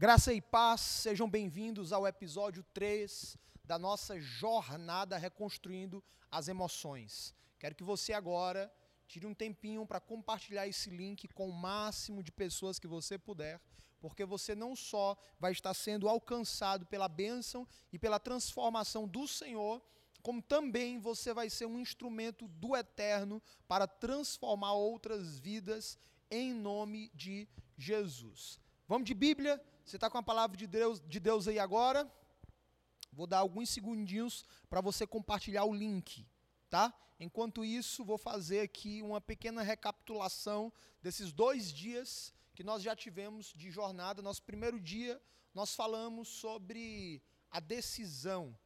Graça 0.00 0.32
e 0.32 0.40
paz, 0.40 0.80
sejam 0.80 1.28
bem-vindos 1.28 1.92
ao 1.92 2.06
episódio 2.06 2.64
3 2.72 3.36
da 3.62 3.78
nossa 3.78 4.18
jornada 4.18 5.18
reconstruindo 5.18 6.02
as 6.30 6.48
emoções. 6.48 7.34
Quero 7.58 7.74
que 7.74 7.84
você 7.84 8.14
agora 8.14 8.72
tire 9.06 9.26
um 9.26 9.34
tempinho 9.34 9.84
para 9.84 10.00
compartilhar 10.00 10.66
esse 10.66 10.88
link 10.88 11.28
com 11.28 11.50
o 11.50 11.52
máximo 11.52 12.22
de 12.22 12.32
pessoas 12.32 12.78
que 12.78 12.86
você 12.86 13.18
puder, 13.18 13.60
porque 14.00 14.24
você 14.24 14.54
não 14.54 14.74
só 14.74 15.14
vai 15.38 15.52
estar 15.52 15.74
sendo 15.74 16.08
alcançado 16.08 16.86
pela 16.86 17.06
bênção 17.06 17.68
e 17.92 17.98
pela 17.98 18.18
transformação 18.18 19.06
do 19.06 19.28
Senhor, 19.28 19.82
como 20.22 20.40
também 20.40 20.98
você 20.98 21.34
vai 21.34 21.50
ser 21.50 21.66
um 21.66 21.78
instrumento 21.78 22.48
do 22.48 22.74
eterno 22.74 23.42
para 23.68 23.86
transformar 23.86 24.72
outras 24.72 25.38
vidas 25.38 25.98
em 26.30 26.54
nome 26.54 27.10
de 27.14 27.46
Jesus. 27.76 28.58
Vamos 28.88 29.06
de 29.06 29.12
Bíblia? 29.12 29.62
Você 29.84 29.96
está 29.96 30.08
com 30.08 30.18
a 30.18 30.22
palavra 30.22 30.56
de 30.56 30.66
Deus, 30.66 31.00
de 31.06 31.18
Deus 31.18 31.48
aí 31.48 31.58
agora? 31.58 32.10
Vou 33.12 33.26
dar 33.26 33.38
alguns 33.38 33.70
segundinhos 33.70 34.44
para 34.68 34.80
você 34.80 35.06
compartilhar 35.06 35.64
o 35.64 35.74
link, 35.74 36.26
tá? 36.68 36.94
Enquanto 37.18 37.64
isso, 37.64 38.04
vou 38.04 38.16
fazer 38.16 38.60
aqui 38.60 39.02
uma 39.02 39.20
pequena 39.20 39.62
recapitulação 39.62 40.72
desses 41.02 41.32
dois 41.32 41.72
dias 41.72 42.32
que 42.54 42.64
nós 42.64 42.82
já 42.82 42.94
tivemos 42.94 43.52
de 43.54 43.70
jornada. 43.70 44.22
Nosso 44.22 44.42
primeiro 44.42 44.80
dia, 44.80 45.20
nós 45.54 45.74
falamos 45.74 46.28
sobre 46.28 47.22
a 47.50 47.58
decisão, 47.58 48.56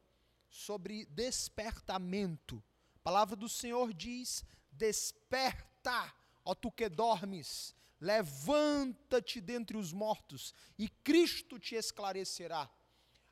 sobre 0.49 1.05
despertamento. 1.07 2.63
A 2.95 2.99
palavra 2.99 3.35
do 3.35 3.49
Senhor 3.49 3.93
diz: 3.93 4.45
desperta, 4.71 6.13
ó 6.43 6.53
tu 6.53 6.71
que 6.71 6.87
dormes, 6.87 7.75
Levanta-te 8.05 9.41
dentre 9.41 9.75
os 9.75 9.91
mortos 9.91 10.53
e 10.77 10.87
Cristo 10.87 11.57
te 11.57 11.73
esclarecerá. 11.73 12.69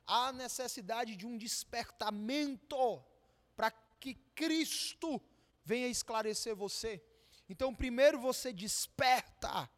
Há 0.04 0.32
necessidade 0.32 1.14
de 1.14 1.24
um 1.24 1.38
despertamento 1.38 3.00
para 3.54 3.70
que 4.00 4.14
Cristo 4.34 5.22
venha 5.64 5.86
esclarecer 5.86 6.56
você. 6.56 7.00
Então, 7.48 7.72
primeiro 7.72 8.18
você 8.18 8.52
desperta, 8.52 9.70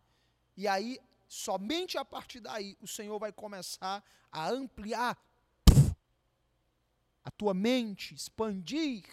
e 0.56 0.66
aí, 0.66 0.98
somente 1.28 1.98
a 1.98 2.04
partir 2.04 2.40
daí, 2.40 2.74
o 2.80 2.88
Senhor 2.88 3.18
vai 3.18 3.32
começar 3.32 4.02
a 4.32 4.48
ampliar 4.48 5.22
a 7.22 7.30
tua 7.30 7.52
mente, 7.52 8.14
expandir 8.14 9.04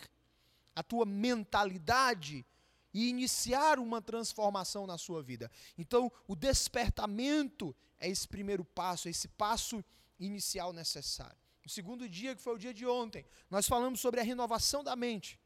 a 0.73 0.81
tua 0.81 1.05
mentalidade 1.05 2.45
e 2.93 3.09
iniciar 3.09 3.79
uma 3.79 4.01
transformação 4.01 4.85
na 4.85 4.97
sua 4.97 5.23
vida. 5.23 5.49
Então, 5.77 6.11
o 6.27 6.35
despertamento 6.35 7.75
é 7.97 8.07
esse 8.09 8.27
primeiro 8.27 8.63
passo, 8.63 9.07
é 9.07 9.11
esse 9.11 9.27
passo 9.27 9.83
inicial 10.19 10.71
necessário. 10.71 11.37
O 11.65 11.69
segundo 11.69 12.07
dia, 12.07 12.35
que 12.35 12.41
foi 12.41 12.55
o 12.55 12.59
dia 12.59 12.73
de 12.73 12.85
ontem, 12.85 13.25
nós 13.49 13.65
falamos 13.65 13.99
sobre 13.99 14.19
a 14.19 14.23
renovação 14.23 14.83
da 14.83 14.95
mente. 14.95 15.39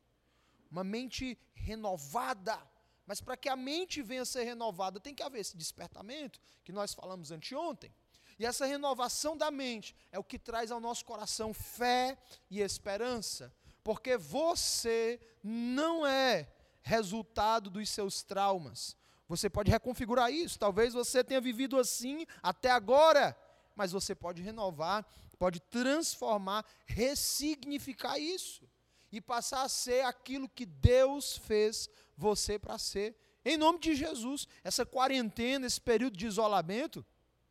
Uma 0.70 0.84
mente 0.84 1.38
renovada. 1.54 2.60
Mas 3.06 3.22
para 3.22 3.38
que 3.38 3.48
a 3.48 3.56
mente 3.56 4.02
venha 4.02 4.24
a 4.24 4.26
ser 4.26 4.44
renovada, 4.44 5.00
tem 5.00 5.16
que 5.16 5.24
haver 5.24 5.40
esse 5.40 5.56
despertamento 5.56 6.42
que 6.64 6.72
nós 6.72 6.94
falamos 6.94 7.32
anteontem. 7.32 7.94
E 8.40 8.46
essa 8.46 8.66
renovação 8.66 9.38
da 9.38 9.50
mente 9.50 9.96
é 10.12 10.20
o 10.20 10.24
que 10.24 10.38
traz 10.38 10.72
ao 10.72 10.80
nosso 10.80 11.06
coração 11.06 11.54
fé 11.54 12.18
e 12.50 12.60
esperança. 12.60 13.54
Porque 13.84 14.18
você 14.18 15.20
não 15.44 16.06
é 16.06 16.52
resultado 16.88 17.70
dos 17.70 17.90
seus 17.90 18.24
traumas. 18.24 18.96
Você 19.28 19.50
pode 19.50 19.70
reconfigurar 19.70 20.32
isso. 20.32 20.58
Talvez 20.58 20.94
você 20.94 21.24
tenha 21.24 21.42
vivido 21.42 21.78
assim 21.78 22.26
até 22.42 22.72
agora, 22.72 23.38
mas 23.76 23.92
você 23.92 24.16
pode 24.16 24.42
renovar, 24.42 25.06
pode 25.38 25.60
transformar, 25.60 26.66
ressignificar 26.86 28.18
isso 28.18 28.68
e 29.12 29.20
passar 29.20 29.64
a 29.64 29.70
ser 29.70 30.06
aquilo 30.06 30.50
que 30.50 30.66
Deus 30.66 31.38
fez 31.38 31.90
você 32.16 32.58
para 32.58 32.78
ser. 32.78 33.16
Em 33.44 33.58
nome 33.58 33.80
de 33.80 33.94
Jesus, 33.94 34.48
essa 34.64 34.86
quarentena, 34.86 35.68
esse 35.68 35.80
período 35.80 36.18
de 36.18 36.26
isolamento, 36.26 37.06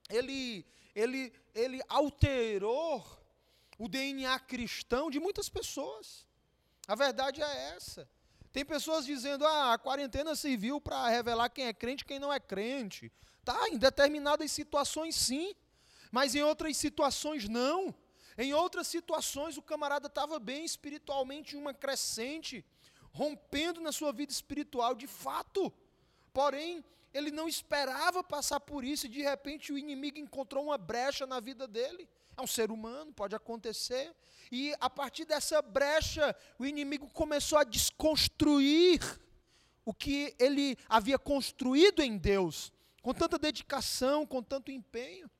ele 0.08 0.64
ele 0.94 1.30
ele 1.54 1.82
alterou 1.88 3.04
o 3.78 3.86
DNA 3.86 4.38
cristão 4.41 5.10
de 5.10 5.20
muitas 5.20 5.50
pessoas. 5.50 6.26
A 6.88 6.94
verdade 6.94 7.42
é 7.42 7.76
essa. 7.76 8.08
Tem 8.56 8.64
pessoas 8.64 9.04
dizendo: 9.04 9.46
ah, 9.46 9.74
a 9.74 9.78
quarentena 9.78 10.34
serviu 10.34 10.80
para 10.80 11.08
revelar 11.08 11.50
quem 11.50 11.66
é 11.66 11.74
crente 11.74 12.00
e 12.02 12.06
quem 12.06 12.18
não 12.18 12.32
é 12.32 12.40
crente. 12.40 13.12
Tá, 13.44 13.68
em 13.68 13.76
determinadas 13.76 14.50
situações 14.50 15.14
sim, 15.14 15.54
mas 16.10 16.34
em 16.34 16.42
outras 16.42 16.74
situações 16.78 17.46
não. 17.46 17.94
Em 18.38 18.54
outras 18.54 18.86
situações 18.86 19.58
o 19.58 19.62
camarada 19.62 20.06
estava 20.06 20.38
bem 20.38 20.64
espiritualmente 20.64 21.54
em 21.54 21.58
uma 21.58 21.74
crescente, 21.74 22.64
rompendo 23.12 23.78
na 23.82 23.92
sua 23.92 24.10
vida 24.10 24.32
espiritual 24.32 24.94
de 24.94 25.06
fato. 25.06 25.70
Porém, 26.32 26.82
ele 27.12 27.30
não 27.30 27.46
esperava 27.46 28.24
passar 28.24 28.60
por 28.60 28.84
isso 28.84 29.04
e 29.04 29.10
de 29.10 29.20
repente 29.20 29.70
o 29.70 29.76
inimigo 29.76 30.18
encontrou 30.18 30.64
uma 30.64 30.78
brecha 30.78 31.26
na 31.26 31.40
vida 31.40 31.68
dele. 31.68 32.08
É 32.36 32.42
um 32.42 32.47
ser 32.47 32.70
humano, 32.70 33.12
pode 33.12 33.34
acontecer. 33.34 34.14
E 34.52 34.74
a 34.78 34.91
partir 34.91 35.24
dessa 35.24 35.60
brecha, 35.62 36.36
o 36.58 36.66
inimigo 36.66 37.08
começou 37.10 37.58
a 37.58 37.64
desconstruir 37.64 39.00
o 39.84 39.94
que 39.94 40.34
ele 40.38 40.76
havia 40.88 41.19
construído 41.19 42.02
em 42.02 42.19
Deus, 42.19 42.72
com 43.00 43.14
tanta 43.14 43.38
dedicação, 43.38 44.26
com 44.26 44.42
tanto 44.42 44.70
empenho. 44.70 45.30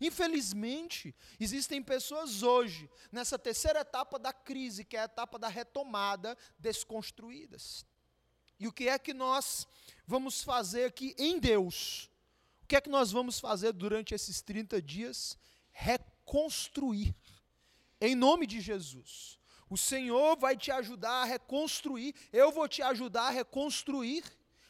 Infelizmente, 0.00 1.14
existem 1.40 1.82
pessoas 1.82 2.42
hoje, 2.42 2.88
nessa 3.10 3.38
terceira 3.38 3.80
etapa 3.80 4.18
da 4.18 4.32
crise, 4.32 4.84
que 4.84 4.96
é 4.96 5.00
a 5.00 5.04
etapa 5.04 5.38
da 5.38 5.48
retomada, 5.48 6.36
desconstruídas. 6.58 7.86
E 8.58 8.68
o 8.68 8.72
que 8.72 8.88
é 8.88 8.98
que 8.98 9.14
nós 9.14 9.66
vamos 10.06 10.42
fazer 10.42 10.84
aqui 10.84 11.14
em 11.18 11.38
Deus? 11.38 12.10
O 12.62 12.66
que 12.66 12.76
é 12.76 12.80
que 12.80 12.90
nós 12.90 13.10
vamos 13.10 13.38
fazer 13.38 13.72
durante 13.72 14.14
esses 14.14 14.40
30 14.42 14.80
dias? 14.82 15.38
Reconstruir. 16.26 17.14
Em 18.00 18.14
nome 18.14 18.46
de 18.46 18.60
Jesus. 18.60 19.38
O 19.70 19.76
Senhor 19.76 20.36
vai 20.36 20.56
te 20.56 20.70
ajudar 20.70 21.22
a 21.22 21.24
reconstruir, 21.24 22.14
eu 22.32 22.52
vou 22.52 22.68
te 22.68 22.82
ajudar 22.82 23.28
a 23.28 23.30
reconstruir. 23.30 24.24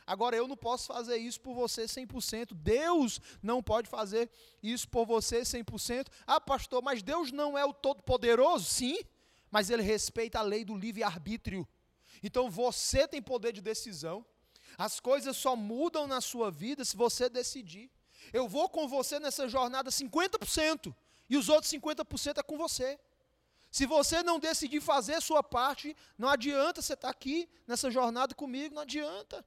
Agora, 0.06 0.36
eu 0.36 0.46
não 0.46 0.56
posso 0.56 0.86
fazer 0.86 1.16
isso 1.16 1.40
por 1.40 1.54
você 1.54 1.84
100%. 1.84 2.54
Deus 2.54 3.20
não 3.42 3.60
pode 3.60 3.88
fazer 3.88 4.30
isso 4.62 4.88
por 4.88 5.04
você 5.04 5.40
100%. 5.40 6.06
Ah, 6.24 6.40
pastor, 6.40 6.80
mas 6.80 7.02
Deus 7.02 7.32
não 7.32 7.58
é 7.58 7.64
o 7.64 7.74
Todo-Poderoso? 7.74 8.64
Sim, 8.66 8.98
mas 9.50 9.68
Ele 9.68 9.82
respeita 9.82 10.38
a 10.38 10.42
lei 10.42 10.64
do 10.64 10.76
livre-arbítrio. 10.76 11.66
Então, 12.22 12.48
você 12.48 13.08
tem 13.08 13.20
poder 13.20 13.52
de 13.52 13.60
decisão. 13.60 14.24
As 14.78 15.00
coisas 15.00 15.36
só 15.36 15.56
mudam 15.56 16.06
na 16.06 16.20
sua 16.20 16.52
vida 16.52 16.84
se 16.84 16.96
você 16.96 17.28
decidir. 17.28 17.90
Eu 18.32 18.48
vou 18.48 18.68
com 18.68 18.86
você 18.86 19.18
nessa 19.18 19.48
jornada 19.48 19.90
50%. 19.90 20.94
E 21.28 21.36
os 21.36 21.48
outros 21.48 21.72
50% 21.72 22.38
é 22.38 22.42
com 22.42 22.56
você. 22.56 22.98
Se 23.70 23.84
você 23.84 24.22
não 24.22 24.38
decidir 24.38 24.80
fazer 24.80 25.14
a 25.14 25.20
sua 25.20 25.42
parte, 25.42 25.96
não 26.16 26.28
adianta 26.28 26.80
você 26.80 26.94
estar 26.94 27.10
aqui 27.10 27.48
nessa 27.66 27.90
jornada 27.90 28.34
comigo, 28.34 28.74
não 28.74 28.82
adianta. 28.82 29.44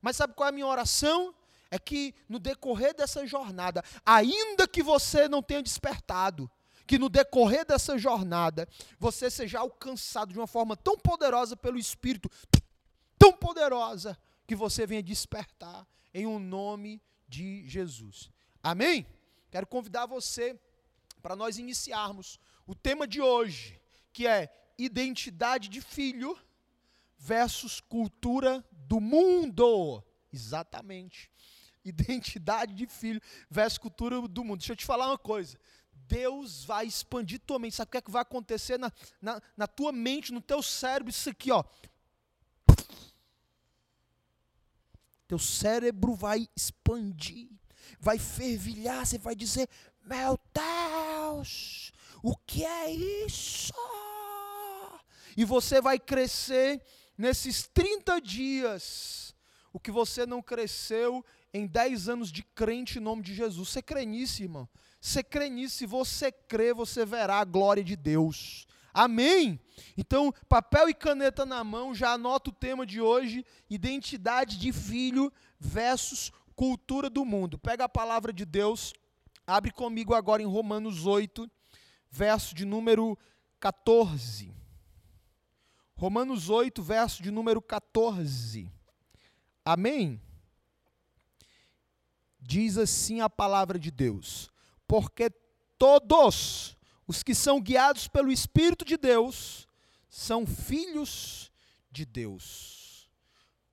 Mas 0.00 0.16
sabe 0.16 0.34
qual 0.34 0.46
é 0.46 0.50
a 0.50 0.52
minha 0.52 0.66
oração? 0.66 1.34
É 1.70 1.78
que 1.78 2.14
no 2.28 2.38
decorrer 2.38 2.94
dessa 2.94 3.26
jornada, 3.26 3.82
ainda 4.04 4.68
que 4.68 4.82
você 4.82 5.28
não 5.28 5.42
tenha 5.42 5.62
despertado, 5.62 6.50
que 6.86 6.98
no 6.98 7.08
decorrer 7.08 7.64
dessa 7.64 7.96
jornada 7.96 8.68
você 8.98 9.30
seja 9.30 9.60
alcançado 9.60 10.32
de 10.32 10.38
uma 10.38 10.46
forma 10.46 10.76
tão 10.76 10.98
poderosa 10.98 11.56
pelo 11.56 11.78
Espírito, 11.78 12.30
tão 13.16 13.32
poderosa, 13.32 14.18
que 14.46 14.54
você 14.54 14.86
venha 14.86 15.02
despertar 15.02 15.86
em 16.12 16.26
um 16.26 16.38
nome 16.38 17.00
de 17.26 17.66
Jesus. 17.66 18.30
Amém? 18.62 19.06
Quero 19.50 19.66
convidar 19.66 20.04
você 20.04 20.60
para 21.22 21.36
nós 21.36 21.58
iniciarmos 21.58 22.38
o 22.66 22.74
tema 22.74 23.06
de 23.06 23.20
hoje, 23.20 23.80
que 24.12 24.26
é 24.26 24.52
identidade 24.76 25.68
de 25.68 25.80
filho 25.80 26.36
versus 27.16 27.80
cultura 27.80 28.64
do 28.72 29.00
mundo. 29.00 30.02
Exatamente. 30.32 31.30
Identidade 31.84 32.74
de 32.74 32.86
filho 32.86 33.20
versus 33.50 33.78
cultura 33.78 34.20
do 34.28 34.44
mundo. 34.44 34.58
Deixa 34.58 34.72
eu 34.72 34.76
te 34.76 34.84
falar 34.84 35.06
uma 35.06 35.18
coisa. 35.18 35.58
Deus 35.92 36.64
vai 36.64 36.86
expandir 36.86 37.40
tua 37.40 37.58
mente. 37.58 37.76
Sabe 37.76 37.88
o 37.88 37.92
que, 37.92 37.98
é 37.98 38.02
que 38.02 38.10
vai 38.10 38.22
acontecer 38.22 38.78
na, 38.78 38.92
na, 39.20 39.40
na 39.56 39.66
tua 39.66 39.92
mente, 39.92 40.32
no 40.32 40.40
teu 40.40 40.62
cérebro? 40.62 41.10
Isso 41.10 41.30
aqui, 41.30 41.50
ó. 41.50 41.64
Teu 45.26 45.38
cérebro 45.38 46.14
vai 46.14 46.46
expandir, 46.54 47.48
vai 47.98 48.18
fervilhar. 48.18 49.06
Você 49.06 49.16
vai 49.16 49.34
dizer: 49.34 49.68
Meu 50.04 50.38
Deus, 50.52 51.92
o 52.22 52.36
que 52.36 52.64
é 52.64 52.90
isso? 52.90 53.72
E 55.36 55.44
você 55.44 55.80
vai 55.80 55.98
crescer 55.98 56.82
nesses 57.16 57.66
30 57.68 58.20
dias, 58.20 59.34
o 59.72 59.78
que 59.78 59.90
você 59.90 60.26
não 60.26 60.42
cresceu 60.42 61.24
em 61.54 61.66
10 61.66 62.08
anos 62.08 62.32
de 62.32 62.42
crente 62.42 62.98
em 62.98 63.02
nome 63.02 63.22
de 63.22 63.34
Jesus. 63.34 63.68
Você 63.68 63.82
crê 63.82 64.04
nisso, 64.04 64.42
irmão? 64.42 64.68
Você 65.00 65.22
crê 65.22 65.48
nisso? 65.48 65.76
Se 65.76 65.86
você 65.86 66.32
crê, 66.32 66.72
você 66.72 67.04
verá 67.04 67.40
a 67.40 67.44
glória 67.44 67.82
de 67.82 67.96
Deus. 67.96 68.66
Amém? 68.94 69.58
Então, 69.96 70.32
papel 70.48 70.88
e 70.88 70.94
caneta 70.94 71.46
na 71.46 71.64
mão, 71.64 71.94
já 71.94 72.12
anota 72.12 72.50
o 72.50 72.52
tema 72.52 72.84
de 72.84 73.00
hoje: 73.00 73.44
identidade 73.70 74.58
de 74.58 74.72
filho 74.72 75.32
versus 75.58 76.30
cultura 76.54 77.08
do 77.08 77.24
mundo. 77.24 77.58
Pega 77.58 77.84
a 77.84 77.88
palavra 77.88 78.32
de 78.32 78.44
Deus, 78.44 78.92
abre 79.46 79.70
comigo 79.70 80.14
agora 80.14 80.42
em 80.42 80.46
Romanos 80.46 81.06
8, 81.06 81.50
verso 82.10 82.54
de 82.54 82.64
número 82.64 83.18
14. 83.60 84.54
Romanos 85.94 86.48
8, 86.48 86.82
verso 86.82 87.22
de 87.22 87.30
número 87.30 87.60
14. 87.62 88.70
Amém? 89.64 90.20
Diz 92.40 92.76
assim 92.76 93.20
a 93.20 93.30
palavra 93.30 93.78
de 93.78 93.90
Deus: 93.90 94.50
Porque 94.86 95.30
todos 95.78 96.76
os 97.06 97.22
que 97.22 97.34
são 97.34 97.60
guiados 97.60 98.08
pelo 98.08 98.32
Espírito 98.32 98.84
de 98.84 98.96
Deus 98.96 99.68
são 100.08 100.46
filhos 100.46 101.52
de 101.90 102.04
Deus. 102.04 103.08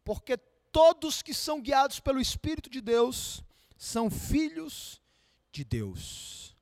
Porque 0.03 0.37
todos 0.71 1.21
que 1.21 1.33
são 1.33 1.61
guiados 1.61 1.99
pelo 1.99 2.19
Espírito 2.19 2.69
de 2.69 2.81
Deus 2.81 3.43
são 3.77 4.09
filhos 4.09 5.01
de 5.51 5.63
Deus. 5.63 6.55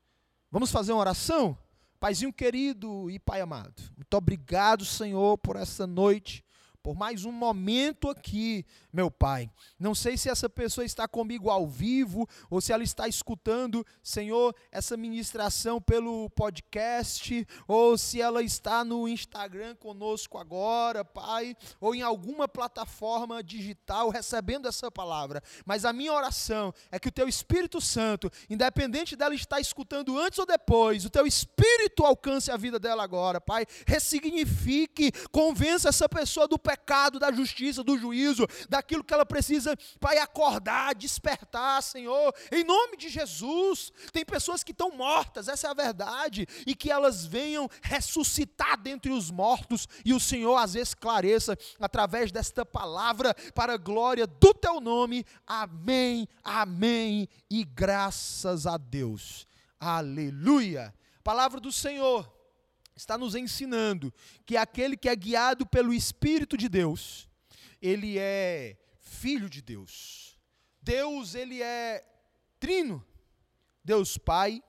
Vamos 0.51 0.71
fazer 0.71 0.91
uma 0.93 1.01
oração? 1.01 1.57
Paizinho 1.99 2.31
querido 2.31 3.09
e 3.09 3.19
Pai 3.19 3.41
amado, 3.41 3.81
muito 3.95 4.13
obrigado, 4.13 4.85
Senhor, 4.85 5.37
por 5.39 5.55
essa 5.55 5.87
noite 5.87 6.45
por 6.87 6.95
mais 6.95 7.25
um 7.25 7.33
momento 7.33 8.09
aqui, 8.09 8.65
meu 8.93 9.11
Pai. 9.11 9.51
Não 9.77 9.93
sei 9.93 10.15
se 10.15 10.29
essa 10.29 10.47
pessoa 10.47 10.85
está 10.85 11.05
comigo 11.05 11.49
ao 11.49 11.67
vivo 11.67 12.25
ou 12.49 12.61
se 12.61 12.71
ela 12.71 12.81
está 12.81 13.09
escutando, 13.09 13.85
Senhor, 14.01 14.55
essa 14.71 14.95
ministração 14.95 15.81
pelo 15.81 16.29
podcast 16.29 17.45
ou 17.67 17.97
se 17.97 18.21
ela 18.21 18.41
está 18.41 18.85
no 18.85 19.05
Instagram 19.05 19.75
conosco 19.75 20.37
agora, 20.37 21.03
Pai, 21.03 21.57
ou 21.81 21.93
em 21.93 22.01
alguma 22.01 22.47
plataforma 22.47 23.43
digital 23.43 24.09
recebendo 24.09 24.65
essa 24.65 24.89
palavra. 24.89 25.43
Mas 25.65 25.83
a 25.83 25.91
minha 25.91 26.13
oração 26.13 26.73
é 26.89 26.97
que 26.97 27.09
o 27.09 27.11
Teu 27.11 27.27
Espírito 27.27 27.81
Santo, 27.81 28.31
independente 28.49 29.13
dela 29.13 29.35
estar 29.35 29.59
escutando 29.59 30.17
antes 30.17 30.39
ou 30.39 30.45
depois, 30.45 31.03
o 31.03 31.09
Teu 31.09 31.27
Espírito 31.27 32.05
alcance 32.05 32.49
a 32.49 32.55
vida 32.55 32.79
dela 32.79 33.03
agora, 33.03 33.41
Pai. 33.41 33.65
Ressignifique, 33.85 35.11
convença 35.33 35.89
essa 35.89 36.07
pessoa 36.07 36.47
do 36.47 36.57
pecado 36.57 36.76
pecado, 36.77 37.19
da 37.19 37.31
justiça, 37.31 37.83
do 37.83 37.97
juízo, 37.97 38.47
daquilo 38.69 39.03
que 39.03 39.13
ela 39.13 39.25
precisa, 39.25 39.75
Pai, 39.99 40.17
acordar, 40.19 40.95
despertar, 40.95 41.81
Senhor, 41.83 42.33
em 42.51 42.63
nome 42.63 42.97
de 42.97 43.09
Jesus. 43.09 43.91
Tem 44.13 44.23
pessoas 44.23 44.63
que 44.63 44.71
estão 44.71 44.91
mortas, 44.91 45.47
essa 45.47 45.67
é 45.67 45.71
a 45.71 45.73
verdade, 45.73 46.47
e 46.65 46.75
que 46.75 46.91
elas 46.91 47.25
venham 47.25 47.69
ressuscitar 47.81 48.79
dentre 48.79 49.11
os 49.11 49.31
mortos, 49.31 49.87
e 50.05 50.13
o 50.13 50.19
Senhor 50.19 50.57
vezes 50.57 50.89
esclareça 50.89 51.57
através 51.79 52.31
desta 52.31 52.65
palavra, 52.65 53.33
para 53.53 53.73
a 53.73 53.77
glória 53.77 54.27
do 54.27 54.53
teu 54.53 54.79
nome. 54.79 55.25
Amém, 55.45 56.27
amém, 56.43 57.27
e 57.49 57.63
graças 57.63 58.65
a 58.65 58.77
Deus. 58.77 59.47
Aleluia. 59.79 60.93
Palavra 61.23 61.59
do 61.59 61.71
Senhor 61.71 62.36
está 62.97 63.17
nos 63.17 63.35
ensinando 63.35 64.11
que 64.45 64.57
aquele 64.57 64.97
que 64.97 65.07
é 65.07 65.15
guiado 65.15 65.65
pelo 65.67 65.93
Espírito 65.93 66.57
de 66.57 66.67
Deus, 66.67 67.29
ele 67.79 68.17
é 68.17 68.75
filho 68.99 69.49
de 69.49 69.61
Deus. 69.61 70.37
Deus, 70.81 71.35
ele 71.35 71.61
é 71.61 72.03
trino. 72.59 73.05
Deus 73.83 74.17
Pai, 74.17 74.61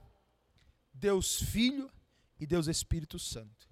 Deus 0.93 1.43
Filho 1.43 1.91
e 2.39 2.47
Deus 2.47 2.69
Espírito 2.69 3.19
Santo. 3.19 3.69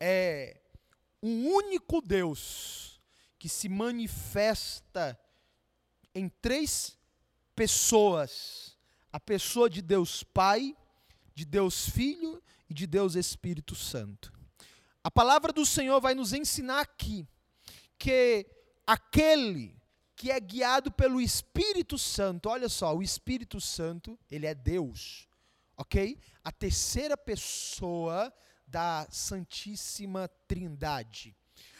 É 0.00 0.60
um 1.20 1.48
único 1.48 2.00
Deus 2.00 3.02
que 3.38 3.48
se 3.48 3.68
manifesta 3.68 5.18
em 6.14 6.28
três 6.28 6.96
pessoas: 7.56 8.78
a 9.12 9.18
pessoa 9.18 9.68
de 9.68 9.82
Deus 9.82 10.22
Pai, 10.22 10.76
de 11.34 11.44
Deus 11.44 11.90
Filho 11.90 12.42
e 12.68 12.74
de 12.74 12.86
Deus 12.86 13.14
Espírito 13.14 13.74
Santo. 13.74 14.32
A 15.02 15.10
palavra 15.10 15.52
do 15.52 15.64
Senhor 15.64 16.00
vai 16.00 16.14
nos 16.14 16.32
ensinar 16.32 16.80
aqui 16.80 17.26
que 17.98 18.46
aquele 18.86 19.76
que 20.14 20.30
é 20.30 20.40
guiado 20.40 20.90
pelo 20.90 21.20
Espírito 21.20 21.96
Santo, 21.96 22.48
olha 22.48 22.68
só, 22.68 22.94
o 22.94 23.02
Espírito 23.02 23.60
Santo, 23.60 24.18
ele 24.30 24.46
é 24.46 24.54
Deus, 24.54 25.28
ok? 25.76 26.18
A 26.42 26.50
terceira 26.50 27.16
pessoa 27.16 28.32
da 28.66 29.06
Santíssima 29.10 30.28
Trindade. 30.46 31.34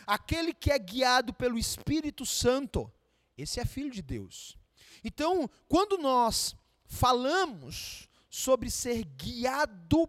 Aquele 0.07 0.55
que 0.55 0.71
é 0.71 0.79
guiado 0.79 1.35
pelo 1.35 1.59
Espírito 1.59 2.25
Santo, 2.25 2.91
esse 3.37 3.61
é 3.61 3.65
filho 3.65 3.91
de 3.91 4.01
Deus. 4.01 4.57
Então, 5.05 5.51
quando 5.69 5.99
nós 5.99 6.57
falamos 6.87 8.09
sobre 8.31 8.71
ser 8.71 9.05
guiado 9.05 10.09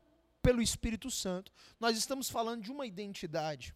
pelo 0.50 0.64
Espírito 0.64 1.12
Santo, 1.12 1.52
nós 1.80 1.96
estamos 1.96 2.28
falando 2.28 2.64
de 2.64 2.72
uma 2.72 2.88
identidade. 2.88 3.76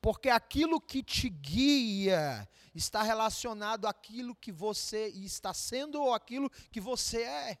Porque 0.00 0.28
aquilo 0.28 0.80
que 0.80 1.02
te 1.02 1.28
guia 1.28 2.48
está 2.72 3.02
relacionado 3.02 3.86
àquilo 3.86 4.32
que 4.36 4.52
você 4.52 5.08
está 5.08 5.52
sendo 5.52 6.00
ou 6.00 6.14
aquilo 6.14 6.48
que 6.70 6.80
você 6.80 7.22
é. 7.22 7.58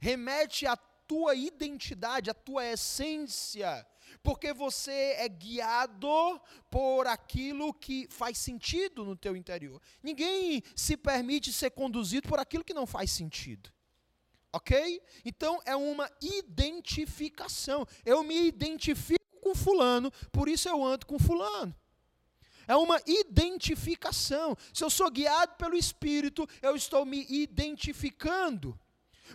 Remete 0.00 0.66
à 0.66 0.74
tua 0.74 1.34
identidade, 1.34 2.30
à 2.30 2.34
tua 2.34 2.64
essência. 2.64 3.86
Porque 4.22 4.54
você 4.54 5.12
é 5.18 5.28
guiado 5.28 6.40
por 6.70 7.06
aquilo 7.06 7.74
que 7.74 8.08
faz 8.10 8.38
sentido 8.38 9.04
no 9.04 9.14
teu 9.14 9.36
interior. 9.36 9.82
Ninguém 10.02 10.62
se 10.74 10.96
permite 10.96 11.52
ser 11.52 11.72
conduzido 11.72 12.26
por 12.26 12.38
aquilo 12.38 12.64
que 12.64 12.72
não 12.72 12.86
faz 12.86 13.10
sentido. 13.10 13.70
Ok? 14.58 15.00
Então 15.24 15.60
é 15.64 15.76
uma 15.76 16.10
identificação. 16.20 17.86
Eu 18.04 18.24
me 18.24 18.48
identifico 18.48 19.24
com 19.40 19.54
Fulano, 19.54 20.10
por 20.32 20.48
isso 20.48 20.68
eu 20.68 20.84
ando 20.84 21.06
com 21.06 21.16
Fulano. 21.16 21.72
É 22.66 22.74
uma 22.74 23.00
identificação. 23.06 24.56
Se 24.74 24.82
eu 24.82 24.90
sou 24.90 25.08
guiado 25.10 25.54
pelo 25.56 25.76
Espírito, 25.76 26.44
eu 26.60 26.74
estou 26.74 27.06
me 27.06 27.24
identificando. 27.28 28.76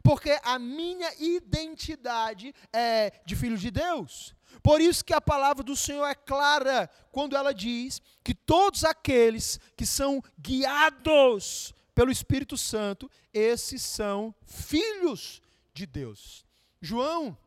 Porque 0.03 0.37
a 0.43 0.59
minha 0.59 1.09
identidade 1.17 2.53
é 2.73 3.13
de 3.25 3.35
filho 3.37 3.57
de 3.57 3.71
Deus. 3.71 4.35
Por 4.61 4.81
isso 4.81 5.05
que 5.05 5.13
a 5.13 5.21
palavra 5.21 5.63
do 5.63 5.75
Senhor 5.75 6.05
é 6.05 6.15
clara 6.15 6.89
quando 7.13 7.35
ela 7.35 7.53
diz 7.53 8.01
que 8.21 8.35
todos 8.35 8.83
aqueles 8.83 9.57
que 9.77 9.85
são 9.85 10.21
guiados 10.37 11.73
pelo 11.93 12.11
Espírito 12.11 12.57
Santo, 12.57 13.09
esses 13.33 13.81
são 13.81 14.33
filhos 14.45 15.41
de 15.73 15.85
Deus. 15.85 16.45
João, 16.81 17.37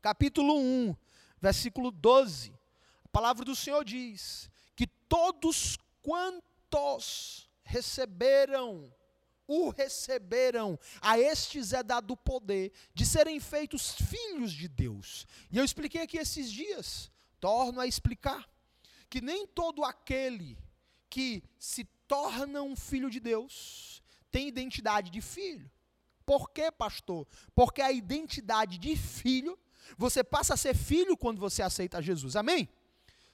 capítulo 0.00 0.58
1, 0.58 0.96
versículo 1.40 1.90
12. 1.90 2.52
A 3.04 3.08
palavra 3.08 3.44
do 3.44 3.54
Senhor 3.54 3.84
diz 3.84 4.50
que 4.74 4.86
todos 4.86 5.78
quantos 6.02 7.48
receberam, 7.62 8.92
o 9.46 9.70
receberam, 9.70 10.78
a 11.00 11.18
estes 11.18 11.72
é 11.72 11.82
dado 11.82 12.12
o 12.12 12.16
poder 12.16 12.72
de 12.94 13.04
serem 13.04 13.38
feitos 13.38 13.94
filhos 13.94 14.52
de 14.52 14.68
Deus. 14.68 15.26
E 15.50 15.58
eu 15.58 15.64
expliquei 15.64 16.02
aqui 16.02 16.16
esses 16.16 16.50
dias, 16.50 17.10
torno 17.38 17.80
a 17.80 17.86
explicar, 17.86 18.48
que 19.10 19.20
nem 19.20 19.46
todo 19.46 19.84
aquele 19.84 20.58
que 21.10 21.42
se 21.58 21.84
torna 22.12 22.60
um 22.60 22.76
filho 22.76 23.08
de 23.08 23.18
Deus 23.18 24.02
tem 24.30 24.46
identidade 24.46 25.10
de 25.10 25.22
filho. 25.22 25.70
Por 26.26 26.50
quê, 26.50 26.70
pastor? 26.70 27.26
Porque 27.54 27.80
a 27.80 27.90
identidade 27.90 28.76
de 28.76 28.94
filho, 28.94 29.58
você 29.96 30.22
passa 30.22 30.52
a 30.52 30.56
ser 30.58 30.74
filho 30.74 31.16
quando 31.16 31.40
você 31.40 31.62
aceita 31.62 32.02
Jesus. 32.02 32.36
Amém? 32.36 32.68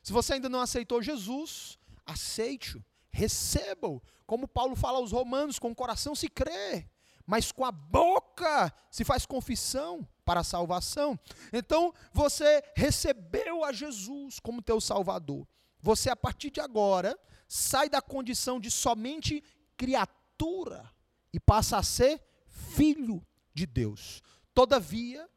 Se 0.01 0.13
você 0.13 0.35
ainda 0.35 0.49
não 0.49 0.61
aceitou 0.61 1.03
Jesus, 1.03 1.77
aceite-o, 2.07 2.85
receba-o. 3.11 4.01
Como 4.25 4.47
Paulo 4.47 4.77
fala 4.77 4.99
aos 4.99 5.11
romanos, 5.11 5.59
com 5.59 5.73
o 5.73 5.75
coração 5.75 6.15
se 6.15 6.29
crê, 6.29 6.89
mas 7.27 7.51
com 7.51 7.65
a 7.65 7.73
boca 7.73 8.73
se 8.93 9.05
faz 9.05 9.27
confissão 9.27 10.07
para 10.25 10.41
a 10.41 10.45
salvação. 10.45 11.19
Então, 11.53 11.93
você 12.13 12.63
recebeu 12.77 13.65
a 13.65 13.73
Jesus 13.73 14.39
como 14.39 14.63
teu 14.63 14.81
salvador. 14.81 15.49
Você, 15.83 16.11
a 16.11 16.17
partir 16.17 16.51
de 16.51 16.61
agora, 16.61 17.19
sai 17.49 17.89
da 17.89 18.03
condição 18.03 18.61
de 18.61 18.71
somente 18.71 19.43
criatura 19.77 20.89
e 21.33 21.41
passa 21.41 21.79
a 21.79 21.83
ser 21.83 22.23
filho 22.47 23.27
de 23.55 23.67
Deus. 23.67 24.23
Todavia, 24.53 25.29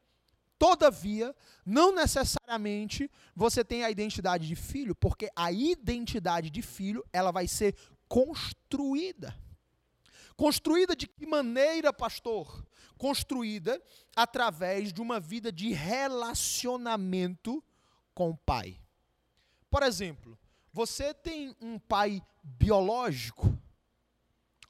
todavia, 0.58 1.34
não 1.64 1.92
necessariamente 1.92 3.10
você 3.34 3.64
tem 3.64 3.82
a 3.82 3.90
identidade 3.90 4.46
de 4.46 4.54
filho, 4.54 4.94
porque 4.94 5.30
a 5.34 5.50
identidade 5.50 6.50
de 6.50 6.60
filho, 6.60 7.04
ela 7.12 7.32
vai 7.32 7.48
ser 7.48 7.74
construída. 8.06 9.34
Construída 10.36 10.94
de 10.94 11.06
que 11.06 11.26
maneira, 11.26 11.92
pastor? 11.92 12.66
Construída 12.98 13.80
através 14.14 14.92
de 14.92 15.00
uma 15.00 15.18
vida 15.18 15.50
de 15.50 15.72
relacionamento 15.72 17.62
com 18.14 18.30
o 18.30 18.36
pai. 18.36 18.78
Por 19.70 19.82
exemplo, 19.82 20.38
você 20.72 21.12
tem 21.12 21.54
um 21.60 21.78
pai 21.78 22.22
biológico, 22.42 23.56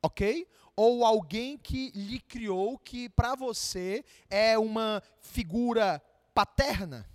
ok? 0.03 0.49
Ou 0.75 1.05
alguém 1.05 1.57
que 1.57 1.91
lhe 1.91 2.19
criou, 2.19 2.79
que 2.79 3.09
para 3.09 3.35
você 3.35 4.05
é 4.29 4.59
uma 4.59 5.03
figura 5.21 6.03
paterna. 6.35 7.09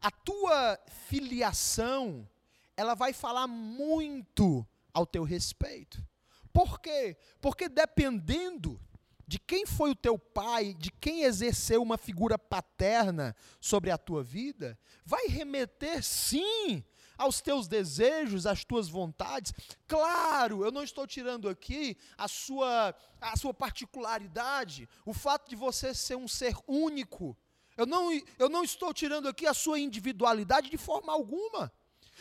A 0.00 0.10
tua 0.10 0.78
filiação, 1.08 2.28
ela 2.76 2.94
vai 2.94 3.12
falar 3.12 3.46
muito 3.46 4.66
ao 4.92 5.04
teu 5.04 5.24
respeito. 5.24 6.02
Por 6.52 6.80
quê? 6.80 7.16
Porque 7.40 7.68
dependendo 7.68 8.80
de 9.26 9.38
quem 9.38 9.66
foi 9.66 9.90
o 9.90 9.96
teu 9.96 10.18
pai, 10.18 10.74
de 10.74 10.90
quem 10.90 11.22
exerceu 11.22 11.82
uma 11.82 11.98
figura 11.98 12.38
paterna 12.38 13.34
sobre 13.60 13.90
a 13.90 13.98
tua 13.98 14.22
vida, 14.22 14.78
vai 15.04 15.26
remeter 15.26 16.02
sim 16.02 16.84
aos 17.16 17.40
teus 17.40 17.68
desejos, 17.68 18.46
às 18.46 18.64
tuas 18.64 18.88
vontades. 18.88 19.52
Claro, 19.86 20.64
eu 20.64 20.72
não 20.72 20.82
estou 20.82 21.06
tirando 21.06 21.48
aqui 21.48 21.96
a 22.16 22.28
sua, 22.28 22.94
a 23.20 23.36
sua 23.36 23.54
particularidade, 23.54 24.88
o 25.04 25.12
fato 25.12 25.48
de 25.48 25.56
você 25.56 25.94
ser 25.94 26.16
um 26.16 26.28
ser 26.28 26.56
único. 26.66 27.36
Eu 27.76 27.86
não, 27.86 28.10
eu 28.38 28.48
não 28.48 28.62
estou 28.62 28.94
tirando 28.94 29.28
aqui 29.28 29.46
a 29.46 29.54
sua 29.54 29.78
individualidade 29.78 30.70
de 30.70 30.76
forma 30.76 31.12
alguma. 31.12 31.72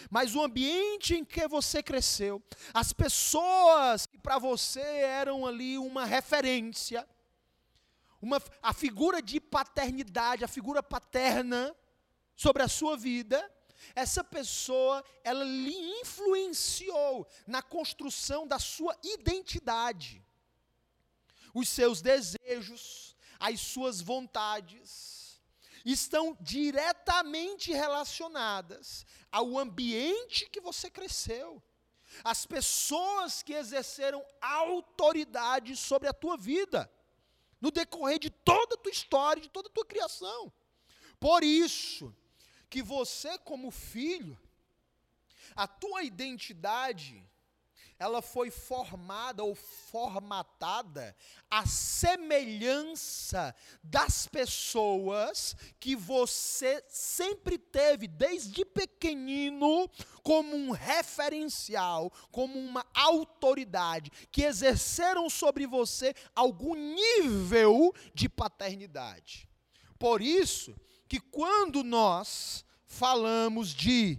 Mas 0.10 0.36
o 0.36 0.42
ambiente 0.42 1.16
em 1.16 1.24
que 1.24 1.48
você 1.48 1.84
cresceu, 1.84 2.42
as 2.74 2.92
pessoas 2.92 4.06
que 4.06 4.18
para 4.18 4.40
você 4.40 4.82
eram 4.82 5.46
ali 5.46 5.78
uma 5.78 6.06
referência, 6.06 7.08
uma, 8.22 8.42
a 8.62 8.74
figura 8.74 9.22
de 9.22 9.40
paternidade, 9.40 10.44
a 10.44 10.48
figura 10.48 10.82
paterna 10.82 11.76
sobre 12.36 12.64
a 12.64 12.68
sua 12.68 12.98
vida, 12.98 13.52
essa 13.96 14.24
pessoa, 14.24 15.04
ela 15.24 15.44
lhe 15.44 15.76
influenciou 16.02 17.28
na 17.46 17.62
construção 17.62 18.48
da 18.48 18.60
sua 18.60 18.98
identidade. 19.04 20.24
Os 21.54 21.70
seus 21.70 22.02
desejos, 22.02 23.16
as 23.40 23.60
suas 23.60 24.02
vontades, 24.02 25.42
estão 25.86 26.38
diretamente 26.40 27.72
relacionadas 27.72 29.06
ao 29.32 29.58
ambiente 29.58 30.50
que 30.50 30.62
você 30.62 30.90
cresceu. 30.90 31.62
As 32.24 32.46
pessoas 32.46 33.42
que 33.42 33.54
exerceram 33.54 34.24
autoridade 34.40 35.76
sobre 35.76 36.08
a 36.08 36.14
tua 36.14 36.38
vida, 36.38 36.92
no 37.60 37.72
decorrer 37.72 38.20
de 38.20 38.30
toda 38.30 38.76
a 38.76 38.78
tua 38.78 38.92
história, 38.92 39.42
de 39.42 39.50
toda 39.50 39.68
a 39.68 39.72
tua 39.72 39.86
criação. 39.86 40.52
Por 41.20 41.44
isso, 41.44 42.16
que 42.74 42.82
você 42.82 43.38
como 43.38 43.70
filho, 43.70 44.36
a 45.56 45.68
tua 45.68 46.02
identidade, 46.02 47.24
ela 48.00 48.20
foi 48.20 48.50
formada 48.50 49.44
ou 49.44 49.54
formatada 49.54 51.16
à 51.52 51.68
semelhança 51.68 53.56
das 53.84 54.26
pessoas 54.26 55.56
que 55.80 55.96
você 55.96 56.84
sempre 56.90 57.60
teve 57.60 58.08
desde 58.08 58.66
pequenino 58.66 59.88
como 60.24 60.56
um 60.56 60.72
referencial, 60.72 62.12
como 62.32 62.58
uma 62.58 62.84
autoridade, 62.92 64.10
que 64.32 64.42
exerceram 64.42 65.30
sobre 65.30 65.68
você 65.68 66.16
algum 66.36 66.74
nível 66.74 67.94
de 68.16 68.28
paternidade. 68.28 69.48
Por 70.00 70.24
isso, 70.24 70.76
que 71.14 71.20
quando 71.20 71.84
nós 71.84 72.66
falamos 72.88 73.70
de 73.70 74.18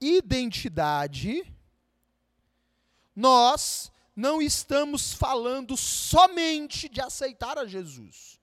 identidade, 0.00 1.42
nós 3.16 3.90
não 4.14 4.40
estamos 4.40 5.12
falando 5.12 5.76
somente 5.76 6.88
de 6.88 7.00
aceitar 7.00 7.58
a 7.58 7.66
Jesus. 7.66 8.38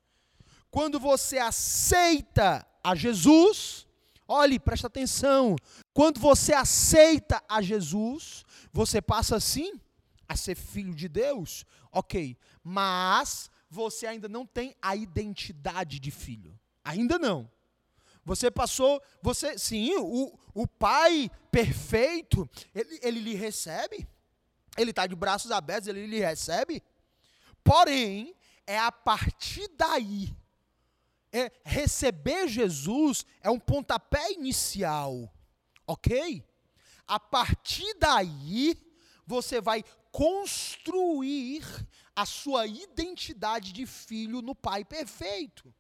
Quando 0.70 1.00
você 1.00 1.38
aceita 1.38 2.68
a 2.84 2.94
Jesus, 2.94 3.88
olhe, 4.28 4.60
presta 4.60 4.88
atenção. 4.88 5.56
Quando 5.94 6.20
você 6.20 6.52
aceita 6.52 7.42
a 7.48 7.62
Jesus, 7.62 8.44
você 8.74 9.02
passa 9.02 9.40
sim 9.40 9.80
a 10.28 10.36
ser 10.36 10.58
filho 10.58 10.94
de 10.94 11.08
Deus, 11.08 11.66
ok, 11.90 12.38
mas 12.62 13.50
você 13.70 14.06
ainda 14.08 14.28
não 14.28 14.46
tem 14.46 14.76
a 14.82 14.94
identidade 14.94 16.02
de 16.02 16.12
filho. 16.12 16.60
Ainda 16.84 17.18
não. 17.18 17.50
Você 18.26 18.50
passou, 18.50 19.02
você, 19.22 19.58
sim, 19.58 19.94
o, 19.98 20.38
o 20.54 20.68
pai 20.68 21.30
perfeito, 21.52 22.50
ele, 22.74 23.00
ele 23.02 23.20
lhe 23.20 23.36
recebe. 23.36 24.08
Ele 24.78 24.90
está 24.90 25.06
de 25.06 25.16
braços 25.16 25.52
abertos, 25.52 25.88
ele 25.88 26.08
lhe 26.08 26.20
recebe. 26.20 26.82
Porém, 27.64 28.36
é 28.66 28.80
a 28.80 28.92
partir 28.92 29.68
daí, 29.78 30.36
é, 31.32 31.52
receber 31.64 32.48
Jesus 32.48 33.26
é 33.42 33.50
um 33.50 33.60
pontapé 33.60 34.32
inicial, 34.32 35.32
ok? 35.86 36.44
A 37.08 37.20
partir 37.20 37.94
daí, 38.00 38.78
você 39.26 39.60
vai 39.60 39.84
construir 40.12 41.66
a 42.16 42.26
sua 42.26 42.68
identidade 42.68 43.74
de 43.74 43.86
filho 43.86 44.42
no 44.42 44.54
Pai 44.54 44.86
perfeito. 44.86 45.74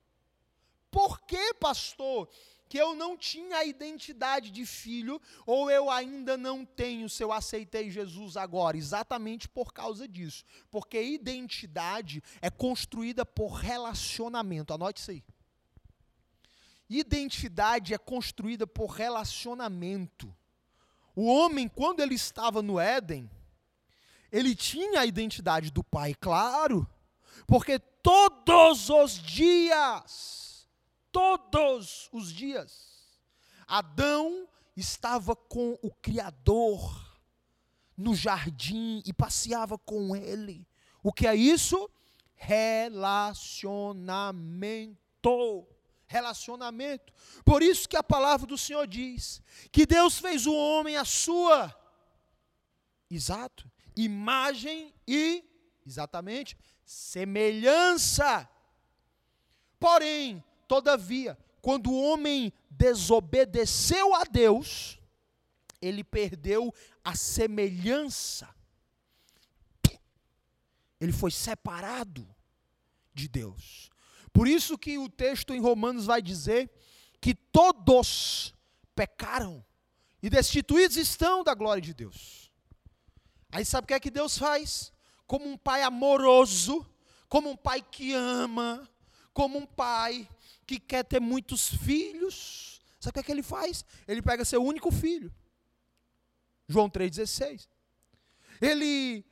Por 0.93 1.21
que, 1.21 1.55
pastor, 1.55 2.29
que 2.69 2.77
eu 2.77 2.93
não 2.93 3.17
tinha 3.17 3.57
a 3.57 3.65
identidade 3.65 4.51
de 4.51 4.63
filho, 4.63 5.19
ou 5.43 5.71
eu 5.71 5.89
ainda 5.89 6.37
não 6.37 6.63
tenho 6.63 7.09
se 7.09 7.23
eu 7.23 7.31
aceitei 7.31 7.89
Jesus 7.89 8.37
agora? 8.37 8.77
Exatamente 8.77 9.49
por 9.49 9.73
causa 9.73 10.07
disso. 10.07 10.45
Porque 10.69 11.01
identidade 11.01 12.21
é 12.43 12.49
construída 12.51 13.25
por 13.25 13.53
relacionamento. 13.53 14.71
Anote 14.71 15.01
isso 15.01 15.09
aí. 15.09 15.23
Identidade 16.87 17.91
é 17.91 17.97
construída 17.97 18.67
por 18.67 18.91
relacionamento. 18.91 20.31
O 21.15 21.25
homem, 21.25 21.67
quando 21.67 22.01
ele 22.01 22.13
estava 22.13 22.61
no 22.61 22.79
Éden, 22.79 23.27
ele 24.31 24.55
tinha 24.55 24.99
a 24.99 25.05
identidade 25.07 25.71
do 25.71 25.83
pai, 25.83 26.13
claro, 26.13 26.87
porque 27.47 27.79
todos 27.79 28.91
os 28.91 29.19
dias 29.19 30.42
todos 31.13 32.09
os 32.11 32.33
dias. 32.33 32.91
Adão 33.67 34.49
estava 34.75 35.35
com 35.35 35.77
o 35.81 35.91
Criador 36.01 37.21
no 37.95 38.15
jardim 38.15 39.03
e 39.05 39.13
passeava 39.13 39.77
com 39.77 40.15
ele. 40.15 40.67
O 41.03 41.13
que 41.13 41.27
é 41.27 41.35
isso? 41.35 41.87
Relacionamento. 42.33 44.97
Relacionamento. 46.07 47.13
Por 47.45 47.61
isso 47.61 47.87
que 47.87 47.95
a 47.95 48.01
palavra 48.03 48.47
do 48.47 48.57
Senhor 48.57 48.87
diz 48.87 49.39
que 49.71 49.85
Deus 49.85 50.17
fez 50.17 50.47
o 50.47 50.53
homem 50.53 50.97
a 50.97 51.05
sua 51.05 51.79
exato, 53.09 53.69
imagem 53.95 54.93
e 55.07 55.43
exatamente 55.85 56.57
semelhança. 56.83 58.49
Porém, 59.79 60.43
Todavia, 60.73 61.37
quando 61.61 61.91
o 61.91 62.01
homem 62.01 62.51
desobedeceu 62.67 64.15
a 64.15 64.23
Deus, 64.23 64.99
ele 65.79 66.03
perdeu 66.03 66.73
a 67.03 67.15
semelhança. 67.15 68.49
Ele 70.99 71.11
foi 71.11 71.29
separado 71.29 72.27
de 73.13 73.27
Deus. 73.27 73.91
Por 74.33 74.47
isso 74.47 74.75
que 74.75 74.97
o 74.97 75.07
texto 75.07 75.53
em 75.53 75.61
Romanos 75.61 76.07
vai 76.07 76.23
dizer 76.23 76.71
que 77.21 77.35
todos 77.35 78.51
pecaram 78.95 79.63
e 80.23 80.27
destituídos 80.27 80.97
estão 80.97 81.43
da 81.43 81.53
glória 81.53 81.83
de 81.83 81.93
Deus. 81.93 82.51
Aí 83.51 83.63
sabe 83.63 83.85
o 83.85 83.87
que 83.89 83.93
é 83.93 83.99
que 83.99 84.09
Deus 84.09 84.39
faz? 84.39 84.91
Como 85.27 85.47
um 85.47 85.55
pai 85.55 85.83
amoroso, 85.83 86.83
como 87.29 87.51
um 87.51 87.55
pai 87.55 87.79
que 87.79 88.11
ama, 88.11 88.89
como 89.35 89.59
um 89.59 89.67
pai 89.67 90.27
que 90.65 90.79
quer 90.79 91.03
ter 91.03 91.19
muitos 91.19 91.69
filhos, 91.69 92.81
sabe 92.99 93.11
o 93.11 93.13
que, 93.13 93.19
é 93.19 93.23
que 93.23 93.31
ele 93.31 93.43
faz? 93.43 93.85
Ele 94.07 94.21
pega 94.21 94.45
seu 94.45 94.63
único 94.63 94.91
filho. 94.91 95.33
João 96.67 96.89
3,16. 96.89 97.67
Ele 98.61 99.25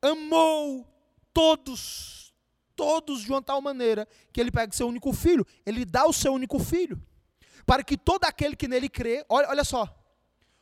amou 0.00 0.86
todos, 1.32 2.32
todos 2.74 3.22
de 3.22 3.30
uma 3.30 3.42
tal 3.42 3.60
maneira, 3.60 4.06
que 4.32 4.40
ele 4.40 4.50
pega 4.50 4.72
seu 4.72 4.88
único 4.88 5.12
filho, 5.12 5.46
ele 5.66 5.84
dá 5.84 6.06
o 6.06 6.12
seu 6.12 6.32
único 6.32 6.58
filho, 6.58 7.00
para 7.66 7.82
que 7.82 7.96
todo 7.96 8.24
aquele 8.24 8.56
que 8.56 8.68
nele 8.68 8.88
crê, 8.88 9.24
olha, 9.28 9.48
olha 9.48 9.64
só, 9.64 9.96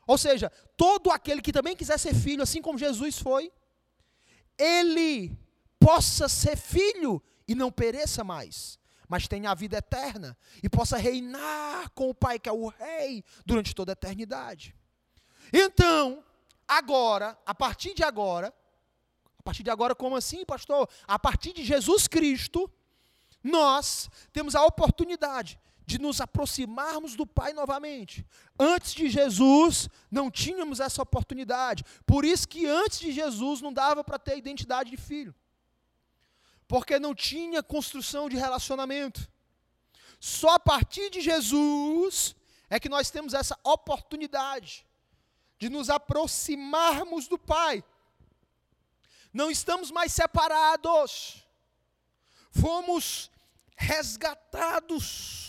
ou 0.06 0.16
seja, 0.16 0.50
todo 0.76 1.10
aquele 1.10 1.42
que 1.42 1.52
também 1.52 1.76
quiser 1.76 1.98
ser 1.98 2.14
filho, 2.14 2.42
assim 2.42 2.62
como 2.62 2.78
Jesus 2.78 3.18
foi, 3.18 3.52
ele 4.56 5.38
possa 5.78 6.28
ser 6.28 6.56
filho 6.56 7.22
e 7.46 7.54
não 7.54 7.70
pereça 7.70 8.24
mais, 8.24 8.77
mas 9.08 9.26
tenha 9.26 9.50
a 9.50 9.54
vida 9.54 9.78
eterna 9.78 10.36
e 10.62 10.68
possa 10.68 10.96
reinar 10.96 11.90
com 11.90 12.10
o 12.10 12.14
Pai, 12.14 12.38
que 12.38 12.48
é 12.48 12.52
o 12.52 12.68
Rei, 12.68 13.24
durante 13.46 13.74
toda 13.74 13.92
a 13.92 13.94
eternidade. 13.94 14.76
Então, 15.52 16.22
agora, 16.66 17.38
a 17.46 17.54
partir 17.54 17.94
de 17.94 18.04
agora, 18.04 18.52
a 19.38 19.42
partir 19.42 19.62
de 19.62 19.70
agora, 19.70 19.94
como 19.94 20.14
assim, 20.14 20.44
pastor? 20.44 20.88
A 21.06 21.18
partir 21.18 21.54
de 21.54 21.64
Jesus 21.64 22.06
Cristo, 22.06 22.70
nós 23.42 24.10
temos 24.32 24.54
a 24.54 24.64
oportunidade 24.64 25.58
de 25.86 25.98
nos 25.98 26.20
aproximarmos 26.20 27.16
do 27.16 27.26
Pai 27.26 27.54
novamente. 27.54 28.26
Antes 28.60 28.92
de 28.92 29.08
Jesus, 29.08 29.88
não 30.10 30.30
tínhamos 30.30 30.80
essa 30.80 31.00
oportunidade. 31.00 31.82
Por 32.04 32.26
isso 32.26 32.46
que 32.46 32.66
antes 32.66 33.00
de 33.00 33.10
Jesus 33.10 33.62
não 33.62 33.72
dava 33.72 34.04
para 34.04 34.18
ter 34.18 34.36
identidade 34.36 34.90
de 34.90 34.98
filho. 34.98 35.34
Porque 36.68 36.98
não 36.98 37.14
tinha 37.14 37.62
construção 37.62 38.28
de 38.28 38.36
relacionamento. 38.36 39.28
Só 40.20 40.50
a 40.50 40.60
partir 40.60 41.10
de 41.10 41.20
Jesus 41.20 42.36
é 42.70 42.78
que 42.78 42.88
nós 42.88 43.10
temos 43.10 43.34
essa 43.34 43.58
oportunidade 43.64 44.86
de 45.58 45.68
nos 45.68 45.90
aproximarmos 45.90 47.26
do 47.26 47.38
Pai. 47.38 47.82
Não 49.32 49.50
estamos 49.50 49.90
mais 49.90 50.12
separados. 50.12 51.44
Fomos 52.52 53.30
resgatados 53.76 55.48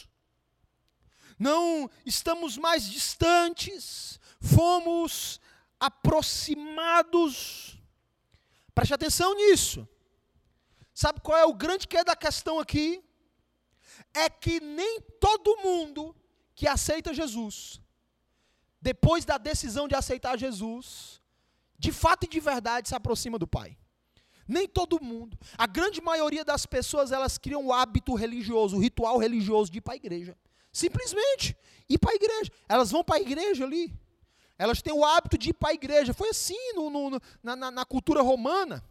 não 1.39 1.89
estamos 2.05 2.57
mais 2.57 2.83
distantes, 2.83 4.19
fomos 4.41 5.39
aproximados. 5.79 7.77
Preste 8.75 8.93
atenção 8.93 9.33
nisso. 9.33 9.87
Sabe 11.01 11.21
qual 11.21 11.37
é 11.37 11.45
o 11.45 11.53
grande 11.53 11.87
que 11.87 11.95
é 11.95 12.03
da 12.03 12.13
questão 12.13 12.59
aqui? 12.59 13.01
É 14.13 14.29
que 14.29 14.59
nem 14.59 14.99
todo 15.17 15.55
mundo 15.63 16.13
que 16.53 16.67
aceita 16.67 17.13
Jesus, 17.13 17.79
depois 18.81 19.23
da 19.23 19.37
decisão 19.37 19.87
de 19.87 19.95
aceitar 19.95 20.37
Jesus, 20.37 21.21
de 21.77 21.93
fato 21.93 22.25
e 22.25 22.27
de 22.27 22.41
verdade 22.41 22.89
se 22.89 22.95
aproxima 22.95 23.39
do 23.39 23.47
Pai. 23.47 23.77
Nem 24.45 24.67
todo 24.67 25.01
mundo. 25.01 25.39
A 25.57 25.65
grande 25.65 26.01
maioria 26.01 26.43
das 26.43 26.65
pessoas, 26.65 27.13
elas 27.13 27.37
criam 27.37 27.65
o 27.67 27.71
hábito 27.71 28.13
religioso, 28.13 28.75
o 28.75 28.81
ritual 28.81 29.17
religioso 29.17 29.71
de 29.71 29.77
ir 29.77 29.81
para 29.81 29.93
a 29.93 29.95
igreja. 30.03 30.37
Simplesmente 30.69 31.57
ir 31.87 31.97
para 31.97 32.11
a 32.11 32.15
igreja. 32.15 32.51
Elas 32.67 32.91
vão 32.91 33.05
para 33.05 33.15
a 33.15 33.21
igreja 33.21 33.63
ali. 33.63 33.97
Elas 34.57 34.81
têm 34.81 34.91
o 34.91 35.05
hábito 35.05 35.37
de 35.37 35.51
ir 35.51 35.53
para 35.53 35.69
a 35.69 35.73
igreja. 35.73 36.13
Foi 36.13 36.27
assim 36.27 36.73
no, 36.73 36.89
no, 36.89 37.21
na, 37.41 37.55
na, 37.55 37.71
na 37.71 37.85
cultura 37.85 38.21
romana. 38.21 38.83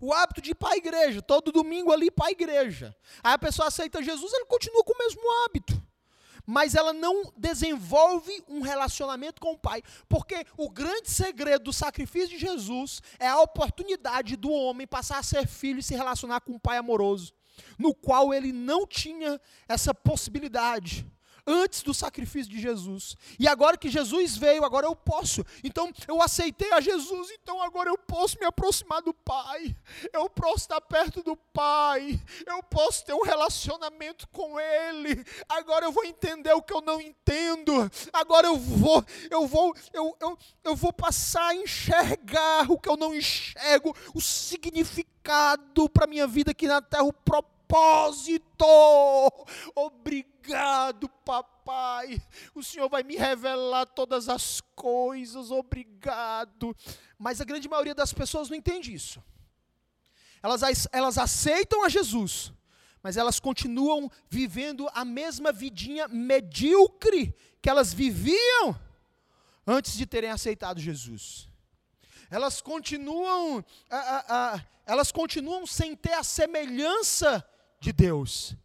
O 0.00 0.12
hábito 0.12 0.40
de 0.40 0.52
ir 0.52 0.54
para 0.54 0.74
a 0.74 0.76
igreja, 0.76 1.20
todo 1.20 1.52
domingo 1.52 1.92
ali 1.92 2.10
para 2.10 2.28
a 2.28 2.30
igreja. 2.30 2.94
Aí 3.22 3.34
a 3.34 3.38
pessoa 3.38 3.68
aceita 3.68 4.02
Jesus, 4.02 4.32
ele 4.32 4.46
continua 4.46 4.84
com 4.84 4.92
o 4.92 4.98
mesmo 4.98 5.44
hábito. 5.44 5.82
Mas 6.46 6.74
ela 6.74 6.92
não 6.94 7.30
desenvolve 7.36 8.42
um 8.48 8.62
relacionamento 8.62 9.40
com 9.40 9.52
o 9.52 9.58
Pai. 9.58 9.82
Porque 10.08 10.46
o 10.56 10.70
grande 10.70 11.10
segredo 11.10 11.64
do 11.64 11.72
sacrifício 11.72 12.30
de 12.30 12.38
Jesus 12.38 13.02
é 13.18 13.28
a 13.28 13.40
oportunidade 13.40 14.36
do 14.36 14.50
homem 14.50 14.86
passar 14.86 15.18
a 15.18 15.22
ser 15.22 15.46
filho 15.46 15.80
e 15.80 15.82
se 15.82 15.94
relacionar 15.94 16.40
com 16.40 16.52
um 16.52 16.58
Pai 16.58 16.78
amoroso 16.78 17.34
no 17.78 17.94
qual 17.94 18.32
ele 18.32 18.52
não 18.52 18.86
tinha 18.86 19.40
essa 19.68 19.92
possibilidade 19.92 21.04
antes 21.48 21.82
do 21.82 21.94
sacrifício 21.94 22.52
de 22.52 22.60
Jesus. 22.60 23.16
E 23.38 23.48
agora 23.48 23.78
que 23.78 23.88
Jesus 23.88 24.36
veio, 24.36 24.64
agora 24.64 24.86
eu 24.86 24.94
posso. 24.94 25.44
Então 25.64 25.90
eu 26.06 26.20
aceitei 26.20 26.70
a 26.74 26.80
Jesus, 26.80 27.30
então 27.30 27.62
agora 27.62 27.88
eu 27.88 27.96
posso 27.96 28.38
me 28.38 28.44
aproximar 28.44 29.00
do 29.00 29.14
Pai. 29.14 29.74
Eu 30.12 30.28
posso 30.28 30.64
estar 30.64 30.80
perto 30.82 31.22
do 31.22 31.34
Pai. 31.34 32.20
Eu 32.46 32.62
posso 32.62 33.04
ter 33.06 33.14
um 33.14 33.22
relacionamento 33.22 34.28
com 34.28 34.60
ele. 34.60 35.24
Agora 35.48 35.86
eu 35.86 35.92
vou 35.92 36.04
entender 36.04 36.52
o 36.52 36.62
que 36.62 36.74
eu 36.74 36.82
não 36.82 37.00
entendo. 37.00 37.90
Agora 38.12 38.46
eu 38.46 38.56
vou 38.56 39.02
eu 39.30 39.46
vou 39.46 39.74
eu, 39.94 40.14
eu, 40.20 40.38
eu 40.64 40.76
vou 40.76 40.92
passar 40.92 41.48
a 41.48 41.54
enxergar 41.54 42.70
o 42.70 42.78
que 42.78 42.88
eu 42.88 42.96
não 42.96 43.14
enxergo, 43.14 43.96
o 44.14 44.20
significado 44.20 45.88
para 45.88 46.06
minha 46.06 46.26
vida 46.26 46.50
aqui 46.50 46.66
na 46.66 46.82
terra, 46.82 47.04
o 47.04 47.12
propósito 47.12 47.57
propósito. 47.68 48.64
Obrigado, 49.74 51.08
papai. 51.24 52.20
O 52.54 52.62
Senhor 52.62 52.88
vai 52.88 53.02
me 53.02 53.16
revelar 53.16 53.86
todas 53.86 54.28
as 54.28 54.60
coisas. 54.74 55.50
Obrigado. 55.50 56.74
Mas 57.18 57.40
a 57.40 57.44
grande 57.44 57.68
maioria 57.68 57.94
das 57.94 58.12
pessoas 58.12 58.48
não 58.48 58.56
entende 58.56 58.92
isso. 58.92 59.22
Elas, 60.42 60.88
elas 60.92 61.18
aceitam 61.18 61.84
a 61.84 61.88
Jesus, 61.88 62.52
mas 63.02 63.16
elas 63.16 63.38
continuam 63.38 64.10
vivendo 64.30 64.88
a 64.94 65.04
mesma 65.04 65.52
vidinha 65.52 66.08
medíocre 66.08 67.34
que 67.60 67.68
elas 67.68 67.92
viviam 67.92 68.80
antes 69.66 69.96
de 69.96 70.06
terem 70.06 70.30
aceitado 70.30 70.80
Jesus. 70.80 71.48
Elas 72.30 72.60
continuam, 72.60 73.64
elas 74.86 75.10
continuam 75.10 75.66
sem 75.66 75.96
ter 75.96 76.12
a 76.12 76.22
semelhança 76.22 77.44
de 77.80 77.92
Deus. 77.92 78.56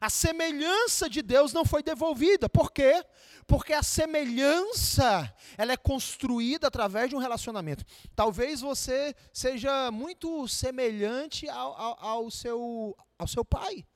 A 0.00 0.10
semelhança 0.10 1.08
de 1.08 1.22
Deus 1.22 1.52
não 1.52 1.64
foi 1.64 1.82
devolvida. 1.82 2.48
Por 2.48 2.70
quê? 2.70 3.04
Porque 3.46 3.72
a 3.72 3.82
semelhança, 3.82 5.32
ela 5.56 5.72
é 5.72 5.76
construída 5.76 6.66
através 6.66 7.08
de 7.08 7.16
um 7.16 7.18
relacionamento. 7.18 7.84
Talvez 8.14 8.60
você 8.60 9.14
seja 9.32 9.90
muito 9.90 10.46
semelhante 10.48 11.48
ao, 11.48 11.80
ao, 11.80 12.04
ao 12.04 12.30
seu, 12.30 12.96
ao 13.18 13.26
seu 13.26 13.44
pai, 13.44 13.86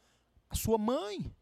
à 0.49 0.55
sua 0.55 0.79
mãe. 0.79 1.35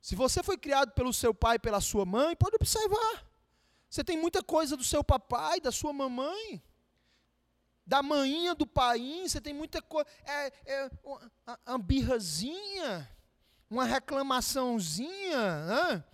Se 0.00 0.14
você 0.14 0.42
foi 0.42 0.56
criado 0.56 0.92
pelo 0.92 1.12
seu 1.12 1.34
pai 1.34 1.56
e 1.56 1.60
pela 1.60 1.80
sua 1.80 2.04
mãe, 2.04 2.34
pode 2.34 2.56
observar. 2.56 3.26
Você 3.88 4.02
tem 4.02 4.16
muita 4.16 4.42
coisa 4.42 4.76
do 4.76 4.84
seu 4.84 5.04
papai, 5.04 5.60
da 5.60 5.70
sua 5.70 5.92
mamãe 5.92 6.62
da 7.86 8.02
manhinha 8.02 8.54
do 8.54 8.66
paim, 8.66 9.28
você 9.28 9.40
tem 9.40 9.52
muita 9.52 9.80
coisa. 9.82 10.08
É, 10.24 10.52
é 10.66 10.90
uma 11.66 11.78
birrazinha, 11.78 13.08
uma 13.68 13.84
reclamaçãozinha, 13.84 15.66
né? 15.66 16.04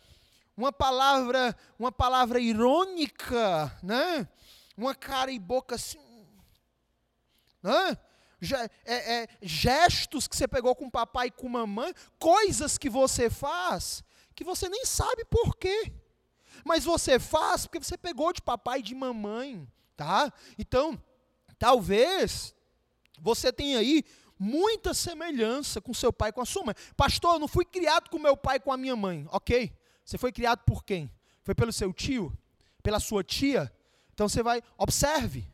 uma 0.56 0.72
palavra, 0.72 1.56
uma 1.78 1.92
palavra 1.92 2.40
irônica, 2.40 3.76
né? 3.82 4.28
uma 4.76 4.94
cara 4.94 5.30
e 5.30 5.38
boca 5.38 5.74
assim. 5.74 6.26
Né? 7.62 7.98
É, 8.84 9.22
é, 9.22 9.28
gestos 9.42 10.28
que 10.28 10.36
você 10.36 10.46
pegou 10.46 10.74
com 10.74 10.88
papai 10.88 11.26
e 11.26 11.30
com 11.30 11.48
mamãe, 11.48 11.92
coisas 12.18 12.78
que 12.78 12.88
você 12.88 13.28
faz 13.28 14.04
que 14.38 14.44
você 14.44 14.68
nem 14.68 14.86
sabe 14.86 15.24
por 15.24 15.56
quê. 15.56 15.92
Mas 16.64 16.84
você 16.84 17.18
faz 17.18 17.66
porque 17.66 17.82
você 17.84 17.98
pegou 17.98 18.32
de 18.32 18.40
papai 18.40 18.78
e 18.78 18.82
de 18.82 18.94
mamãe, 18.94 19.66
tá? 19.96 20.32
Então, 20.56 20.96
Talvez 21.58 22.54
você 23.20 23.52
tenha 23.52 23.78
aí 23.78 24.04
muita 24.38 24.94
semelhança 24.94 25.80
com 25.80 25.92
seu 25.92 26.12
pai 26.12 26.32
com 26.32 26.40
a 26.40 26.46
sua 26.46 26.64
mãe. 26.64 26.74
Pastor, 26.96 27.34
eu 27.34 27.38
não 27.38 27.48
fui 27.48 27.64
criado 27.64 28.08
com 28.08 28.18
meu 28.18 28.36
pai 28.36 28.60
com 28.60 28.72
a 28.72 28.76
minha 28.76 28.94
mãe. 28.94 29.26
Ok. 29.30 29.72
Você 30.04 30.16
foi 30.16 30.32
criado 30.32 30.60
por 30.64 30.84
quem? 30.84 31.10
Foi 31.42 31.54
pelo 31.54 31.72
seu 31.72 31.92
tio? 31.92 32.36
Pela 32.82 33.00
sua 33.00 33.24
tia? 33.24 33.72
Então 34.14 34.28
você 34.28 34.42
vai, 34.42 34.62
observe. 34.76 35.44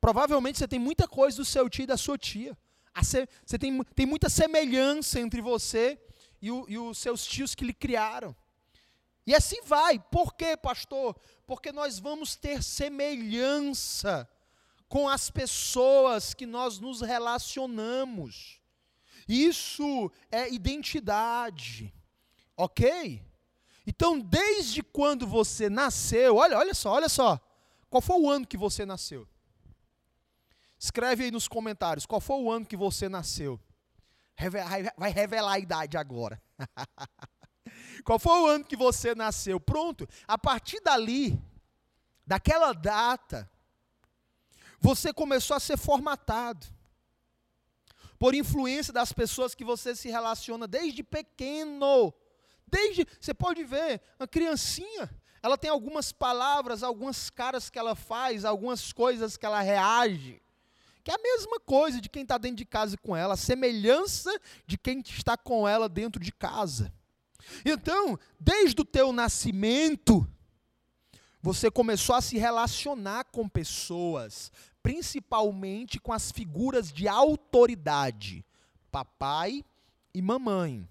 Provavelmente 0.00 0.58
você 0.58 0.68
tem 0.68 0.78
muita 0.78 1.06
coisa 1.08 1.36
do 1.36 1.44
seu 1.44 1.68
tio 1.70 1.84
e 1.84 1.86
da 1.86 1.96
sua 1.96 2.18
tia. 2.18 2.56
Você 3.00 3.58
tem, 3.58 3.82
tem 3.94 4.06
muita 4.06 4.28
semelhança 4.28 5.20
entre 5.20 5.40
você 5.40 5.98
e, 6.42 6.50
o, 6.50 6.66
e 6.68 6.76
os 6.76 6.98
seus 6.98 7.24
tios 7.24 7.54
que 7.54 7.64
lhe 7.64 7.72
criaram. 7.72 8.34
E 9.26 9.34
assim 9.34 9.62
vai. 9.62 9.98
Por 9.98 10.34
quê, 10.34 10.56
pastor? 10.56 11.16
Porque 11.46 11.70
nós 11.70 11.98
vamos 11.98 12.34
ter 12.34 12.62
semelhança 12.62 14.28
com 14.88 15.08
as 15.08 15.30
pessoas 15.30 16.32
que 16.34 16.46
nós 16.46 16.78
nos 16.78 17.00
relacionamos. 17.00 18.60
Isso 19.28 20.10
é 20.30 20.52
identidade. 20.52 21.92
Ok? 22.56 23.22
Então, 23.86 24.18
desde 24.18 24.82
quando 24.82 25.26
você 25.26 25.68
nasceu, 25.68 26.36
olha, 26.36 26.58
olha 26.58 26.74
só, 26.74 26.92
olha 26.92 27.08
só. 27.08 27.38
Qual 27.90 28.00
foi 28.00 28.20
o 28.20 28.28
ano 28.28 28.46
que 28.46 28.56
você 28.56 28.84
nasceu? 28.84 29.26
Escreve 30.78 31.24
aí 31.24 31.30
nos 31.30 31.48
comentários, 31.48 32.06
qual 32.06 32.20
foi 32.20 32.36
o 32.36 32.50
ano 32.50 32.64
que 32.66 32.76
você 32.76 33.08
nasceu? 33.08 33.60
Vai 34.96 35.10
revelar 35.10 35.54
a 35.54 35.58
idade 35.58 35.96
agora. 35.96 36.40
qual 38.04 38.18
foi 38.18 38.40
o 38.40 38.46
ano 38.46 38.64
que 38.64 38.76
você 38.76 39.14
nasceu? 39.14 39.58
Pronto. 39.58 40.08
A 40.26 40.38
partir 40.38 40.80
dali, 40.80 41.40
daquela 42.24 42.72
data, 42.72 43.50
você 44.80 45.12
começou 45.12 45.56
a 45.56 45.60
ser 45.60 45.76
formatado 45.76 46.66
por 48.18 48.34
influência 48.34 48.92
das 48.92 49.12
pessoas 49.12 49.54
que 49.54 49.64
você 49.64 49.94
se 49.94 50.08
relaciona 50.08 50.66
desde 50.66 51.02
pequeno. 51.02 52.12
Desde, 52.66 53.06
você 53.20 53.32
pode 53.32 53.64
ver, 53.64 54.00
uma 54.18 54.26
criancinha, 54.26 55.08
ela 55.42 55.56
tem 55.56 55.70
algumas 55.70 56.12
palavras, 56.12 56.82
algumas 56.82 57.30
caras 57.30 57.70
que 57.70 57.78
ela 57.78 57.94
faz, 57.94 58.44
algumas 58.44 58.92
coisas 58.92 59.36
que 59.36 59.46
ela 59.46 59.60
reage, 59.60 60.42
que 61.02 61.10
é 61.10 61.14
a 61.14 61.22
mesma 61.22 61.60
coisa 61.60 62.00
de 62.00 62.08
quem 62.08 62.22
está 62.22 62.36
dentro 62.36 62.56
de 62.56 62.66
casa 62.66 62.96
com 62.98 63.16
ela, 63.16 63.34
a 63.34 63.38
semelhança 63.38 64.30
de 64.66 64.76
quem 64.76 65.00
está 65.00 65.36
com 65.36 65.66
ela 65.66 65.88
dentro 65.88 66.22
de 66.22 66.32
casa. 66.32 66.92
Então, 67.64 68.18
desde 68.38 68.80
o 68.80 68.84
teu 68.84 69.12
nascimento, 69.12 70.28
você 71.40 71.70
começou 71.70 72.14
a 72.14 72.20
se 72.20 72.38
relacionar 72.38 73.24
com 73.24 73.48
pessoas, 73.48 74.50
principalmente 74.82 76.00
com 76.00 76.12
as 76.12 76.30
figuras 76.30 76.92
de 76.92 77.06
autoridade, 77.06 78.44
papai 78.90 79.64
e 80.14 80.22
mamãe 80.22 80.88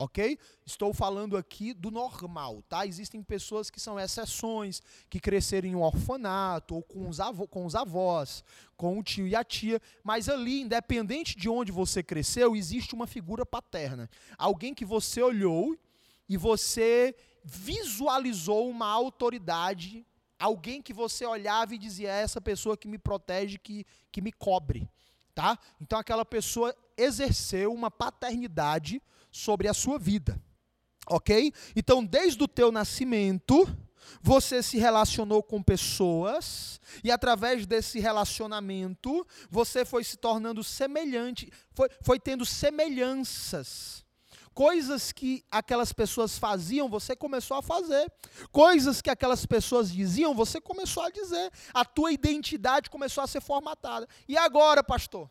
ok? 0.00 0.38
Estou 0.64 0.94
falando 0.94 1.36
aqui 1.36 1.74
do 1.74 1.90
normal, 1.90 2.62
tá? 2.62 2.86
Existem 2.86 3.22
pessoas 3.22 3.70
que 3.70 3.78
são 3.78 4.00
exceções, 4.00 4.82
que 5.10 5.20
cresceram 5.20 5.68
em 5.68 5.74
um 5.74 5.82
orfanato, 5.82 6.74
ou 6.74 6.82
com 6.82 7.06
os, 7.06 7.18
com 7.50 7.66
os 7.66 7.74
avós, 7.74 8.42
com 8.78 8.98
o 8.98 9.02
tio 9.02 9.28
e 9.28 9.36
a 9.36 9.44
tia, 9.44 9.80
mas 10.02 10.28
ali, 10.28 10.62
independente 10.62 11.36
de 11.36 11.50
onde 11.50 11.70
você 11.70 12.02
cresceu, 12.02 12.56
existe 12.56 12.94
uma 12.94 13.06
figura 13.06 13.44
paterna. 13.44 14.08
Alguém 14.38 14.72
que 14.72 14.86
você 14.86 15.22
olhou 15.22 15.76
e 16.26 16.36
você 16.38 17.14
visualizou 17.44 18.68
uma 18.68 18.86
autoridade, 18.86 20.06
alguém 20.38 20.80
que 20.80 20.92
você 20.92 21.24
olhava 21.24 21.74
e 21.74 21.78
dizia, 21.78 22.10
é 22.10 22.22
essa 22.22 22.40
pessoa 22.40 22.76
que 22.76 22.88
me 22.88 22.98
protege, 22.98 23.58
que, 23.58 23.86
que 24.10 24.20
me 24.20 24.32
cobre. 24.32 24.88
Tá? 25.34 25.58
Então 25.80 25.98
aquela 25.98 26.24
pessoa 26.24 26.74
exerceu 26.96 27.72
uma 27.72 27.90
paternidade 27.90 29.02
sobre 29.30 29.68
a 29.68 29.74
sua 29.74 29.98
vida. 29.98 30.40
Ok? 31.06 31.52
Então, 31.74 32.04
desde 32.04 32.42
o 32.42 32.48
teu 32.48 32.70
nascimento, 32.70 33.66
você 34.22 34.62
se 34.62 34.78
relacionou 34.78 35.42
com 35.42 35.62
pessoas 35.62 36.80
e 37.02 37.10
através 37.10 37.66
desse 37.66 37.98
relacionamento 38.00 39.26
você 39.50 39.84
foi 39.84 40.04
se 40.04 40.16
tornando 40.16 40.62
semelhante, 40.62 41.50
foi, 41.72 41.88
foi 42.02 42.18
tendo 42.18 42.44
semelhanças. 42.44 44.04
Coisas 44.60 45.10
que 45.10 45.42
aquelas 45.50 45.90
pessoas 45.90 46.36
faziam, 46.36 46.86
você 46.86 47.16
começou 47.16 47.56
a 47.56 47.62
fazer. 47.62 48.12
Coisas 48.52 49.00
que 49.00 49.08
aquelas 49.08 49.46
pessoas 49.46 49.90
diziam, 49.90 50.34
você 50.34 50.60
começou 50.60 51.02
a 51.02 51.08
dizer. 51.08 51.50
A 51.72 51.82
tua 51.82 52.12
identidade 52.12 52.90
começou 52.90 53.24
a 53.24 53.26
ser 53.26 53.40
formatada. 53.40 54.06
E 54.28 54.36
agora, 54.36 54.84
pastor? 54.84 55.30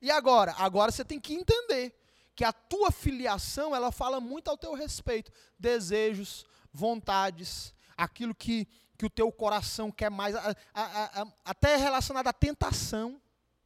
E 0.00 0.10
agora? 0.10 0.54
Agora 0.56 0.90
você 0.90 1.04
tem 1.04 1.20
que 1.20 1.34
entender 1.34 1.94
que 2.34 2.44
a 2.44 2.50
tua 2.54 2.90
filiação, 2.90 3.76
ela 3.76 3.92
fala 3.92 4.22
muito 4.22 4.48
ao 4.48 4.56
teu 4.56 4.72
respeito. 4.72 5.30
Desejos, 5.58 6.46
vontades, 6.72 7.74
aquilo 7.94 8.34
que, 8.34 8.66
que 8.96 9.04
o 9.04 9.10
teu 9.10 9.30
coração 9.30 9.92
quer 9.92 10.10
mais, 10.10 10.34
a, 10.34 10.56
a, 10.72 11.20
a, 11.20 11.26
até 11.44 11.76
relacionado 11.76 12.26
à 12.26 12.32
tentação. 12.32 13.20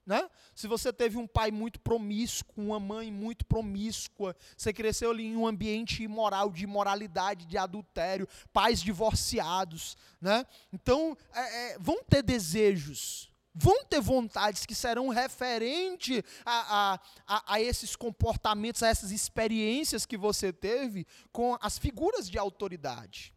Né? 0.06 0.30
Se 0.54 0.68
você 0.68 0.92
teve 0.92 1.18
um 1.18 1.26
pai 1.26 1.50
muito 1.50 1.80
promíscuo, 1.80 2.64
uma 2.64 2.78
mãe 2.78 3.10
muito 3.10 3.44
promíscua, 3.44 4.36
você 4.56 4.72
cresceu 4.72 5.10
ali 5.10 5.24
em 5.24 5.36
um 5.36 5.44
ambiente 5.44 6.00
imoral, 6.04 6.52
de 6.52 6.62
imoralidade, 6.62 7.44
de 7.44 7.58
adultério, 7.58 8.28
pais 8.52 8.80
divorciados, 8.80 9.96
né? 10.20 10.46
então 10.72 11.18
é, 11.34 11.72
é, 11.72 11.78
vão 11.80 12.04
ter 12.04 12.22
desejos, 12.22 13.32
vão 13.52 13.84
ter 13.84 14.00
vontades 14.00 14.64
que 14.64 14.76
serão 14.76 15.08
referentes 15.08 16.22
a, 16.44 16.94
a, 16.94 17.00
a, 17.26 17.54
a, 17.54 17.60
esses 17.60 17.96
comportamentos, 17.96 18.84
a 18.84 18.88
essas 18.88 19.10
experiências 19.10 20.06
que 20.06 20.16
você 20.16 20.52
teve 20.52 21.04
com 21.32 21.58
as 21.60 21.78
figuras 21.78 22.30
de 22.30 22.38
autoridade. 22.38 23.34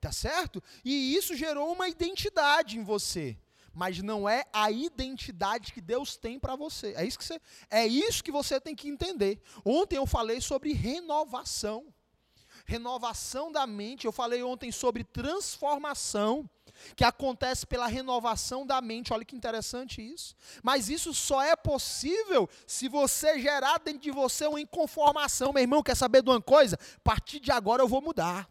Tá 0.00 0.12
certo? 0.12 0.62
E 0.84 1.16
isso 1.16 1.34
gerou 1.34 1.72
uma 1.72 1.88
identidade 1.88 2.78
em 2.78 2.82
você. 2.82 3.36
Mas 3.74 4.02
não 4.02 4.28
é 4.28 4.44
a 4.52 4.70
identidade 4.70 5.72
que 5.72 5.80
Deus 5.80 6.16
tem 6.16 6.38
para 6.38 6.56
você. 6.56 6.92
É 6.96 7.04
isso, 7.04 7.18
que 7.18 7.24
você. 7.24 7.40
é 7.70 7.86
isso 7.86 8.22
que 8.22 8.30
você 8.30 8.60
tem 8.60 8.74
que 8.74 8.88
entender. 8.88 9.40
Ontem 9.64 9.96
eu 9.96 10.06
falei 10.06 10.40
sobre 10.40 10.72
renovação. 10.72 11.86
Renovação 12.66 13.50
da 13.50 13.66
mente. 13.66 14.04
Eu 14.04 14.12
falei 14.12 14.42
ontem 14.42 14.70
sobre 14.70 15.04
transformação 15.04 16.48
que 16.96 17.04
acontece 17.04 17.66
pela 17.66 17.86
renovação 17.86 18.66
da 18.66 18.80
mente. 18.80 19.12
Olha 19.12 19.24
que 19.24 19.36
interessante 19.36 20.02
isso. 20.02 20.34
Mas 20.62 20.88
isso 20.88 21.14
só 21.14 21.42
é 21.42 21.56
possível 21.56 22.48
se 22.66 22.88
você 22.88 23.40
gerar 23.40 23.78
dentro 23.78 24.00
de 24.00 24.10
você 24.10 24.46
uma 24.46 24.60
inconformação. 24.60 25.52
Meu 25.52 25.62
irmão, 25.62 25.82
quer 25.82 25.96
saber 25.96 26.22
de 26.22 26.30
uma 26.30 26.40
coisa? 26.40 26.76
A 26.96 27.00
partir 27.02 27.40
de 27.40 27.50
agora 27.50 27.82
eu 27.82 27.88
vou 27.88 28.02
mudar. 28.02 28.48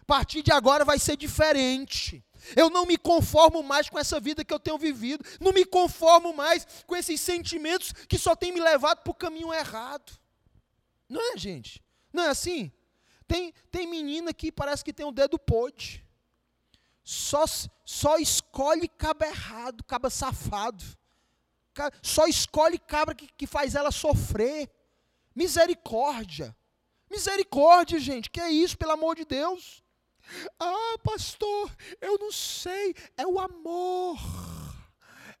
A 0.00 0.04
partir 0.04 0.42
de 0.42 0.52
agora 0.52 0.84
vai 0.84 0.98
ser 0.98 1.16
diferente. 1.16 2.24
Eu 2.56 2.70
não 2.70 2.86
me 2.86 2.96
conformo 2.96 3.62
mais 3.62 3.88
com 3.88 3.98
essa 3.98 4.18
vida 4.20 4.44
que 4.44 4.52
eu 4.52 4.60
tenho 4.60 4.78
vivido. 4.78 5.24
Não 5.40 5.52
me 5.52 5.64
conformo 5.64 6.32
mais 6.32 6.66
com 6.86 6.96
esses 6.96 7.20
sentimentos 7.20 7.92
que 8.08 8.18
só 8.18 8.34
têm 8.34 8.52
me 8.52 8.60
levado 8.60 9.02
para 9.02 9.10
o 9.10 9.14
caminho 9.14 9.52
errado. 9.52 10.12
Não 11.08 11.32
é, 11.32 11.36
gente? 11.36 11.82
Não 12.12 12.24
é 12.24 12.28
assim? 12.28 12.72
Tem, 13.26 13.52
tem 13.70 13.86
menina 13.86 14.32
que 14.32 14.50
parece 14.50 14.84
que 14.84 14.92
tem 14.92 15.04
o 15.04 15.10
um 15.10 15.12
dedo 15.12 15.38
podre 15.38 16.02
só, 17.10 17.46
só 17.86 18.18
escolhe 18.18 18.86
cabra 18.86 19.28
errado, 19.28 19.82
cabra 19.84 20.10
safado. 20.10 20.84
Só 22.02 22.26
escolhe 22.26 22.78
cabra 22.78 23.14
que, 23.14 23.26
que 23.28 23.46
faz 23.46 23.74
ela 23.74 23.90
sofrer. 23.90 24.70
Misericórdia. 25.34 26.54
Misericórdia, 27.10 27.98
gente. 27.98 28.28
Que 28.28 28.38
é 28.38 28.50
isso, 28.50 28.76
pelo 28.76 28.92
amor 28.92 29.16
de 29.16 29.24
Deus? 29.24 29.82
Ah, 30.58 30.96
pastor, 31.02 31.74
eu 32.00 32.18
não 32.18 32.30
sei. 32.32 32.94
É 33.16 33.26
o 33.26 33.38
amor. 33.38 34.18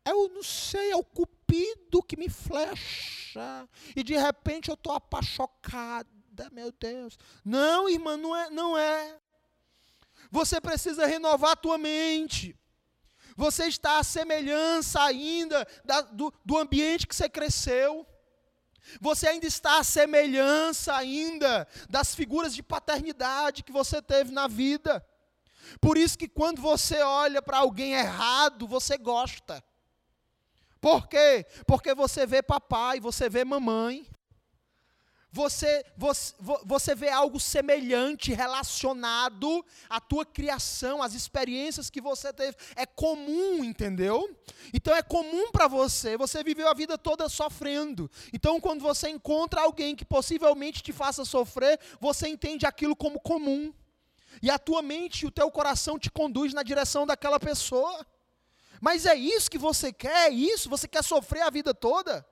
Eu 0.04 0.28
não 0.30 0.42
sei, 0.42 0.90
é 0.90 0.96
o 0.96 1.04
cupido 1.04 2.02
que 2.02 2.16
me 2.16 2.28
flecha. 2.28 3.68
E 3.94 4.02
de 4.02 4.16
repente 4.16 4.68
eu 4.70 4.74
estou 4.74 4.92
apachocada, 4.92 6.48
meu 6.50 6.72
Deus. 6.72 7.18
Não, 7.44 7.88
irmã, 7.88 8.16
não 8.16 8.34
é, 8.34 8.50
não 8.50 8.78
é. 8.78 9.18
Você 10.30 10.60
precisa 10.60 11.06
renovar 11.06 11.52
a 11.52 11.56
tua 11.56 11.76
mente. 11.76 12.56
Você 13.36 13.66
está 13.66 13.98
à 13.98 14.02
semelhança 14.02 15.00
ainda 15.02 15.66
da, 15.84 16.00
do, 16.00 16.32
do 16.44 16.56
ambiente 16.56 17.06
que 17.06 17.14
você 17.14 17.28
cresceu. 17.28 18.06
Você 19.00 19.28
ainda 19.28 19.46
está 19.46 19.78
à 19.78 19.84
semelhança 19.84 20.94
ainda 20.94 21.66
das 21.88 22.14
figuras 22.14 22.54
de 22.54 22.62
paternidade 22.62 23.62
que 23.62 23.72
você 23.72 24.00
teve 24.00 24.32
na 24.32 24.48
vida. 24.48 25.04
Por 25.80 25.98
isso 25.98 26.16
que 26.16 26.28
quando 26.28 26.60
você 26.60 27.00
olha 27.02 27.42
para 27.42 27.58
alguém 27.58 27.92
errado, 27.92 28.66
você 28.66 28.96
gosta. 28.96 29.62
Por 30.80 31.08
quê? 31.08 31.44
Porque 31.66 31.94
você 31.94 32.26
vê 32.26 32.42
papai, 32.42 33.00
você 33.00 33.28
vê 33.28 33.44
mamãe, 33.44 34.06
você, 35.30 35.84
você, 35.96 36.34
você 36.64 36.94
vê 36.94 37.10
algo 37.10 37.38
semelhante 37.38 38.32
relacionado 38.32 39.64
à 39.88 40.00
tua 40.00 40.24
criação, 40.24 41.02
às 41.02 41.12
experiências 41.14 41.90
que 41.90 42.00
você 42.00 42.32
teve. 42.32 42.56
É 42.74 42.86
comum, 42.86 43.62
entendeu? 43.62 44.34
Então 44.72 44.94
é 44.94 45.02
comum 45.02 45.50
para 45.52 45.68
você, 45.68 46.16
você 46.16 46.42
viveu 46.42 46.68
a 46.68 46.74
vida 46.74 46.96
toda 46.96 47.28
sofrendo. 47.28 48.10
Então 48.32 48.60
quando 48.60 48.80
você 48.80 49.10
encontra 49.10 49.60
alguém 49.60 49.94
que 49.94 50.04
possivelmente 50.04 50.82
te 50.82 50.92
faça 50.92 51.24
sofrer, 51.24 51.78
você 52.00 52.28
entende 52.28 52.64
aquilo 52.64 52.96
como 52.96 53.20
comum. 53.20 53.72
E 54.42 54.50
a 54.50 54.58
tua 54.58 54.82
mente, 54.82 55.26
o 55.26 55.30
teu 55.30 55.50
coração 55.50 55.98
te 55.98 56.10
conduz 56.10 56.54
na 56.54 56.62
direção 56.62 57.06
daquela 57.06 57.38
pessoa. 57.38 58.06
Mas 58.80 59.04
é 59.04 59.14
isso 59.14 59.50
que 59.50 59.58
você 59.58 59.92
quer? 59.92 60.28
É 60.28 60.30
isso? 60.30 60.70
Você 60.70 60.86
quer 60.86 61.02
sofrer 61.02 61.42
a 61.42 61.50
vida 61.50 61.74
toda? 61.74 62.24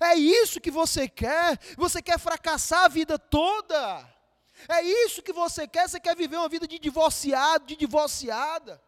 É 0.00 0.14
isso 0.14 0.60
que 0.60 0.70
você 0.70 1.08
quer? 1.08 1.58
Você 1.76 2.02
quer 2.02 2.18
fracassar 2.18 2.84
a 2.84 2.88
vida 2.88 3.18
toda? 3.18 4.06
É 4.68 4.82
isso 4.82 5.22
que 5.22 5.32
você 5.32 5.66
quer? 5.66 5.88
Você 5.88 6.00
quer 6.00 6.16
viver 6.16 6.36
uma 6.36 6.48
vida 6.48 6.66
de 6.66 6.78
divorciado, 6.78 7.66
de 7.66 7.76
divorciada? 7.76 8.80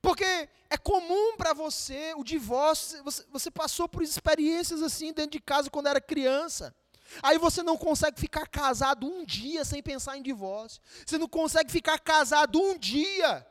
Porque 0.00 0.48
é 0.70 0.76
comum 0.76 1.36
para 1.36 1.52
você 1.52 2.14
o 2.16 2.22
divórcio, 2.22 3.02
você, 3.02 3.24
você, 3.30 3.50
passou 3.50 3.88
por 3.88 4.02
experiências 4.02 4.82
assim 4.82 5.12
dentro 5.12 5.32
de 5.32 5.40
casa 5.40 5.70
quando 5.70 5.88
era 5.88 6.00
criança. 6.00 6.74
Aí 7.22 7.38
você 7.38 7.62
não 7.62 7.76
consegue 7.76 8.20
ficar 8.20 8.46
casado 8.46 9.06
um 9.06 9.24
dia 9.24 9.64
sem 9.64 9.82
pensar 9.82 10.16
em 10.16 10.22
divórcio. 10.22 10.80
Você 11.04 11.18
não 11.18 11.28
consegue 11.28 11.70
ficar 11.70 11.98
casado 11.98 12.60
um 12.60 12.76
dia 12.78 13.46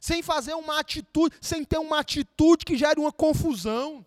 sem 0.00 0.22
fazer 0.22 0.54
uma 0.54 0.78
atitude, 0.78 1.36
sem 1.40 1.64
ter 1.64 1.78
uma 1.78 2.00
atitude 2.00 2.64
que 2.64 2.76
gere 2.76 3.00
uma 3.00 3.12
confusão 3.12 4.06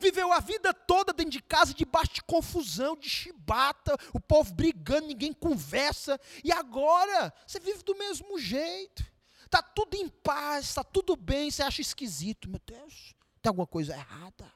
viveu 0.00 0.32
a 0.32 0.40
vida 0.40 0.72
toda 0.72 1.12
dentro 1.12 1.32
de 1.32 1.42
casa, 1.42 1.74
debaixo 1.74 2.14
de 2.14 2.22
confusão, 2.22 2.96
de 2.96 3.08
chibata, 3.08 3.96
o 4.12 4.18
povo 4.18 4.52
brigando, 4.52 5.06
ninguém 5.06 5.32
conversa, 5.32 6.18
e 6.42 6.50
agora 6.50 7.32
você 7.46 7.60
vive 7.60 7.82
do 7.82 7.96
mesmo 7.96 8.38
jeito. 8.38 9.04
Está 9.44 9.62
tudo 9.62 9.94
em 9.96 10.08
paz, 10.08 10.66
está 10.66 10.82
tudo 10.82 11.16
bem, 11.16 11.50
você 11.50 11.62
acha 11.62 11.80
esquisito, 11.80 12.48
meu 12.48 12.60
Deus, 12.64 13.14
tem 13.42 13.50
alguma 13.50 13.66
coisa 13.66 13.94
errada. 13.94 14.52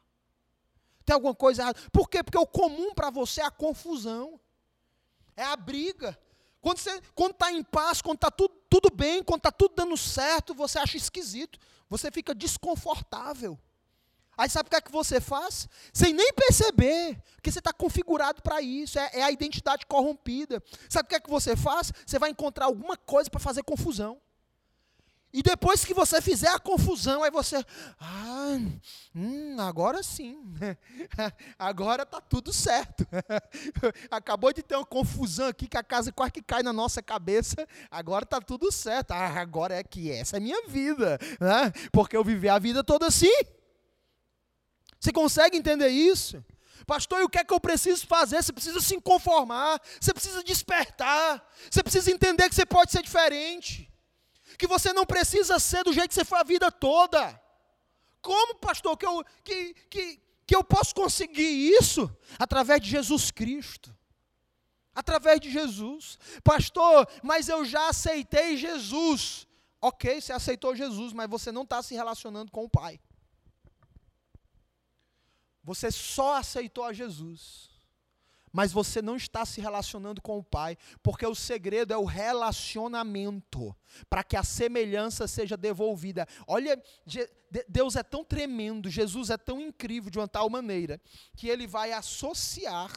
Tem 1.05 1.13
alguma 1.13 1.35
coisa 1.35 1.63
errada. 1.63 1.81
Por 1.93 2.09
quê? 2.09 2.23
Porque 2.23 2.39
o 2.39 2.47
comum 2.47 2.95
para 2.95 3.11
você 3.11 3.41
é 3.41 3.45
a 3.45 3.51
confusão, 3.51 4.41
é 5.37 5.45
a 5.45 5.57
briga. 5.57 6.19
Quando 6.61 6.79
está 6.79 7.53
em 7.53 7.63
paz, 7.63 8.01
quando 8.01 8.17
está 8.17 8.31
tudo 8.31 8.65
tudo 8.75 8.93
bem, 8.93 9.23
quando 9.23 9.39
está 9.39 9.53
tudo 9.53 9.73
dando 9.77 9.97
certo, 9.97 10.53
você 10.53 10.81
acha 10.81 10.97
esquisito, 10.97 11.61
você 11.89 12.11
fica 12.11 12.35
desconfortável. 12.35 13.57
Aí 14.37 14.49
sabe 14.49 14.67
o 14.67 14.71
que 14.71 14.77
é 14.77 14.81
que 14.81 14.91
você 14.91 15.21
faz? 15.21 15.69
Sem 15.93 16.13
nem 16.13 16.33
perceber, 16.33 17.23
que 17.43 17.51
você 17.51 17.59
está 17.59 17.73
configurado 17.73 18.43
para 18.43 18.61
isso, 18.61 18.99
é, 18.99 19.11
é, 19.15 19.23
a 19.23 19.31
identidade 19.31 19.87
corrompida. 19.87 20.63
Sabe 20.89 21.07
o 21.07 21.09
que 21.09 21.15
é 21.15 21.21
que 21.21 21.31
você 21.31 21.55
faz? 21.55 21.93
Você 22.05 22.19
vai 22.19 22.31
encontrar 22.31 22.67
alguma 22.67 22.97
coisa 22.97 23.31
para 23.31 23.41
fazer 23.41 23.63
confusão. 23.63 24.21
E 25.37 25.43
depois 25.43 25.85
que 25.85 25.93
você 25.93 26.23
fizer 26.23 26.49
a 26.49 26.61
confusão, 26.61 27.25
aí 27.25 27.31
você, 27.33 27.57
ah, 27.99 28.57
hum, 29.13 29.57
agora 29.59 30.01
sim, 30.01 30.39
agora 31.59 32.05
está 32.05 32.21
tudo 32.21 32.53
certo. 32.53 33.05
Acabou 34.13 34.53
de 34.53 34.63
ter 34.63 34.77
uma 34.77 34.87
confusão 34.87 35.49
aqui 35.49 35.67
que 35.67 35.77
a 35.77 35.83
casa 35.83 36.13
quase 36.13 36.31
que 36.31 36.41
cai 36.41 36.63
na 36.63 36.73
nossa 36.73 37.03
cabeça, 37.03 37.67
agora 37.91 38.23
está 38.23 38.41
tudo 38.41 38.71
certo. 38.71 39.11
Ah, 39.11 39.41
agora 39.41 39.75
é 39.75 39.83
que 39.83 40.09
essa 40.09 40.37
é 40.37 40.39
a 40.39 40.41
minha 40.41 40.69
vida, 40.69 41.19
né? 41.41 41.73
porque 41.91 42.17
eu 42.17 42.23
vivi 42.23 42.49
a 42.49 42.61
vida 42.61 42.85
toda 42.85 43.09
assim. 43.09 43.35
Você 45.05 45.13
consegue 45.13 45.59
entender 45.59 45.89
isso? 45.89 46.43
Pastor, 46.87 47.21
e 47.21 47.25
o 47.25 47.29
que 47.29 47.39
é 47.39 47.45
que 47.45 47.53
eu 47.53 47.61
preciso 47.61 48.07
fazer? 48.07 48.43
Você 48.43 48.53
precisa 48.53 48.81
se 48.81 48.99
conformar, 49.01 49.81
você 50.01 50.13
precisa 50.15 50.43
despertar, 50.43 51.47
você 51.71 51.83
precisa 51.83 52.11
entender 52.11 52.49
que 52.49 52.55
você 52.55 52.65
pode 52.65 52.91
ser 52.91 53.03
diferente 53.03 53.91
que 54.57 54.67
você 54.67 54.93
não 54.93 55.05
precisa 55.05 55.59
ser 55.59 55.85
do 55.85 55.93
jeito 55.93 56.09
que 56.09 56.15
você 56.15 56.25
foi 56.25 56.41
a 56.41 56.45
vida 56.45 56.71
toda. 56.71 57.41
Como, 58.23 58.55
pastor, 58.57 58.97
que 58.97 59.07
eu, 59.07 59.25
que, 59.43 59.75
que, 59.91 60.21
que 60.47 60.57
eu 60.57 60.65
posso 60.65 60.95
conseguir 60.95 61.73
isso? 61.79 62.11
Através 62.39 62.81
de 62.81 62.89
Jesus 62.89 63.31
Cristo. 63.31 63.95
Através 64.95 65.41
de 65.41 65.51
Jesus. 65.51 66.19
Pastor, 66.43 67.09
mas 67.23 67.49
eu 67.49 67.65
já 67.65 67.89
aceitei 67.89 68.57
Jesus. 68.57 69.47
Ok, 69.81 70.21
você 70.21 70.33
aceitou 70.33 70.75
Jesus, 70.75 71.13
mas 71.13 71.29
você 71.29 71.53
não 71.53 71.63
está 71.63 71.83
se 71.83 71.95
relacionando 71.95 72.51
com 72.51 72.65
o 72.65 72.71
Pai. 72.71 72.99
Você 75.65 75.91
só 75.91 76.37
aceitou 76.37 76.85
a 76.85 76.93
Jesus 76.93 77.73
mas 78.57 78.71
você 78.71 79.03
não 79.03 79.17
está 79.17 79.45
se 79.45 79.61
relacionando 79.61 80.23
com 80.23 80.39
o 80.39 80.45
Pai, 80.45 80.79
porque 81.03 81.27
o 81.27 81.35
segredo 81.35 81.93
é 81.93 81.97
o 81.97 82.05
relacionamento, 82.05 83.75
para 84.09 84.23
que 84.23 84.37
a 84.37 84.45
semelhança 84.45 85.27
seja 85.27 85.57
devolvida. 85.57 86.25
Olha, 86.47 86.81
Deus 87.69 87.97
é 87.97 88.05
tão 88.05 88.23
tremendo, 88.25 88.89
Jesus 88.89 89.31
é 89.31 89.37
tão 89.37 89.61
incrível 89.61 90.09
de 90.09 90.21
uma 90.21 90.29
tal 90.29 90.49
maneira, 90.49 91.01
que 91.37 91.49
ele 91.49 91.67
vai 91.67 91.93
associar, 91.93 92.93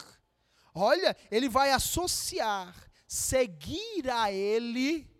olha, 0.72 1.16
ele 1.28 1.48
vai 1.48 1.72
associar 1.72 2.88
seguir 3.08 4.10
a 4.10 4.30
Ele 4.30 5.10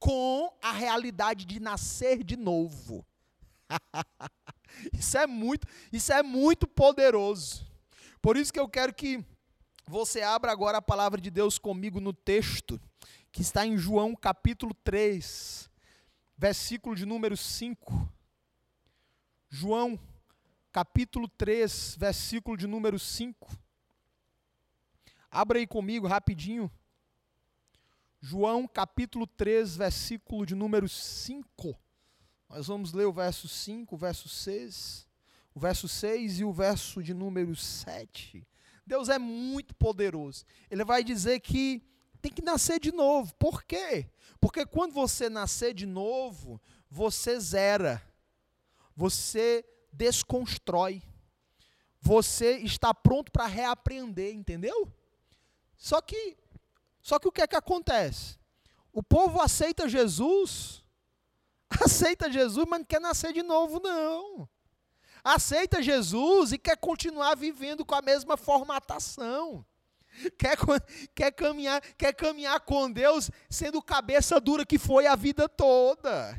com 0.00 0.52
a 0.60 0.72
realidade 0.72 1.44
de 1.44 1.60
nascer 1.60 2.24
de 2.24 2.36
novo. 2.36 3.06
isso 4.92 5.16
é 5.18 5.26
muito, 5.26 5.66
isso 5.92 6.12
é 6.12 6.22
muito 6.22 6.66
poderoso. 6.66 7.66
Por 8.20 8.36
isso 8.36 8.52
que 8.52 8.60
eu 8.60 8.68
quero 8.68 8.94
que 8.94 9.24
você 9.86 10.22
abra 10.22 10.52
agora 10.52 10.78
a 10.78 10.82
palavra 10.82 11.20
de 11.20 11.30
Deus 11.30 11.58
comigo 11.58 12.00
no 12.00 12.12
texto 12.12 12.80
que 13.32 13.40
está 13.40 13.66
em 13.66 13.76
João 13.78 14.14
capítulo 14.14 14.74
3, 14.84 15.70
versículo 16.36 16.94
de 16.94 17.06
número 17.06 17.36
5. 17.36 18.08
João 19.48 19.98
capítulo 20.70 21.26
3, 21.26 21.96
versículo 21.98 22.56
de 22.56 22.66
número 22.66 22.98
5. 22.98 23.50
Abra 25.30 25.58
aí 25.58 25.66
comigo 25.66 26.06
rapidinho. 26.06 26.70
João 28.20 28.68
capítulo 28.68 29.26
3, 29.26 29.76
versículo 29.76 30.44
de 30.44 30.54
número 30.54 30.88
5. 30.88 31.74
Nós 32.52 32.66
vamos 32.66 32.92
ler 32.92 33.06
o 33.06 33.12
verso 33.12 33.48
5, 33.48 33.94
o 33.94 33.98
verso 33.98 34.28
6, 34.28 35.06
o 35.54 35.58
verso 35.58 35.88
6 35.88 36.40
e 36.40 36.44
o 36.44 36.52
verso 36.52 37.02
de 37.02 37.14
número 37.14 37.56
7. 37.56 38.46
Deus 38.86 39.08
é 39.08 39.18
muito 39.18 39.74
poderoso. 39.74 40.44
Ele 40.70 40.84
vai 40.84 41.02
dizer 41.02 41.40
que 41.40 41.82
tem 42.20 42.30
que 42.30 42.42
nascer 42.42 42.78
de 42.78 42.92
novo. 42.92 43.34
Por 43.36 43.62
quê? 43.64 44.06
Porque 44.38 44.66
quando 44.66 44.92
você 44.92 45.30
nascer 45.30 45.72
de 45.72 45.86
novo, 45.86 46.60
você 46.90 47.40
zera, 47.40 48.02
você 48.94 49.64
desconstrói, 49.90 51.02
você 52.02 52.58
está 52.58 52.92
pronto 52.92 53.32
para 53.32 53.46
reaprender, 53.46 54.34
entendeu? 54.34 54.92
Só 55.74 56.02
que, 56.02 56.36
só 57.00 57.18
que 57.18 57.28
o 57.28 57.32
que 57.32 57.40
é 57.40 57.46
que 57.46 57.56
acontece? 57.56 58.36
O 58.92 59.02
povo 59.02 59.40
aceita 59.40 59.88
Jesus, 59.88 60.81
aceita 61.84 62.30
Jesus, 62.30 62.66
mas 62.68 62.80
não 62.80 62.86
quer 62.86 63.00
nascer 63.00 63.32
de 63.32 63.42
novo, 63.42 63.80
não 63.80 64.48
aceita 65.24 65.82
Jesus 65.82 66.52
e 66.52 66.58
quer 66.58 66.76
continuar 66.76 67.36
vivendo 67.36 67.84
com 67.84 67.94
a 67.94 68.02
mesma 68.02 68.36
formatação. 68.36 69.64
Quer, 70.38 70.56
quer, 71.14 71.30
caminhar, 71.32 71.80
quer 71.96 72.12
caminhar 72.12 72.60
com 72.60 72.90
Deus 72.90 73.30
sendo 73.48 73.80
cabeça 73.80 74.40
dura 74.40 74.66
que 74.66 74.78
foi 74.78 75.06
a 75.06 75.14
vida 75.14 75.48
toda. 75.48 76.36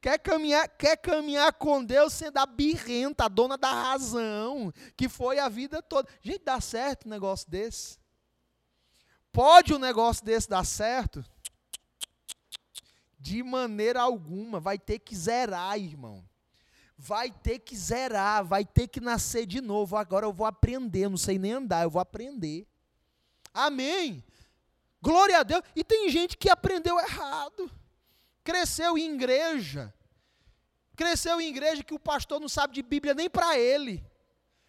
Quer 0.00 0.18
caminhar, 0.18 0.68
quer 0.68 0.96
caminhar 0.96 1.52
com 1.52 1.82
Deus 1.84 2.12
sendo 2.12 2.38
a 2.38 2.46
birrenta, 2.46 3.24
a 3.24 3.28
dona 3.28 3.56
da 3.56 3.70
razão, 3.70 4.72
que 4.96 5.08
foi 5.08 5.38
a 5.38 5.48
vida 5.48 5.80
toda. 5.80 6.08
Gente, 6.20 6.44
dá 6.44 6.60
certo 6.60 7.06
um 7.06 7.10
negócio 7.10 7.48
desse? 7.48 7.98
Pode 9.30 9.72
um 9.72 9.78
negócio 9.78 10.24
desse 10.24 10.48
dar 10.48 10.64
certo? 10.64 11.24
De 13.22 13.40
maneira 13.42 14.02
alguma, 14.02 14.58
vai 14.58 14.78
ter 14.78 14.98
que 14.98 15.14
zerar, 15.14 15.78
irmão 15.78 16.24
vai 17.04 17.32
ter 17.32 17.58
que 17.58 17.76
zerar, 17.76 18.44
vai 18.44 18.64
ter 18.64 18.86
que 18.86 19.00
nascer 19.00 19.44
de 19.44 19.60
novo. 19.60 19.96
Agora 19.96 20.24
eu 20.24 20.32
vou 20.32 20.46
aprender, 20.46 21.08
não 21.08 21.16
sei 21.16 21.36
nem 21.36 21.50
andar, 21.50 21.82
eu 21.82 21.90
vou 21.90 22.00
aprender. 22.00 22.64
Amém. 23.52 24.24
Glória 25.00 25.40
a 25.40 25.42
Deus. 25.42 25.64
E 25.74 25.82
tem 25.82 26.08
gente 26.08 26.36
que 26.36 26.48
aprendeu 26.48 26.96
errado. 27.00 27.68
Cresceu 28.44 28.96
em 28.96 29.14
igreja. 29.14 29.92
Cresceu 30.94 31.40
em 31.40 31.48
igreja 31.48 31.82
que 31.82 31.92
o 31.92 31.98
pastor 31.98 32.40
não 32.40 32.48
sabe 32.48 32.74
de 32.74 32.82
Bíblia 32.82 33.14
nem 33.14 33.28
para 33.28 33.58
ele. 33.58 34.04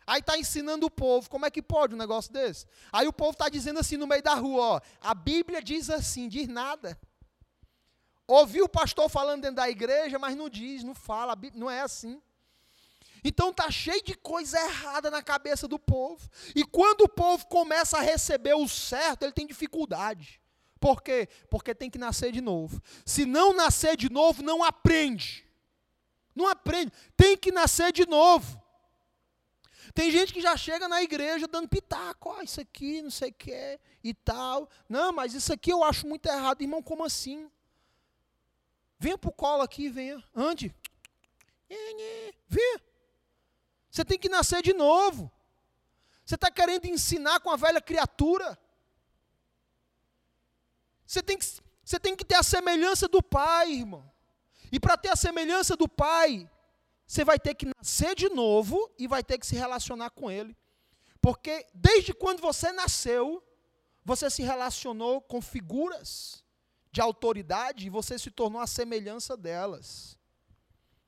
Aí 0.07 0.19
está 0.19 0.35
ensinando 0.35 0.87
o 0.87 0.91
povo. 0.91 1.29
Como 1.29 1.45
é 1.45 1.51
que 1.51 1.61
pode 1.61 1.93
um 1.93 1.99
negócio 1.99 2.33
desse? 2.33 2.65
Aí 2.91 3.07
o 3.07 3.13
povo 3.13 3.33
está 3.33 3.47
dizendo 3.47 3.79
assim 3.79 3.95
no 3.95 4.07
meio 4.07 4.23
da 4.23 4.33
rua: 4.33 4.63
ó, 4.63 4.81
a 4.99 5.13
Bíblia 5.13 5.61
diz 5.61 5.87
assim, 5.87 6.27
diz 6.27 6.47
nada. 6.47 6.99
Ouviu 8.27 8.65
o 8.65 8.69
pastor 8.69 9.09
falando 9.09 9.41
dentro 9.41 9.57
da 9.57 9.69
igreja, 9.69 10.17
mas 10.17 10.35
não 10.35 10.49
diz, 10.49 10.83
não 10.83 10.95
fala, 10.95 11.37
não 11.53 11.69
é 11.69 11.81
assim. 11.81 12.21
Então 13.23 13.53
tá 13.53 13.71
cheio 13.71 14.03
de 14.03 14.15
coisa 14.15 14.59
errada 14.59 15.09
na 15.09 15.21
cabeça 15.21 15.67
do 15.67 15.79
povo. 15.79 16.29
E 16.55 16.63
quando 16.63 17.01
o 17.01 17.09
povo 17.09 17.45
começa 17.47 17.97
a 17.97 18.01
receber 18.01 18.53
o 18.53 18.67
certo, 18.67 19.23
ele 19.23 19.31
tem 19.31 19.47
dificuldade. 19.47 20.41
Por 20.79 21.01
quê? 21.01 21.29
Porque 21.49 21.73
tem 21.73 21.89
que 21.89 21.97
nascer 21.97 22.31
de 22.31 22.41
novo. 22.41 22.81
Se 23.05 23.25
não 23.25 23.53
nascer 23.53 23.95
de 23.95 24.11
novo, 24.11 24.43
não 24.43 24.61
aprende. 24.61 25.45
Não 26.35 26.47
aprende. 26.47 26.91
Tem 27.15 27.37
que 27.37 27.51
nascer 27.51 27.93
de 27.93 28.05
novo. 28.05 28.61
Tem 29.93 30.11
gente 30.11 30.33
que 30.33 30.41
já 30.41 30.57
chega 30.57 30.87
na 30.87 31.01
igreja 31.03 31.47
dando 31.47 31.69
pitaco, 31.69 32.35
oh, 32.37 32.41
isso 32.41 32.59
aqui, 32.59 33.01
não 33.01 33.11
sei 33.11 33.29
o 33.29 33.33
que 33.33 33.79
e 34.03 34.13
tal. 34.13 34.69
Não, 34.89 35.13
mas 35.13 35.33
isso 35.33 35.53
aqui 35.53 35.71
eu 35.71 35.83
acho 35.83 36.07
muito 36.07 36.25
errado, 36.25 36.61
irmão, 36.61 36.81
como 36.81 37.03
assim? 37.03 37.49
Venha 39.03 39.17
para 39.17 39.29
o 39.29 39.33
colo 39.33 39.61
aqui, 39.61 39.89
venha. 39.89 40.23
Ande. 40.33 40.73
Venha. 42.47 42.81
Você 43.91 44.05
tem 44.05 44.17
que 44.17 44.29
nascer 44.29 44.61
de 44.63 44.71
novo. 44.71 45.29
Você 46.23 46.35
está 46.35 46.49
querendo 46.49 46.85
ensinar 46.85 47.41
com 47.41 47.49
a 47.49 47.57
velha 47.57 47.81
criatura. 47.81 48.57
Você 51.05 51.21
tem, 51.21 51.37
que, 51.37 51.45
você 51.83 51.99
tem 51.99 52.15
que 52.15 52.23
ter 52.23 52.35
a 52.35 52.43
semelhança 52.43 53.09
do 53.09 53.21
Pai, 53.21 53.73
irmão. 53.73 54.09
E 54.71 54.79
para 54.79 54.95
ter 54.95 55.09
a 55.09 55.17
semelhança 55.17 55.75
do 55.75 55.89
Pai, 55.89 56.49
você 57.05 57.25
vai 57.25 57.37
ter 57.37 57.55
que 57.55 57.69
nascer 57.75 58.15
de 58.15 58.29
novo 58.29 58.89
e 58.97 59.05
vai 59.05 59.21
ter 59.21 59.37
que 59.37 59.45
se 59.45 59.57
relacionar 59.57 60.11
com 60.11 60.31
Ele. 60.31 60.55
Porque 61.19 61.67
desde 61.73 62.13
quando 62.13 62.39
você 62.39 62.71
nasceu, 62.71 63.43
você 64.05 64.29
se 64.29 64.43
relacionou 64.43 65.19
com 65.19 65.41
figuras 65.41 66.42
de 66.93 67.01
autoridade 67.01 67.87
e 67.87 67.89
você 67.89 68.19
se 68.19 68.29
tornou 68.29 68.61
a 68.61 68.67
semelhança 68.67 69.35
delas. 69.35 70.15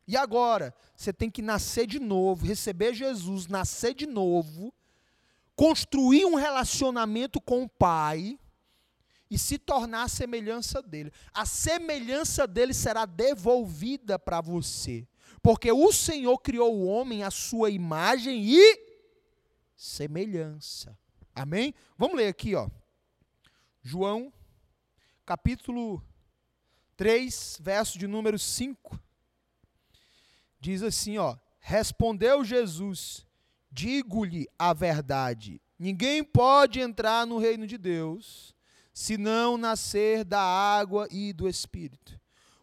E 0.07 0.17
agora, 0.17 0.73
você 0.95 1.13
tem 1.13 1.29
que 1.29 1.43
nascer 1.43 1.85
de 1.85 1.99
novo, 1.99 2.43
receber 2.43 2.95
Jesus, 2.95 3.45
nascer 3.45 3.93
de 3.93 4.07
novo, 4.07 4.73
construir 5.55 6.25
um 6.25 6.33
relacionamento 6.33 7.39
com 7.39 7.63
o 7.63 7.69
Pai 7.69 8.39
e 9.29 9.37
se 9.37 9.59
tornar 9.59 10.03
a 10.03 10.07
semelhança 10.07 10.81
dele. 10.81 11.13
A 11.31 11.45
semelhança 11.45 12.47
dele 12.47 12.73
será 12.73 13.05
devolvida 13.05 14.17
para 14.17 14.41
você, 14.41 15.07
porque 15.39 15.71
o 15.71 15.91
Senhor 15.93 16.39
criou 16.39 16.75
o 16.75 16.87
homem 16.87 17.23
à 17.23 17.29
sua 17.29 17.69
imagem 17.69 18.43
e 18.43 18.79
semelhança. 19.75 20.97
Amém? 21.35 21.75
Vamos 21.95 22.17
ler 22.17 22.27
aqui, 22.27 22.55
ó. 22.55 22.67
João 23.83 24.33
capítulo 25.25 26.03
3, 26.95 27.57
verso 27.61 27.97
de 27.97 28.05
número 28.07 28.37
5. 28.37 28.99
Diz 30.59 30.83
assim, 30.83 31.17
ó: 31.17 31.35
Respondeu 31.59 32.43
Jesus: 32.43 33.25
Digo-lhe 33.71 34.47
a 34.57 34.71
verdade. 34.71 35.59
Ninguém 35.77 36.23
pode 36.23 36.79
entrar 36.79 37.25
no 37.25 37.37
reino 37.37 37.65
de 37.67 37.77
Deus 37.77 38.55
se 38.93 39.17
não 39.17 39.57
nascer 39.57 40.23
da 40.23 40.39
água 40.39 41.07
e 41.11 41.33
do 41.33 41.49
espírito. 41.49 42.19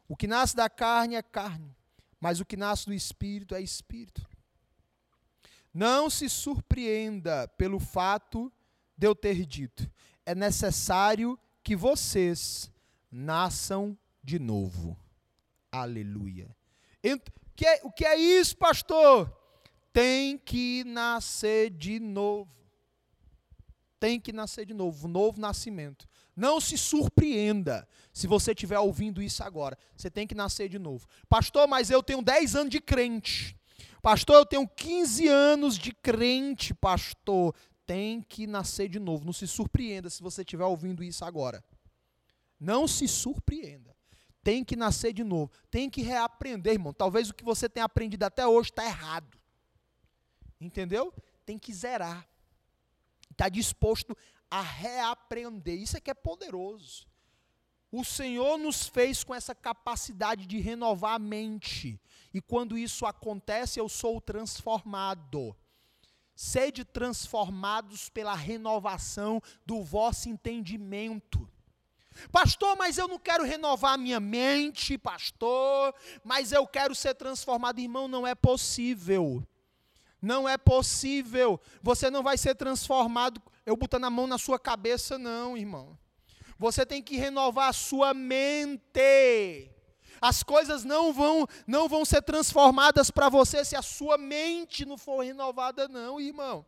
O 0.08 0.16
que 0.16 0.26
nasce 0.26 0.56
da 0.56 0.70
carne 0.70 1.16
é 1.16 1.22
carne, 1.22 1.76
mas 2.20 2.40
o 2.40 2.44
que 2.44 2.56
nasce 2.56 2.86
do 2.86 2.94
espírito 2.94 3.54
é 3.54 3.60
espírito. 3.60 4.26
Não 5.74 6.08
se 6.08 6.28
surpreenda 6.28 7.48
pelo 7.58 7.78
fato 7.78 8.52
de 8.96 9.06
eu 9.06 9.14
ter 9.14 9.44
dito: 9.44 9.90
é 10.24 10.34
necessário 10.34 11.38
que 11.62 11.76
vocês 11.76 12.70
nasçam 13.10 13.96
de 14.22 14.38
novo. 14.38 14.96
Aleluia. 15.70 16.54
Que 17.56 17.66
é, 17.66 17.80
o 17.82 17.90
que 17.90 18.04
é 18.04 18.16
isso, 18.16 18.56
pastor? 18.56 19.32
Tem 19.92 20.38
que 20.38 20.84
nascer 20.84 21.70
de 21.70 22.00
novo. 22.00 22.50
Tem 24.00 24.18
que 24.18 24.32
nascer 24.32 24.66
de 24.66 24.74
novo, 24.74 25.06
novo 25.06 25.40
nascimento. 25.40 26.08
Não 26.34 26.60
se 26.60 26.78
surpreenda 26.78 27.86
se 28.12 28.26
você 28.26 28.52
estiver 28.52 28.78
ouvindo 28.78 29.22
isso 29.22 29.44
agora. 29.44 29.78
Você 29.96 30.10
tem 30.10 30.26
que 30.26 30.34
nascer 30.34 30.68
de 30.68 30.78
novo. 30.78 31.06
Pastor, 31.28 31.68
mas 31.68 31.90
eu 31.90 32.02
tenho 32.02 32.22
10 32.22 32.56
anos 32.56 32.70
de 32.70 32.80
crente. 32.80 33.56
Pastor, 34.00 34.36
eu 34.36 34.46
tenho 34.46 34.66
15 34.66 35.28
anos 35.28 35.78
de 35.78 35.92
crente, 35.92 36.74
pastor. 36.74 37.54
Tem 37.92 38.22
que 38.22 38.46
nascer 38.46 38.88
de 38.88 38.98
novo. 38.98 39.22
Não 39.22 39.34
se 39.34 39.46
surpreenda 39.46 40.08
se 40.08 40.22
você 40.22 40.40
estiver 40.40 40.64
ouvindo 40.64 41.04
isso 41.04 41.26
agora. 41.26 41.62
Não 42.58 42.88
se 42.88 43.06
surpreenda. 43.06 43.94
Tem 44.42 44.64
que 44.64 44.74
nascer 44.74 45.12
de 45.12 45.22
novo. 45.22 45.52
Tem 45.70 45.90
que 45.90 46.00
reaprender, 46.00 46.72
irmão. 46.72 46.94
Talvez 46.94 47.28
o 47.28 47.34
que 47.34 47.44
você 47.44 47.68
tenha 47.68 47.84
aprendido 47.84 48.22
até 48.22 48.46
hoje 48.46 48.70
está 48.70 48.82
errado. 48.82 49.38
Entendeu? 50.58 51.12
Tem 51.44 51.58
que 51.58 51.70
zerar. 51.70 52.26
Está 53.30 53.50
disposto 53.50 54.16
a 54.50 54.62
reaprender. 54.62 55.78
Isso 55.78 55.94
é 55.94 56.00
que 56.00 56.10
é 56.10 56.14
poderoso. 56.14 57.06
O 57.90 58.02
Senhor 58.02 58.56
nos 58.56 58.88
fez 58.88 59.22
com 59.22 59.34
essa 59.34 59.54
capacidade 59.54 60.46
de 60.46 60.58
renovar 60.60 61.16
a 61.16 61.18
mente. 61.18 62.00
E 62.32 62.40
quando 62.40 62.78
isso 62.78 63.04
acontece, 63.04 63.78
eu 63.78 63.86
sou 63.86 64.18
transformado. 64.18 65.54
Sede 66.34 66.84
transformados 66.84 68.08
pela 68.08 68.34
renovação 68.34 69.42
do 69.64 69.82
vosso 69.82 70.28
entendimento. 70.28 71.48
Pastor, 72.30 72.76
mas 72.76 72.98
eu 72.98 73.08
não 73.08 73.18
quero 73.18 73.44
renovar 73.44 73.94
a 73.94 73.98
minha 73.98 74.20
mente, 74.20 74.98
pastor, 74.98 75.94
mas 76.22 76.52
eu 76.52 76.66
quero 76.66 76.94
ser 76.94 77.14
transformado. 77.14 77.78
Irmão, 77.78 78.06
não 78.06 78.26
é 78.26 78.34
possível. 78.34 79.46
Não 80.20 80.48
é 80.48 80.58
possível. 80.58 81.60
Você 81.82 82.10
não 82.10 82.22
vai 82.22 82.36
ser 82.36 82.54
transformado 82.54 83.40
eu 83.64 83.76
botando 83.76 84.04
a 84.04 84.10
mão 84.10 84.26
na 84.26 84.38
sua 84.38 84.58
cabeça, 84.58 85.18
não, 85.18 85.56
irmão. 85.56 85.96
Você 86.58 86.84
tem 86.84 87.02
que 87.02 87.16
renovar 87.16 87.68
a 87.68 87.72
sua 87.72 88.12
mente. 88.12 89.70
As 90.22 90.44
coisas 90.44 90.84
não 90.84 91.12
vão, 91.12 91.48
não 91.66 91.88
vão 91.88 92.04
ser 92.04 92.22
transformadas 92.22 93.10
para 93.10 93.28
você 93.28 93.64
se 93.64 93.74
a 93.74 93.82
sua 93.82 94.16
mente 94.16 94.84
não 94.84 94.96
for 94.96 95.24
renovada, 95.24 95.88
não, 95.88 96.20
irmão. 96.20 96.64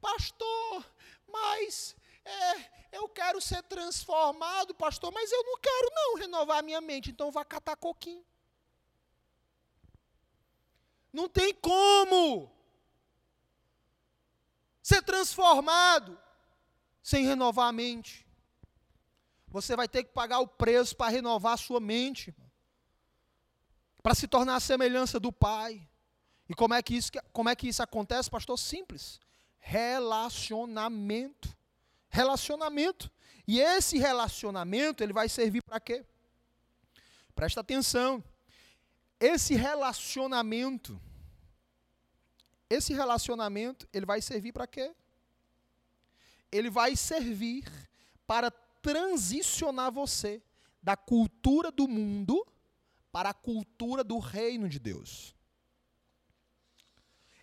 Pastor, 0.00 0.84
mas 1.28 1.94
é, 2.24 2.96
eu 2.96 3.08
quero 3.08 3.40
ser 3.40 3.62
transformado, 3.62 4.74
pastor, 4.74 5.12
mas 5.12 5.30
eu 5.30 5.44
não 5.44 5.56
quero 5.60 5.90
não 5.94 6.16
renovar 6.16 6.58
a 6.58 6.62
minha 6.62 6.80
mente, 6.80 7.12
então 7.12 7.30
vá 7.30 7.44
catar 7.44 7.76
coquinho. 7.76 8.26
Não 11.12 11.28
tem 11.28 11.54
como 11.54 12.50
ser 14.82 15.02
transformado 15.02 16.20
sem 17.00 17.24
renovar 17.24 17.68
a 17.68 17.72
mente. 17.72 18.26
Você 19.46 19.76
vai 19.76 19.88
ter 19.88 20.02
que 20.02 20.12
pagar 20.12 20.40
o 20.40 20.48
preço 20.48 20.96
para 20.96 21.12
renovar 21.12 21.52
a 21.52 21.56
sua 21.56 21.78
mente, 21.78 22.34
para 24.06 24.14
se 24.14 24.28
tornar 24.28 24.54
a 24.54 24.60
semelhança 24.60 25.18
do 25.18 25.32
Pai. 25.32 25.84
E 26.48 26.54
como 26.54 26.74
é 26.74 26.80
que 26.80 26.94
isso, 26.94 27.10
como 27.32 27.48
é 27.48 27.56
que 27.56 27.66
isso 27.66 27.82
acontece, 27.82 28.30
pastor? 28.30 28.56
Simples. 28.56 29.18
Relacionamento 29.58 31.52
relacionamento. 32.08 33.10
E 33.48 33.60
esse 33.60 33.98
relacionamento, 33.98 35.02
ele 35.02 35.12
vai 35.12 35.28
servir 35.28 35.60
para 35.60 35.80
quê? 35.80 36.06
Presta 37.34 37.62
atenção. 37.62 38.22
Esse 39.18 39.56
relacionamento, 39.56 41.00
esse 42.70 42.94
relacionamento, 42.94 43.88
ele 43.92 44.06
vai 44.06 44.22
servir 44.22 44.52
para 44.52 44.68
quê? 44.68 44.94
Ele 46.52 46.70
vai 46.70 46.94
servir 46.94 47.64
para 48.24 48.52
transicionar 48.80 49.90
você 49.90 50.40
da 50.80 50.96
cultura 50.96 51.72
do 51.72 51.88
mundo 51.88 52.46
para 53.16 53.30
a 53.30 53.32
cultura 53.32 54.04
do 54.04 54.18
reino 54.18 54.68
de 54.68 54.78
Deus. 54.78 55.34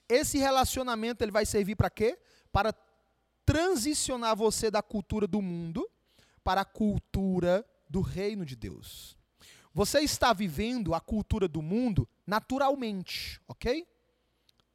Esse 0.07 0.37
relacionamento 0.37 1.23
ele 1.23 1.31
vai 1.31 1.47
servir 1.47 1.75
para 1.75 1.89
quê? 1.89 2.15
Para 2.51 2.71
transicionar 3.43 4.35
você 4.35 4.69
da 4.69 4.83
cultura 4.83 5.25
do 5.25 5.41
mundo 5.41 5.89
para 6.43 6.61
a 6.61 6.65
cultura 6.65 7.67
do 7.89 8.01
reino 8.01 8.45
de 8.45 8.55
Deus. 8.55 9.17
Você 9.73 10.01
está 10.01 10.31
vivendo 10.31 10.93
a 10.93 11.01
cultura 11.01 11.47
do 11.47 11.63
mundo 11.63 12.07
naturalmente, 12.23 13.41
ok? 13.47 13.87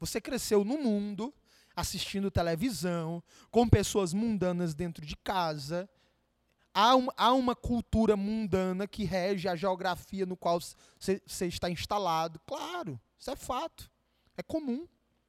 Você 0.01 0.19
cresceu 0.19 0.65
no 0.65 0.77
mundo, 0.77 1.33
assistindo 1.73 2.29
televisão, 2.29 3.23
com 3.49 3.69
pessoas 3.69 4.13
mundanas 4.13 4.73
dentro 4.73 5.05
de 5.05 5.15
casa. 5.15 5.89
Há, 6.81 6.95
um, 6.95 7.07
há 7.17 7.33
uma 7.33 7.57
cultura 7.57 8.15
mundana 8.15 8.87
que 8.87 9.03
rege 9.03 9.49
a 9.49 9.55
geografia 9.57 10.25
no 10.25 10.37
qual 10.37 10.61
você 10.61 11.45
está 11.45 11.69
instalado. 11.69 12.39
Claro, 12.47 12.97
isso 13.17 13.29
é 13.29 13.35
fato. 13.35 13.91
É 14.37 14.41
comum, 14.41 14.87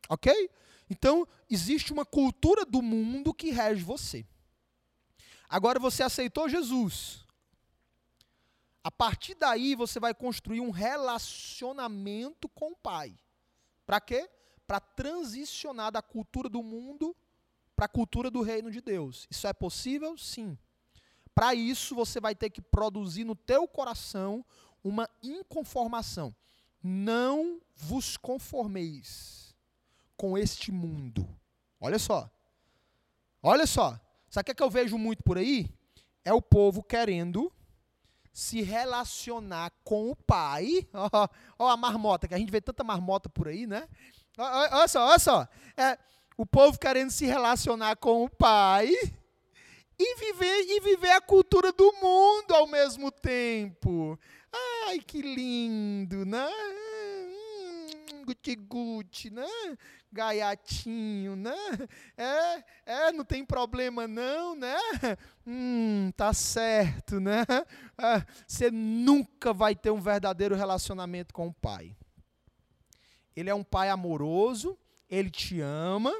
ok? 0.08 0.48
Então, 0.88 1.26
existe 1.50 1.92
uma 1.92 2.04
cultura 2.04 2.64
do 2.64 2.80
mundo 2.80 3.34
que 3.34 3.50
rege 3.50 3.82
você. 3.82 4.24
Agora 5.48 5.80
você 5.80 6.04
aceitou 6.04 6.48
Jesus. 6.48 7.26
A 8.84 8.90
partir 8.92 9.34
daí 9.34 9.74
você 9.74 9.98
vai 9.98 10.14
construir 10.14 10.60
um 10.60 10.70
relacionamento 10.70 12.48
com 12.50 12.70
o 12.70 12.76
Pai. 12.76 13.18
Para 13.84 14.00
quê? 14.00 14.30
Para 14.68 14.78
transicionar 14.78 15.90
da 15.90 16.00
cultura 16.00 16.48
do 16.48 16.62
mundo 16.62 17.12
para 17.74 17.86
a 17.86 17.88
cultura 17.88 18.30
do 18.30 18.40
reino 18.40 18.70
de 18.70 18.80
Deus. 18.80 19.26
Isso 19.28 19.48
é 19.48 19.52
possível? 19.52 20.16
Sim. 20.16 20.56
Para 21.34 21.54
isso 21.54 21.94
você 21.94 22.20
vai 22.20 22.34
ter 22.34 22.50
que 22.50 22.60
produzir 22.60 23.24
no 23.24 23.34
teu 23.34 23.66
coração 23.66 24.44
uma 24.82 25.08
inconformação. 25.22 26.34
Não 26.82 27.60
vos 27.76 28.16
conformeis 28.16 29.54
com 30.16 30.36
este 30.36 30.72
mundo. 30.72 31.28
Olha 31.80 31.98
só. 31.98 32.30
Olha 33.42 33.66
só. 33.66 33.98
Sabe 34.28 34.42
o 34.42 34.44
que, 34.44 34.50
é 34.52 34.54
que 34.54 34.62
eu 34.62 34.70
vejo 34.70 34.98
muito 34.98 35.22
por 35.22 35.38
aí? 35.38 35.68
É 36.24 36.32
o 36.32 36.42
povo 36.42 36.82
querendo 36.82 37.52
se 38.32 38.62
relacionar 38.62 39.72
com 39.82 40.10
o 40.10 40.16
pai. 40.16 40.86
Olha 41.58 41.72
a 41.72 41.76
marmota, 41.76 42.28
que 42.28 42.34
a 42.34 42.38
gente 42.38 42.50
vê 42.52 42.60
tanta 42.60 42.84
marmota 42.84 43.28
por 43.28 43.48
aí, 43.48 43.66
né? 43.66 43.88
Olha 44.38 44.88
só, 44.88 45.06
olha 45.06 45.18
só. 45.18 45.48
É, 45.76 45.98
o 46.36 46.46
povo 46.46 46.78
querendo 46.78 47.10
se 47.10 47.26
relacionar 47.26 47.96
com 47.96 48.24
o 48.24 48.30
pai 48.30 48.94
e 50.02 50.14
viver, 50.16 50.64
e 50.66 50.80
viver 50.80 51.10
a 51.10 51.20
cultura 51.20 51.72
do 51.72 51.92
mundo 52.00 52.54
ao 52.54 52.66
mesmo 52.66 53.10
tempo. 53.10 54.18
Ai, 54.86 54.98
que 54.98 55.20
lindo, 55.20 56.24
né? 56.24 56.48
Hum, 57.28 58.24
guti-guti, 58.24 59.30
né? 59.30 59.46
gaiatinho, 60.12 61.36
né? 61.36 61.54
É, 62.16 62.64
é, 62.84 63.12
não 63.12 63.24
tem 63.24 63.44
problema 63.44 64.06
não, 64.06 64.54
né? 64.54 64.76
Hum, 65.46 66.12
tá 66.16 66.32
certo, 66.32 67.18
né? 67.18 67.44
É, 67.98 68.24
você 68.46 68.70
nunca 68.70 69.52
vai 69.52 69.74
ter 69.74 69.90
um 69.90 70.00
verdadeiro 70.00 70.54
relacionamento 70.54 71.34
com 71.34 71.48
o 71.48 71.52
pai. 71.52 71.96
Ele 73.34 73.50
é 73.50 73.54
um 73.54 73.64
pai 73.64 73.90
amoroso, 73.90 74.78
ele 75.08 75.30
te 75.30 75.60
ama, 75.60 76.12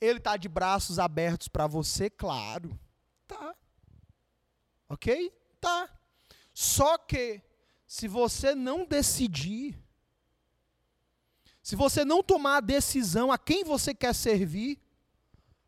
ele 0.00 0.20
tá 0.20 0.36
de 0.36 0.48
braços 0.48 0.98
abertos 0.98 1.48
para 1.48 1.66
você, 1.66 2.08
claro. 2.08 2.78
Tá. 3.28 3.54
OK? 4.88 5.32
Tá. 5.60 5.88
Só 6.52 6.98
que 6.98 7.40
se 7.86 8.08
você 8.08 8.56
não 8.56 8.84
decidir 8.84 9.78
se 11.68 11.76
você 11.76 12.02
não 12.02 12.22
tomar 12.22 12.56
a 12.56 12.60
decisão 12.60 13.30
a 13.30 13.36
quem 13.36 13.62
você 13.62 13.94
quer 13.94 14.14
servir, 14.14 14.80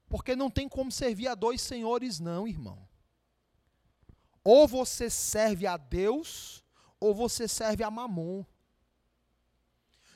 porque 0.09 0.35
não 0.35 0.51
tem 0.51 0.67
como 0.67 0.91
servir 0.91 1.29
a 1.29 1.35
dois 1.35 1.61
senhores, 1.61 2.19
não, 2.19 2.49
irmão. 2.49 2.89
Ou 4.43 4.67
você 4.67 5.11
serve 5.11 5.67
a 5.67 5.77
Deus, 5.77 6.65
ou 6.99 7.15
você 7.15 7.47
serve 7.47 7.85
a 7.85 7.91
Mamon. 7.91 8.47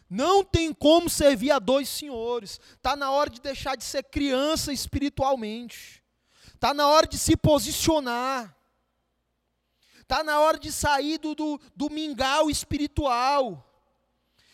Não 0.08 0.42
tem 0.42 0.72
como 0.72 1.10
servir 1.10 1.50
a 1.50 1.58
dois 1.58 1.90
senhores. 1.90 2.58
Está 2.76 2.96
na 2.96 3.10
hora 3.10 3.28
de 3.28 3.42
deixar 3.42 3.76
de 3.76 3.84
ser 3.84 4.04
criança 4.04 4.72
espiritualmente. 4.72 6.02
Está 6.54 6.72
na 6.72 6.88
hora 6.88 7.06
de 7.06 7.18
se 7.18 7.36
posicionar. 7.36 8.56
Está 10.00 10.22
na 10.22 10.38
hora 10.40 10.58
de 10.58 10.70
sair 10.70 11.18
do, 11.18 11.34
do, 11.34 11.60
do 11.74 11.90
mingau 11.90 12.50
espiritual. 12.50 13.70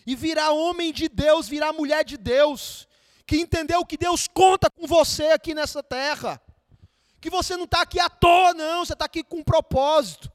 E 0.06 0.14
virar 0.14 0.52
homem 0.52 0.92
de 0.92 1.08
Deus, 1.08 1.48
virar 1.48 1.72
mulher 1.72 2.04
de 2.04 2.16
Deus. 2.16 2.88
Que 3.26 3.36
entendeu 3.36 3.84
que 3.84 3.96
Deus 3.96 4.26
conta 4.26 4.70
com 4.70 4.86
você 4.86 5.26
aqui 5.28 5.54
nessa 5.54 5.82
terra. 5.82 6.40
Que 7.20 7.30
você 7.30 7.56
não 7.56 7.64
está 7.64 7.82
aqui 7.82 8.00
à 8.00 8.08
toa, 8.08 8.54
não. 8.54 8.84
Você 8.84 8.92
está 8.92 9.04
aqui 9.04 9.22
com 9.22 9.38
um 9.38 9.44
propósito. 9.44 10.30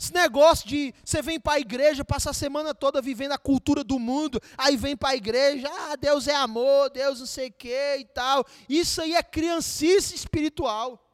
Esse 0.00 0.14
negócio 0.14 0.66
de 0.66 0.94
você 1.04 1.20
vem 1.20 1.38
para 1.38 1.58
a 1.58 1.60
igreja, 1.60 2.02
passa 2.02 2.30
a 2.30 2.32
semana 2.32 2.74
toda 2.74 3.02
vivendo 3.02 3.32
a 3.32 3.38
cultura 3.38 3.84
do 3.84 3.98
mundo, 3.98 4.40
aí 4.56 4.74
vem 4.74 4.96
para 4.96 5.10
a 5.10 5.14
igreja, 5.14 5.68
ah, 5.70 5.94
Deus 5.94 6.26
é 6.26 6.34
amor, 6.34 6.88
Deus 6.88 7.20
não 7.20 7.26
sei 7.26 7.48
o 7.48 7.52
que 7.52 7.96
e 7.98 8.06
tal. 8.06 8.46
Isso 8.66 9.02
aí 9.02 9.14
é 9.14 9.22
criancice 9.22 10.14
espiritual. 10.14 11.06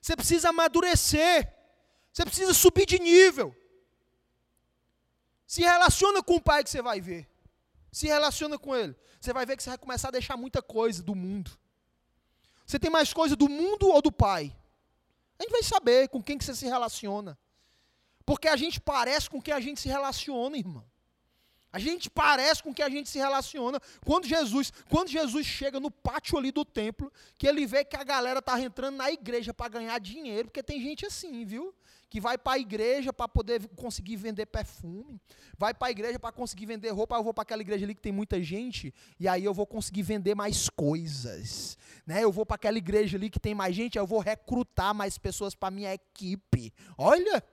Você 0.00 0.14
precisa 0.14 0.50
amadurecer, 0.50 1.52
você 2.12 2.24
precisa 2.24 2.54
subir 2.54 2.86
de 2.86 3.00
nível. 3.00 3.52
Se 5.44 5.62
relaciona 5.62 6.22
com 6.22 6.36
o 6.36 6.40
pai 6.40 6.62
que 6.62 6.70
você 6.70 6.80
vai 6.80 7.00
ver. 7.00 7.28
Se 7.90 8.06
relaciona 8.06 8.56
com 8.56 8.76
ele. 8.76 8.94
Você 9.20 9.32
vai 9.32 9.44
ver 9.44 9.56
que 9.56 9.64
você 9.64 9.70
vai 9.70 9.78
começar 9.78 10.06
a 10.06 10.12
deixar 10.12 10.36
muita 10.36 10.62
coisa 10.62 11.02
do 11.02 11.16
mundo. 11.16 11.50
Você 12.64 12.78
tem 12.78 12.90
mais 12.92 13.12
coisa 13.12 13.34
do 13.34 13.48
mundo 13.48 13.88
ou 13.88 14.00
do 14.00 14.12
pai? 14.12 14.56
A 15.36 15.42
gente 15.42 15.50
vai 15.50 15.64
saber 15.64 16.08
com 16.08 16.22
quem 16.22 16.38
que 16.38 16.44
você 16.44 16.54
se 16.54 16.66
relaciona. 16.66 17.36
Porque 18.26 18.48
a 18.48 18.56
gente 18.56 18.80
parece 18.80 19.30
com 19.30 19.40
quem 19.40 19.54
a 19.54 19.60
gente 19.60 19.80
se 19.80 19.88
relaciona, 19.88 20.58
irmão. 20.58 20.84
A 21.72 21.78
gente 21.78 22.08
parece 22.08 22.62
com 22.62 22.72
quem 22.72 22.84
a 22.84 22.88
gente 22.88 23.08
se 23.08 23.18
relaciona. 23.18 23.78
Quando 24.04 24.26
Jesus, 24.26 24.72
quando 24.88 25.08
Jesus 25.08 25.46
chega 25.46 25.78
no 25.78 25.90
pátio 25.90 26.38
ali 26.38 26.50
do 26.50 26.64
templo, 26.64 27.12
que 27.36 27.46
ele 27.46 27.66
vê 27.66 27.84
que 27.84 27.94
a 27.94 28.02
galera 28.02 28.40
tá 28.40 28.58
entrando 28.60 28.96
na 28.96 29.10
igreja 29.10 29.52
para 29.52 29.68
ganhar 29.68 29.98
dinheiro, 30.00 30.48
porque 30.48 30.62
tem 30.62 30.80
gente 30.80 31.04
assim, 31.04 31.44
viu? 31.44 31.74
Que 32.08 32.18
vai 32.18 32.38
para 32.38 32.54
a 32.54 32.58
igreja 32.58 33.12
para 33.12 33.28
poder 33.28 33.68
conseguir 33.76 34.16
vender 34.16 34.46
perfume, 34.46 35.20
vai 35.58 35.74
para 35.74 35.88
a 35.88 35.90
igreja 35.90 36.18
para 36.18 36.32
conseguir 36.32 36.64
vender 36.64 36.88
roupa, 36.90 37.14
eu 37.16 37.22
vou 37.22 37.34
para 37.34 37.42
aquela 37.42 37.60
igreja 37.60 37.84
ali 37.84 37.94
que 37.94 38.00
tem 38.00 38.12
muita 38.12 38.42
gente, 38.42 38.94
e 39.20 39.28
aí 39.28 39.44
eu 39.44 39.52
vou 39.52 39.66
conseguir 39.66 40.02
vender 40.02 40.34
mais 40.34 40.70
coisas, 40.70 41.76
né? 42.06 42.24
Eu 42.24 42.32
vou 42.32 42.46
para 42.46 42.54
aquela 42.54 42.78
igreja 42.78 43.18
ali 43.18 43.28
que 43.28 43.38
tem 43.38 43.54
mais 43.54 43.76
gente, 43.76 43.98
eu 43.98 44.06
vou 44.06 44.20
recrutar 44.20 44.94
mais 44.94 45.18
pessoas 45.18 45.54
para 45.54 45.70
minha 45.70 45.92
equipe. 45.92 46.72
Olha, 46.96 47.44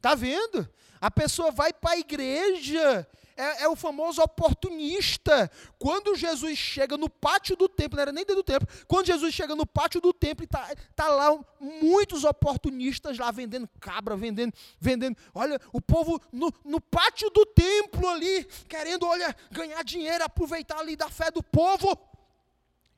Tá 0.00 0.14
vendo? 0.14 0.68
A 1.00 1.10
pessoa 1.10 1.50
vai 1.50 1.72
para 1.72 1.92
a 1.92 1.98
igreja, 1.98 3.06
é, 3.36 3.62
é, 3.62 3.68
o 3.68 3.76
famoso 3.76 4.20
oportunista. 4.20 5.50
Quando 5.78 6.16
Jesus 6.16 6.58
chega 6.58 6.96
no 6.96 7.08
pátio 7.08 7.56
do 7.56 7.68
templo, 7.68 7.96
não 7.96 8.02
era 8.02 8.12
nem 8.12 8.24
dentro 8.24 8.42
do 8.42 8.44
templo, 8.44 8.68
quando 8.86 9.06
Jesus 9.06 9.32
chega 9.32 9.54
no 9.54 9.64
pátio 9.64 10.00
do 10.00 10.12
templo, 10.12 10.44
está 10.44 10.74
tá 10.96 11.08
lá 11.08 11.38
muitos 11.60 12.24
oportunistas 12.24 13.16
lá 13.16 13.30
vendendo 13.30 13.68
cabra, 13.80 14.16
vendendo, 14.16 14.52
vendendo. 14.80 15.16
Olha, 15.32 15.60
o 15.72 15.80
povo 15.80 16.20
no, 16.32 16.52
no 16.64 16.80
pátio 16.80 17.30
do 17.30 17.46
templo 17.46 18.08
ali, 18.08 18.44
querendo, 18.68 19.06
olha, 19.06 19.34
ganhar 19.52 19.84
dinheiro, 19.84 20.24
aproveitar 20.24 20.78
ali 20.78 20.96
da 20.96 21.08
fé 21.08 21.30
do 21.30 21.42
povo. 21.42 21.96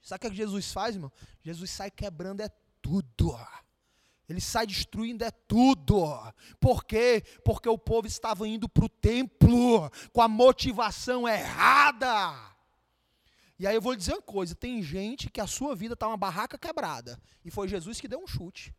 Sabe 0.02 0.26
o 0.26 0.30
que 0.30 0.36
Jesus 0.36 0.72
faz, 0.72 0.94
irmão? 0.94 1.12
Jesus 1.42 1.70
sai 1.70 1.90
quebrando 1.90 2.40
é 2.40 2.48
tudo. 2.80 3.38
Ele 4.30 4.40
sai 4.40 4.64
destruindo 4.64 5.24
é 5.24 5.30
tudo. 5.32 6.06
Por 6.60 6.84
quê? 6.84 7.24
Porque 7.44 7.68
o 7.68 7.76
povo 7.76 8.06
estava 8.06 8.46
indo 8.46 8.68
para 8.68 8.84
o 8.84 8.88
templo 8.88 9.90
com 10.12 10.22
a 10.22 10.28
motivação 10.28 11.28
errada. 11.28 12.38
E 13.58 13.66
aí 13.66 13.74
eu 13.74 13.82
vou 13.82 13.96
dizer 13.96 14.12
uma 14.12 14.22
coisa: 14.22 14.54
tem 14.54 14.80
gente 14.84 15.28
que 15.28 15.40
a 15.40 15.48
sua 15.48 15.74
vida 15.74 15.94
está 15.94 16.06
uma 16.06 16.16
barraca 16.16 16.56
quebrada. 16.56 17.20
E 17.44 17.50
foi 17.50 17.66
Jesus 17.66 18.00
que 18.00 18.06
deu 18.06 18.22
um 18.22 18.26
chute. 18.26 18.72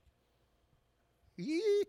Ih, 1.37 1.85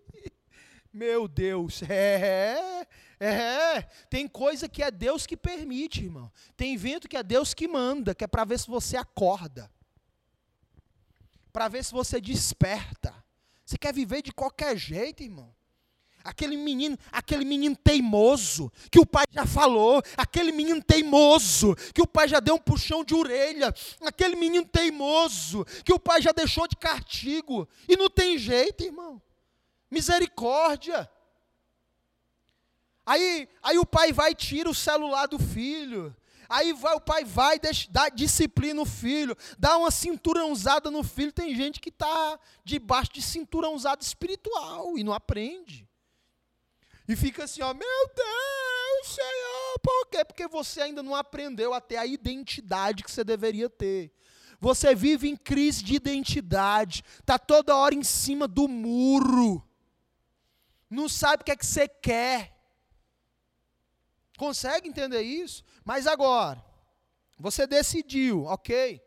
meu 0.92 1.28
Deus, 1.28 1.82
é, 1.88 2.84
é, 3.20 3.82
tem 4.10 4.26
coisa 4.26 4.68
que 4.68 4.82
é 4.82 4.90
Deus 4.90 5.24
que 5.24 5.36
permite, 5.36 6.02
irmão. 6.02 6.32
Tem 6.56 6.76
vento 6.76 7.08
que 7.08 7.16
é 7.16 7.22
Deus 7.22 7.54
que 7.54 7.68
manda, 7.68 8.12
que 8.12 8.24
é 8.24 8.26
para 8.26 8.44
ver 8.44 8.58
se 8.58 8.66
você 8.66 8.96
acorda, 8.96 9.70
para 11.52 11.68
ver 11.68 11.84
se 11.84 11.92
você 11.92 12.20
desperta. 12.20 13.22
Você 13.72 13.78
quer 13.78 13.94
viver 13.94 14.20
de 14.20 14.30
qualquer 14.32 14.76
jeito, 14.76 15.22
irmão? 15.22 15.50
Aquele 16.22 16.58
menino, 16.58 16.98
aquele 17.10 17.42
menino 17.42 17.74
teimoso, 17.74 18.70
que 18.90 19.00
o 19.00 19.06
pai 19.06 19.24
já 19.30 19.46
falou, 19.46 20.02
aquele 20.14 20.52
menino 20.52 20.82
teimoso, 20.82 21.74
que 21.94 22.02
o 22.02 22.06
pai 22.06 22.28
já 22.28 22.38
deu 22.38 22.56
um 22.56 22.58
puxão 22.58 23.02
de 23.02 23.14
orelha, 23.14 23.74
aquele 24.02 24.36
menino 24.36 24.66
teimoso, 24.66 25.64
que 25.86 25.92
o 25.92 25.98
pai 25.98 26.20
já 26.20 26.32
deixou 26.32 26.68
de 26.68 26.76
castigo, 26.76 27.66
e 27.88 27.96
não 27.96 28.10
tem 28.10 28.36
jeito, 28.36 28.84
irmão. 28.84 29.20
Misericórdia. 29.90 31.10
Aí, 33.06 33.48
aí 33.62 33.78
o 33.78 33.86
pai 33.86 34.12
vai 34.12 34.32
e 34.32 34.34
tira 34.34 34.68
o 34.68 34.74
celular 34.74 35.26
do 35.28 35.38
filho. 35.38 36.14
Aí 36.52 36.74
vai, 36.74 36.94
o 36.94 37.00
pai 37.00 37.24
vai, 37.24 37.58
deixa, 37.58 37.88
dá 37.90 38.10
disciplina 38.10 38.74
no 38.74 38.84
filho, 38.84 39.34
dá 39.58 39.78
uma 39.78 39.90
cinturãozada 39.90 40.90
no 40.90 41.02
filho. 41.02 41.32
Tem 41.32 41.54
gente 41.54 41.80
que 41.80 41.88
está 41.88 42.38
debaixo 42.62 43.10
de 43.12 43.22
cinturãozada 43.22 44.02
espiritual 44.02 44.98
e 44.98 45.02
não 45.02 45.14
aprende. 45.14 45.88
E 47.08 47.16
fica 47.16 47.44
assim, 47.44 47.62
ó, 47.62 47.72
meu 47.72 48.10
Deus, 48.14 49.14
Senhor, 49.14 49.78
por 49.82 50.06
quê? 50.08 50.24
Porque 50.24 50.46
você 50.46 50.82
ainda 50.82 51.02
não 51.02 51.14
aprendeu 51.14 51.72
até 51.72 51.96
a 51.96 52.06
identidade 52.06 53.02
que 53.02 53.10
você 53.10 53.24
deveria 53.24 53.70
ter. 53.70 54.12
Você 54.60 54.94
vive 54.94 55.28
em 55.28 55.36
crise 55.36 55.82
de 55.82 55.94
identidade, 55.94 57.02
está 57.18 57.38
toda 57.38 57.74
hora 57.74 57.94
em 57.94 58.04
cima 58.04 58.46
do 58.46 58.68
muro, 58.68 59.66
não 60.88 61.08
sabe 61.08 61.40
o 61.40 61.44
que 61.44 61.50
é 61.50 61.56
que 61.56 61.66
você 61.66 61.88
quer. 61.88 62.51
Consegue 64.36 64.88
entender 64.88 65.22
isso? 65.22 65.62
Mas 65.84 66.06
agora, 66.06 66.64
você 67.38 67.66
decidiu, 67.66 68.44
ok? 68.44 69.00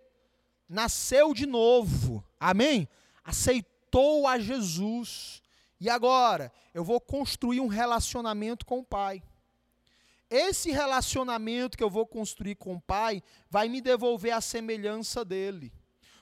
Nasceu 0.68 1.34
de 1.34 1.46
novo, 1.46 2.24
amém? 2.40 2.88
Aceitou 3.24 4.28
a 4.28 4.40
Jesus. 4.40 5.42
E 5.80 5.90
agora, 5.90 6.52
eu 6.74 6.84
vou 6.84 7.00
construir 7.00 7.60
um 7.60 7.68
relacionamento 7.68 8.66
com 8.66 8.80
o 8.80 8.86
Pai. 8.86 9.22
Esse 10.30 10.72
relacionamento 10.72 11.78
que 11.78 11.84
eu 11.84 11.90
vou 11.90 12.06
construir 12.06 12.56
com 12.56 12.76
o 12.76 12.82
Pai 12.82 13.22
vai 13.50 13.70
me 13.70 13.82
devolver 13.82 14.34
a 14.34 14.42
semelhança 14.42 15.24
dele. 15.24 15.72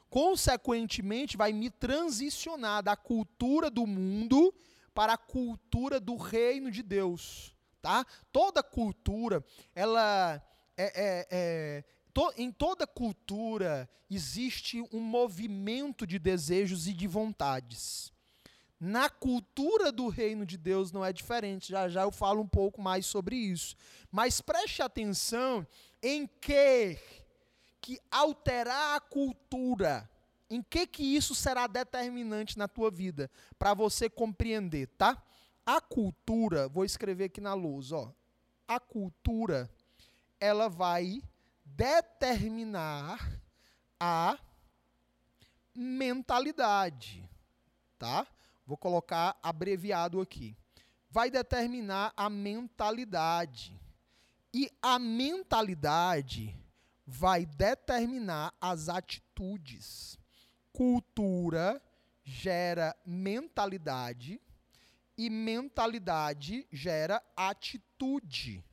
Consequentemente, 0.10 1.38
vai 1.38 1.52
me 1.52 1.70
transicionar 1.70 2.84
da 2.84 2.96
cultura 2.96 3.70
do 3.70 3.88
mundo 3.88 4.54
para 4.94 5.14
a 5.14 5.18
cultura 5.18 6.00
do 6.00 6.16
reino 6.16 6.70
de 6.70 6.84
Deus 6.84 7.54
tá? 7.84 8.06
Toda 8.32 8.64
cultura, 8.64 9.44
ela 9.76 10.42
é, 10.78 10.86
é, 10.86 11.28
é 11.30 11.84
to, 12.14 12.34
em 12.38 12.50
toda 12.50 12.88
cultura 12.88 13.90
existe 14.10 14.82
um 14.94 15.02
movimento 15.02 16.08
de 16.08 16.18
desejos 16.18 16.88
e 16.88 16.94
de 16.94 17.08
vontades. 17.08 18.14
Na 18.80 19.10
cultura 19.10 19.92
do 19.92 20.08
reino 20.08 20.46
de 20.46 20.58
Deus 20.58 20.94
não 20.94 21.04
é 21.04 21.12
diferente. 21.12 21.70
Já 21.70 21.90
já 21.90 22.04
eu 22.04 22.12
falo 22.12 22.42
um 22.42 22.48
pouco 22.48 22.82
mais 22.82 23.06
sobre 23.06 23.36
isso. 23.36 23.76
Mas 24.10 24.40
preste 24.40 24.82
atenção 24.82 25.68
em 26.02 26.26
que 26.40 26.98
que 27.82 28.00
alterar 28.10 28.96
a 28.96 29.02
cultura, 29.02 30.10
em 30.50 30.62
que 30.62 30.88
que 30.88 31.04
isso 31.04 31.36
será 31.36 31.68
determinante 31.68 32.58
na 32.58 32.66
tua 32.66 32.90
vida 32.90 33.30
para 33.60 33.74
você 33.74 34.10
compreender, 34.10 34.88
tá? 34.98 35.22
A 35.66 35.80
cultura, 35.80 36.68
vou 36.68 36.84
escrever 36.84 37.26
aqui 37.26 37.40
na 37.40 37.54
luz, 37.54 37.92
ó. 37.92 38.14
A 38.68 38.80
cultura, 38.80 39.70
ela 40.40 40.68
vai 40.68 41.22
determinar 41.64 43.40
a 43.98 44.38
mentalidade, 45.74 47.28
tá? 47.98 48.28
Vou 48.66 48.78
colocar 48.78 49.38
abreviado 49.42 50.20
aqui. 50.20 50.56
Vai 51.10 51.30
determinar 51.30 52.14
a 52.18 52.30
mentalidade. 52.30 53.80
E 54.54 54.70
a 54.82 55.00
mentalidade 55.00 56.54
vai 57.06 57.46
determinar 57.46 58.54
as 58.60 58.90
atitudes. 58.90 60.20
Cultura 60.74 61.82
gera 62.24 62.96
mentalidade 63.06 64.42
e 65.18 65.30
mentalidade 65.30 66.68
gera 66.72 67.24
atitude. 67.36 68.64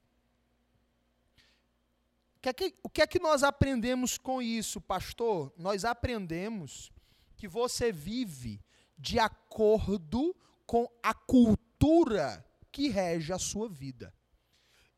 O 2.36 2.40
que, 2.40 2.48
é 2.48 2.52
que, 2.52 2.74
o 2.82 2.88
que 2.88 3.02
é 3.02 3.06
que 3.06 3.18
nós 3.18 3.42
aprendemos 3.42 4.16
com 4.16 4.40
isso, 4.40 4.80
pastor? 4.80 5.52
Nós 5.58 5.84
aprendemos 5.84 6.90
que 7.36 7.46
você 7.46 7.92
vive 7.92 8.62
de 8.98 9.18
acordo 9.18 10.34
com 10.66 10.88
a 11.02 11.12
cultura 11.12 12.44
que 12.72 12.88
rege 12.88 13.32
a 13.32 13.38
sua 13.38 13.68
vida. 13.68 14.14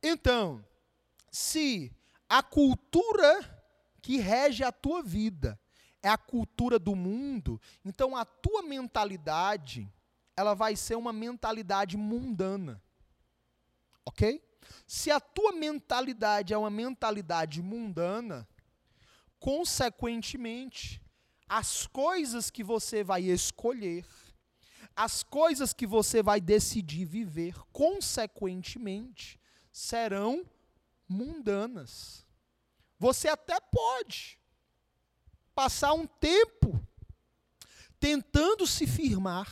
Então, 0.03 0.65
se 1.31 1.93
a 2.29 2.43
cultura 2.43 3.41
que 4.01 4.19
rege 4.19 4.63
a 4.63 4.73
tua 4.73 5.03
vida 5.03 5.59
é 6.03 6.09
a 6.09 6.19
cultura 6.19 6.79
do 6.79 6.95
mundo, 6.95 7.61
então 7.85 8.17
a 8.17 8.25
tua 8.25 8.63
mentalidade, 8.63 9.89
ela 10.43 10.55
vai 10.55 10.77
ser 10.77 10.97
uma 10.97 11.13
mentalidade 11.13 11.97
mundana. 11.97 12.83
OK? 14.05 14.43
Se 14.87 15.11
a 15.11 15.21
tua 15.21 15.53
mentalidade 15.53 16.53
é 16.53 16.59
uma 16.59 16.71
mentalidade 16.71 17.63
mundana, 17.63 18.47
consequentemente, 19.39 21.01
as 21.49 21.87
coisas 21.87 22.51
que 22.51 22.65
você 22.65 23.05
vai 23.05 23.23
escolher, 23.23 24.07
as 24.95 25.23
coisas 25.23 25.73
que 25.73 25.87
você 25.87 26.23
vai 26.23 26.41
decidir 26.41 27.05
viver, 27.05 27.55
consequentemente, 27.73 29.41
serão 29.73 30.45
mundanas. 31.09 32.27
Você 32.99 33.29
até 33.29 33.59
pode 33.61 34.39
passar 35.55 35.93
um 35.93 36.07
tempo 36.07 36.81
tentando 37.99 38.67
se 38.67 38.87
firmar, 38.87 39.49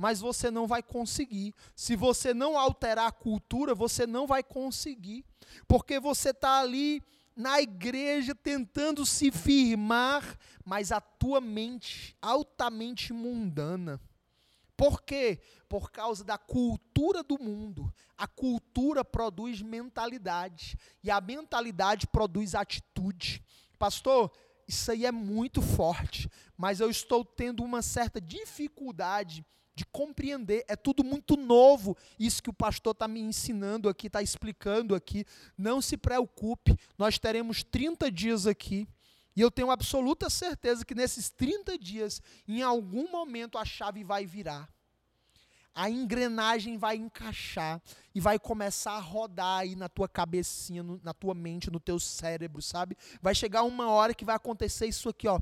mas 0.00 0.18
você 0.18 0.50
não 0.50 0.66
vai 0.66 0.82
conseguir. 0.82 1.54
Se 1.76 1.94
você 1.94 2.32
não 2.32 2.56
alterar 2.56 3.06
a 3.06 3.12
cultura, 3.12 3.74
você 3.74 4.06
não 4.06 4.26
vai 4.26 4.42
conseguir, 4.42 5.26
porque 5.68 6.00
você 6.00 6.30
está 6.30 6.58
ali 6.58 7.02
na 7.36 7.60
igreja 7.60 8.34
tentando 8.34 9.04
se 9.04 9.30
firmar, 9.30 10.38
mas 10.64 10.90
a 10.90 11.02
tua 11.02 11.38
mente 11.38 12.16
altamente 12.22 13.12
mundana. 13.12 14.00
Por 14.74 15.02
quê? 15.02 15.38
Por 15.68 15.90
causa 15.90 16.24
da 16.24 16.38
cultura 16.38 17.22
do 17.22 17.38
mundo. 17.38 17.92
A 18.16 18.26
cultura 18.26 19.04
produz 19.04 19.60
mentalidade 19.60 20.78
e 21.04 21.10
a 21.10 21.20
mentalidade 21.20 22.06
produz 22.06 22.54
atitude. 22.54 23.44
Pastor, 23.78 24.32
isso 24.66 24.90
aí 24.90 25.04
é 25.04 25.12
muito 25.12 25.60
forte, 25.60 26.26
mas 26.56 26.80
eu 26.80 26.88
estou 26.88 27.22
tendo 27.22 27.62
uma 27.62 27.82
certa 27.82 28.18
dificuldade 28.18 29.44
de 29.80 29.86
compreender. 29.86 30.62
É 30.68 30.76
tudo 30.76 31.02
muito 31.02 31.36
novo, 31.36 31.96
isso 32.18 32.42
que 32.42 32.50
o 32.50 32.54
pastor 32.54 32.92
está 32.92 33.08
me 33.08 33.18
ensinando 33.18 33.88
aqui, 33.88 34.08
está 34.08 34.20
explicando 34.20 34.94
aqui. 34.94 35.24
Não 35.56 35.80
se 35.80 35.96
preocupe, 35.96 36.76
nós 36.98 37.18
teremos 37.18 37.62
30 37.62 38.10
dias 38.10 38.46
aqui. 38.46 38.86
E 39.34 39.40
eu 39.40 39.50
tenho 39.50 39.70
absoluta 39.70 40.28
certeza 40.28 40.84
que 40.84 40.94
nesses 40.94 41.30
30 41.30 41.78
dias, 41.78 42.20
em 42.46 42.60
algum 42.60 43.10
momento, 43.10 43.56
a 43.56 43.64
chave 43.64 44.04
vai 44.04 44.26
virar. 44.26 44.68
A 45.74 45.88
engrenagem 45.88 46.76
vai 46.76 46.96
encaixar 46.96 47.80
e 48.14 48.20
vai 48.20 48.38
começar 48.38 48.92
a 48.92 49.00
rodar 49.00 49.60
aí 49.60 49.76
na 49.76 49.88
tua 49.88 50.08
cabecinha, 50.08 50.82
no, 50.82 51.00
na 51.02 51.14
tua 51.14 51.32
mente, 51.32 51.70
no 51.70 51.80
teu 51.80 51.98
cérebro, 51.98 52.60
sabe? 52.60 52.98
Vai 53.22 53.34
chegar 53.34 53.62
uma 53.62 53.88
hora 53.88 54.12
que 54.12 54.24
vai 54.24 54.34
acontecer 54.36 54.86
isso 54.86 55.08
aqui, 55.08 55.26
ó. 55.26 55.40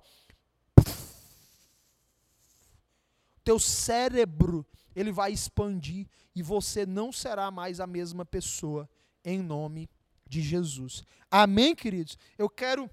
Teu 3.49 3.59
cérebro, 3.59 4.66
ele 4.94 5.11
vai 5.11 5.32
expandir 5.32 6.07
e 6.36 6.42
você 6.42 6.84
não 6.84 7.11
será 7.11 7.51
mais 7.51 7.80
a 7.80 7.86
mesma 7.86 8.22
pessoa 8.22 8.86
em 9.24 9.40
nome 9.40 9.88
de 10.28 10.42
Jesus. 10.42 11.03
Amém, 11.30 11.74
queridos? 11.74 12.18
Eu 12.36 12.51
quero 12.51 12.90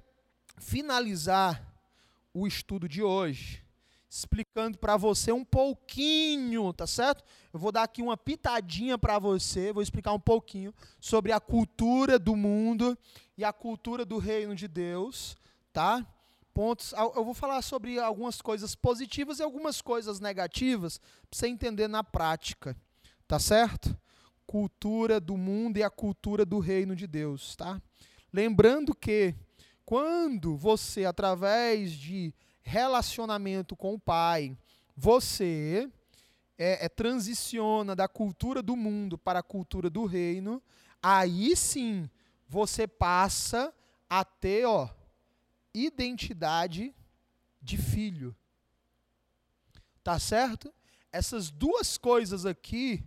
finalizar 0.57 1.61
o 2.33 2.47
estudo 2.47 2.87
de 2.87 3.03
hoje 3.03 3.65
explicando 4.09 4.77
para 4.77 4.95
você 4.95 5.29
um 5.29 5.43
pouquinho, 5.43 6.71
tá 6.71 6.87
certo? 6.87 7.21
Eu 7.51 7.59
vou 7.59 7.73
dar 7.73 7.83
aqui 7.83 8.01
uma 8.01 8.15
pitadinha 8.15 8.97
para 8.97 9.19
você, 9.19 9.73
vou 9.73 9.83
explicar 9.83 10.13
um 10.13 10.19
pouquinho 10.21 10.73
sobre 11.01 11.33
a 11.33 11.39
cultura 11.41 12.17
do 12.17 12.33
mundo 12.33 12.97
e 13.37 13.43
a 13.43 13.51
cultura 13.51 14.05
do 14.05 14.17
reino 14.19 14.55
de 14.55 14.69
Deus, 14.69 15.35
tá? 15.73 16.07
Pontos, 16.55 16.93
eu 16.93 17.25
vou 17.25 17.33
falar 17.33 17.61
sobre 17.61 17.99
algumas 17.99 18.41
coisas 18.41 18.75
positivas 18.75 19.39
e 19.39 19.43
algumas 19.43 19.81
coisas 19.81 20.21
negativas 20.21 20.99
para 21.29 21.37
você 21.37 21.47
entender 21.49 21.89
na 21.89 22.01
prática, 22.01 22.77
tá 23.27 23.37
certo? 23.37 23.93
Cultura 24.47 25.19
do 25.19 25.35
mundo 25.35 25.75
e 25.75 25.83
a 25.83 25.89
cultura 25.89 26.45
do 26.45 26.59
reino 26.59 26.95
de 26.95 27.07
Deus, 27.07 27.57
tá? 27.57 27.81
Lembrando 28.31 28.95
que 28.95 29.35
quando 29.83 30.55
você, 30.55 31.03
através 31.03 31.91
de 31.91 32.33
relacionamento 32.61 33.75
com 33.75 33.93
o 33.93 33.99
Pai, 33.99 34.57
você 34.95 35.91
é, 36.57 36.85
é, 36.85 36.87
transiciona 36.87 37.93
da 37.97 38.07
cultura 38.07 38.61
do 38.61 38.77
mundo 38.77 39.17
para 39.17 39.39
a 39.39 39.43
cultura 39.43 39.89
do 39.89 40.05
reino, 40.05 40.63
aí 41.03 41.53
sim 41.53 42.09
você 42.47 42.87
passa 42.87 43.73
a 44.09 44.23
ter 44.23 44.65
ó, 44.65 44.87
identidade 45.75 46.95
de 47.61 47.77
filho. 47.77 48.35
Tá 50.03 50.17
certo? 50.17 50.73
Essas 51.11 51.49
duas 51.49 51.97
coisas 51.97 52.45
aqui, 52.45 53.03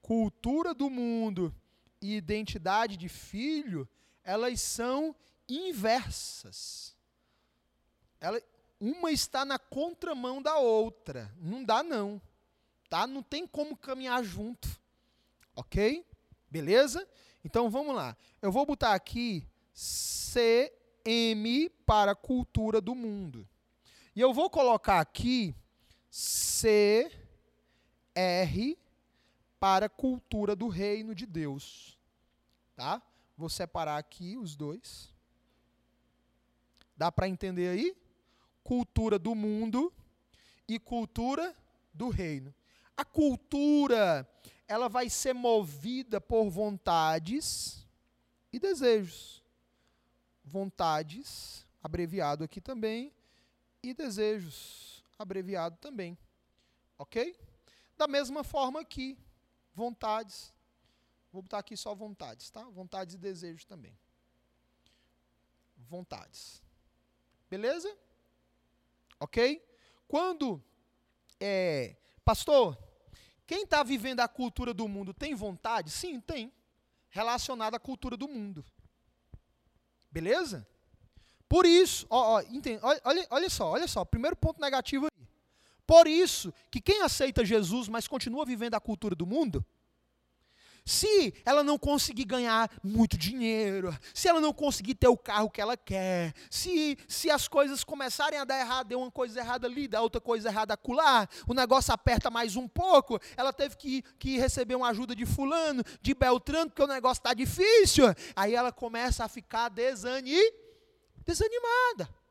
cultura 0.00 0.74
do 0.74 0.88
mundo 0.88 1.54
e 2.00 2.14
identidade 2.16 2.96
de 2.96 3.08
filho, 3.08 3.88
elas 4.22 4.60
são 4.60 5.14
inversas. 5.48 6.96
Ela, 8.20 8.40
uma 8.78 9.10
está 9.10 9.44
na 9.44 9.58
contramão 9.58 10.40
da 10.40 10.58
outra. 10.58 11.32
Não 11.38 11.64
dá 11.64 11.82
não. 11.82 12.20
Tá? 12.88 13.06
Não 13.06 13.22
tem 13.22 13.46
como 13.46 13.76
caminhar 13.76 14.22
junto. 14.22 14.68
OK? 15.56 16.04
Beleza? 16.50 17.08
Então 17.44 17.70
vamos 17.70 17.94
lá. 17.94 18.16
Eu 18.40 18.52
vou 18.52 18.66
botar 18.66 18.94
aqui 18.94 19.48
CM 21.04 21.68
para 21.84 22.14
cultura 22.14 22.80
do 22.80 22.94
mundo. 22.94 23.48
E 24.14 24.20
eu 24.20 24.32
vou 24.32 24.48
colocar 24.48 25.00
aqui 25.00 25.54
CR 26.10 27.08
para 29.58 29.88
cultura 29.88 30.54
do 30.54 30.68
reino 30.68 31.14
de 31.14 31.26
Deus. 31.26 31.98
Tá? 32.76 33.02
Vou 33.36 33.48
separar 33.48 33.98
aqui 33.98 34.36
os 34.36 34.54
dois. 34.54 35.12
Dá 36.96 37.10
para 37.10 37.28
entender 37.28 37.68
aí? 37.68 37.96
Cultura 38.62 39.18
do 39.18 39.34
mundo 39.34 39.92
e 40.68 40.78
cultura 40.78 41.54
do 41.92 42.08
reino. 42.10 42.54
A 42.96 43.04
cultura, 43.04 44.28
ela 44.68 44.88
vai 44.88 45.08
ser 45.08 45.32
movida 45.32 46.20
por 46.20 46.48
vontades 46.48 47.86
e 48.52 48.58
desejos. 48.58 49.41
Vontades, 50.44 51.66
abreviado 51.82 52.44
aqui 52.44 52.60
também, 52.60 53.12
e 53.82 53.94
desejos, 53.94 55.04
abreviado 55.18 55.76
também. 55.78 56.16
Ok? 56.98 57.36
Da 57.96 58.06
mesma 58.06 58.44
forma 58.44 58.80
aqui, 58.80 59.18
vontades. 59.74 60.52
Vou 61.32 61.42
botar 61.42 61.58
aqui 61.58 61.76
só 61.76 61.94
vontades, 61.94 62.50
tá? 62.50 62.62
Vontades 62.64 63.14
e 63.14 63.18
desejos 63.18 63.64
também. 63.64 63.96
Vontades. 65.76 66.62
Beleza? 67.48 67.96
Ok? 69.18 69.64
Quando 70.06 70.62
é, 71.40 71.96
pastor, 72.24 72.78
quem 73.46 73.64
está 73.64 73.82
vivendo 73.82 74.20
a 74.20 74.28
cultura 74.28 74.72
do 74.72 74.86
mundo 74.86 75.12
tem 75.12 75.34
vontade? 75.34 75.90
Sim, 75.90 76.20
tem. 76.20 76.52
Relacionada 77.08 77.76
à 77.76 77.80
cultura 77.80 78.16
do 78.16 78.28
mundo. 78.28 78.64
Beleza? 80.12 80.66
Por 81.48 81.66
isso, 81.66 82.06
ó, 82.08 82.38
ó, 82.38 82.42
olha, 83.04 83.26
olha 83.30 83.50
só, 83.50 83.70
olha 83.70 83.88
só, 83.88 84.04
primeiro 84.04 84.36
ponto 84.36 84.60
negativo 84.60 85.06
aí. 85.06 85.26
Por 85.86 86.06
isso 86.06 86.52
que 86.70 86.80
quem 86.80 87.02
aceita 87.02 87.44
Jesus, 87.44 87.88
mas 87.88 88.06
continua 88.06 88.44
vivendo 88.44 88.74
a 88.74 88.80
cultura 88.80 89.14
do 89.14 89.26
mundo, 89.26 89.64
se 90.84 91.34
ela 91.44 91.62
não 91.62 91.78
conseguir 91.78 92.24
ganhar 92.24 92.70
muito 92.82 93.16
dinheiro, 93.16 93.96
se 94.12 94.28
ela 94.28 94.40
não 94.40 94.52
conseguir 94.52 94.94
ter 94.94 95.08
o 95.08 95.16
carro 95.16 95.50
que 95.50 95.60
ela 95.60 95.76
quer, 95.76 96.34
se, 96.50 96.98
se 97.06 97.30
as 97.30 97.46
coisas 97.48 97.84
começarem 97.84 98.38
a 98.38 98.44
dar 98.44 98.58
errado, 98.58 98.88
deu 98.88 99.00
uma 99.00 99.10
coisa 99.10 99.40
errada 99.40 99.66
ali, 99.66 99.86
dá 99.86 100.00
outra 100.00 100.20
coisa 100.20 100.48
errada 100.48 100.74
acolá, 100.74 101.28
o 101.46 101.54
negócio 101.54 101.92
aperta 101.92 102.30
mais 102.30 102.56
um 102.56 102.66
pouco, 102.66 103.20
ela 103.36 103.52
teve 103.52 103.76
que, 103.76 104.02
que 104.18 104.38
receber 104.38 104.74
uma 104.74 104.88
ajuda 104.88 105.14
de 105.14 105.26
fulano, 105.26 105.82
de 106.00 106.14
Beltrano, 106.14 106.70
porque 106.70 106.82
o 106.82 106.86
negócio 106.86 107.20
está 107.20 107.34
difícil, 107.34 108.06
aí 108.34 108.54
ela 108.54 108.72
começa 108.72 109.24
a 109.24 109.28
ficar 109.28 109.68
desani, 109.68 110.40
desanimada 111.24 112.21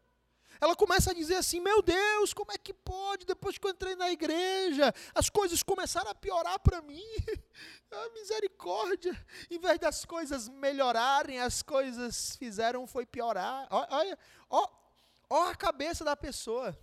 ela 0.62 0.76
começa 0.76 1.09
a 1.09 1.14
dizer 1.14 1.36
assim: 1.36 1.59
Meu 1.59 1.82
Deus, 1.82 2.34
como 2.34 2.51
é 2.51 2.57
que 2.57 2.72
pode? 2.72 3.26
Depois 3.26 3.57
que 3.57 3.66
eu 3.66 3.72
entrei 3.72 3.95
na 3.95 4.12
igreja, 4.12 4.93
as 5.14 5.28
coisas 5.28 5.64
começaram 5.64 6.12
a 6.12 6.16
piorar 6.16 6.59
para 6.59 6.82
mim. 6.82 7.03
Ah, 7.93 8.09
misericórdia. 8.14 9.14
Em 9.49 9.59
vez 9.59 9.78
das 9.78 10.05
coisas 10.05 10.47
melhorarem, 10.47 11.41
as 11.41 11.62
coisas 11.62 12.38
fizeram 12.38 12.88
foi 12.88 13.05
piorar. 13.05 13.68
Olha, 13.70 14.18
olha, 14.49 15.49
a 15.49 15.53
cabeça 15.53 16.01
da 16.05 16.16
pessoa. 16.16 16.74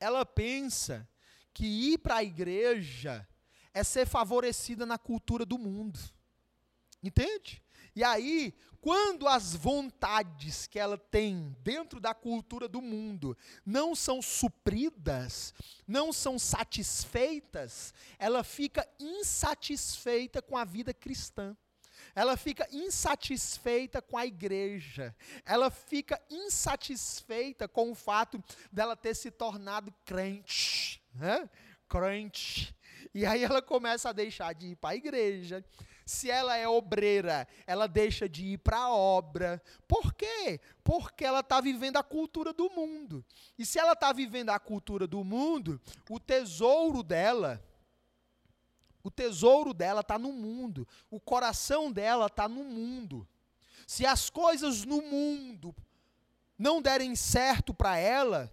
Ela 0.00 0.26
pensa 0.26 1.08
que 1.52 1.64
ir 1.64 1.98
para 1.98 2.16
a 2.16 2.24
igreja 2.24 3.24
é 3.72 3.84
ser 3.84 4.08
favorecida 4.08 4.84
na 4.84 4.98
cultura 4.98 5.46
do 5.46 5.56
mundo. 5.56 6.00
Entende? 7.00 7.63
E 7.96 8.02
aí, 8.02 8.54
quando 8.80 9.26
as 9.26 9.54
vontades 9.54 10.66
que 10.66 10.78
ela 10.78 10.98
tem 10.98 11.56
dentro 11.60 11.98
da 12.00 12.12
cultura 12.12 12.68
do 12.68 12.82
mundo 12.82 13.36
não 13.64 13.94
são 13.94 14.20
supridas, 14.20 15.54
não 15.86 16.12
são 16.12 16.38
satisfeitas, 16.38 17.94
ela 18.18 18.44
fica 18.44 18.86
insatisfeita 18.98 20.42
com 20.42 20.56
a 20.56 20.64
vida 20.64 20.92
cristã. 20.92 21.56
Ela 22.14 22.36
fica 22.36 22.68
insatisfeita 22.70 24.02
com 24.02 24.18
a 24.18 24.26
igreja. 24.26 25.16
Ela 25.44 25.70
fica 25.70 26.20
insatisfeita 26.30 27.66
com 27.66 27.90
o 27.90 27.94
fato 27.94 28.42
dela 28.70 28.96
ter 28.96 29.14
se 29.14 29.30
tornado 29.30 29.92
crente. 30.04 31.02
Né? 31.14 31.48
Crente. 31.88 32.76
E 33.14 33.24
aí 33.24 33.42
ela 33.44 33.62
começa 33.62 34.10
a 34.10 34.12
deixar 34.12 34.52
de 34.52 34.68
ir 34.68 34.76
para 34.76 34.90
a 34.90 34.96
igreja, 34.96 35.64
se 36.04 36.30
ela 36.30 36.56
é 36.56 36.68
obreira, 36.68 37.48
ela 37.66 37.86
deixa 37.86 38.28
de 38.28 38.44
ir 38.44 38.58
para 38.58 38.78
a 38.78 38.94
obra. 38.94 39.62
Por 39.88 40.12
quê? 40.12 40.60
Porque 40.82 41.24
ela 41.24 41.40
está 41.40 41.60
vivendo 41.60 41.96
a 41.96 42.02
cultura 42.02 42.52
do 42.52 42.68
mundo. 42.70 43.24
E 43.58 43.64
se 43.64 43.78
ela 43.78 43.92
está 43.92 44.12
vivendo 44.12 44.50
a 44.50 44.58
cultura 44.58 45.06
do 45.06 45.24
mundo, 45.24 45.80
o 46.10 46.20
tesouro 46.20 47.02
dela, 47.02 47.64
o 49.02 49.10
tesouro 49.10 49.72
dela 49.72 50.00
está 50.00 50.18
no 50.18 50.32
mundo. 50.32 50.86
O 51.10 51.18
coração 51.18 51.90
dela 51.90 52.26
está 52.26 52.48
no 52.48 52.64
mundo. 52.64 53.26
Se 53.86 54.04
as 54.04 54.28
coisas 54.28 54.84
no 54.84 55.00
mundo 55.02 55.74
não 56.58 56.80
derem 56.80 57.16
certo 57.16 57.74
para 57.74 57.96
ela, 57.96 58.52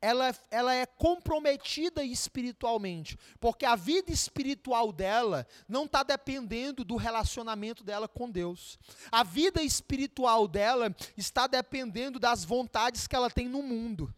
ela, 0.00 0.34
ela 0.50 0.74
é 0.74 0.86
comprometida 0.86 2.02
espiritualmente, 2.02 3.18
porque 3.38 3.66
a 3.66 3.76
vida 3.76 4.10
espiritual 4.10 4.92
dela 4.92 5.46
não 5.68 5.84
está 5.84 6.02
dependendo 6.02 6.84
do 6.84 6.96
relacionamento 6.96 7.84
dela 7.84 8.08
com 8.08 8.30
Deus. 8.30 8.78
A 9.12 9.22
vida 9.22 9.62
espiritual 9.62 10.48
dela 10.48 10.94
está 11.16 11.46
dependendo 11.46 12.18
das 12.18 12.44
vontades 12.44 13.06
que 13.06 13.14
ela 13.14 13.30
tem 13.30 13.48
no 13.48 13.62
mundo. 13.62 14.12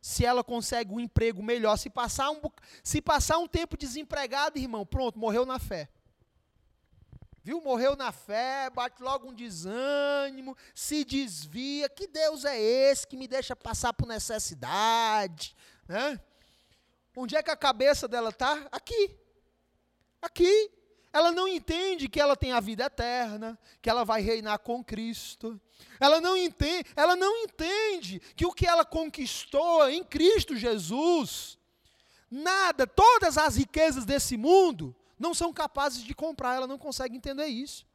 Se 0.00 0.24
ela 0.24 0.42
consegue 0.42 0.92
um 0.92 1.00
emprego 1.00 1.42
melhor, 1.42 1.76
se 1.76 1.90
passar 1.90 2.30
um, 2.30 2.40
se 2.82 3.00
passar 3.00 3.38
um 3.38 3.46
tempo 3.46 3.76
desempregado, 3.76 4.58
irmão, 4.58 4.84
pronto, 4.86 5.18
morreu 5.18 5.44
na 5.44 5.58
fé. 5.58 5.88
Viu? 7.42 7.60
Morreu 7.60 7.96
na 7.96 8.12
fé, 8.12 8.70
bate 8.70 9.02
logo 9.02 9.28
um 9.28 9.34
desânimo, 9.34 10.56
se 10.74 11.04
desvia. 11.04 11.88
Que 11.88 12.06
Deus 12.06 12.44
é 12.44 12.60
esse 12.60 13.06
que 13.06 13.16
me 13.16 13.26
deixa 13.26 13.56
passar 13.56 13.92
por 13.92 14.06
necessidade? 14.06 15.56
Né? 15.88 16.20
Onde 17.16 17.36
é 17.36 17.42
que 17.42 17.50
a 17.50 17.56
cabeça 17.56 18.06
dela 18.06 18.30
está? 18.30 18.68
Aqui. 18.70 19.18
Aqui. 20.20 20.70
Ela 21.12 21.30
não 21.30 21.46
entende 21.46 22.08
que 22.08 22.18
ela 22.18 22.34
tem 22.34 22.52
a 22.52 22.60
vida 22.60 22.84
eterna, 22.84 23.58
que 23.82 23.90
ela 23.90 24.02
vai 24.02 24.22
reinar 24.22 24.58
com 24.60 24.82
Cristo. 24.82 25.60
Ela 26.00 26.20
não 26.20 26.36
entende, 26.36 26.86
ela 26.96 27.14
não 27.14 27.36
entende 27.42 28.18
que 28.34 28.46
o 28.46 28.52
que 28.52 28.66
ela 28.66 28.84
conquistou 28.84 29.90
em 29.90 30.02
Cristo 30.02 30.56
Jesus, 30.56 31.58
nada, 32.30 32.86
todas 32.86 33.36
as 33.36 33.56
riquezas 33.56 34.06
desse 34.06 34.38
mundo, 34.38 34.96
não 35.18 35.34
são 35.34 35.52
capazes 35.52 36.02
de 36.02 36.14
comprar, 36.14 36.56
ela 36.56 36.66
não 36.66 36.78
consegue 36.78 37.16
entender 37.16 37.46
isso. 37.46 37.86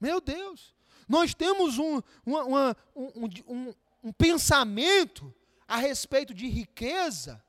Meu 0.00 0.20
Deus, 0.20 0.74
nós 1.08 1.34
temos 1.34 1.78
um, 1.78 2.02
uma, 2.24 2.44
uma, 2.44 2.76
um, 2.94 3.28
um, 3.46 3.74
um 4.04 4.12
pensamento 4.12 5.34
a 5.66 5.76
respeito 5.76 6.34
de 6.34 6.46
riqueza 6.46 7.42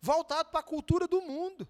voltado 0.00 0.50
para 0.50 0.60
a 0.60 0.64
cultura 0.64 1.06
do 1.06 1.20
mundo. 1.20 1.68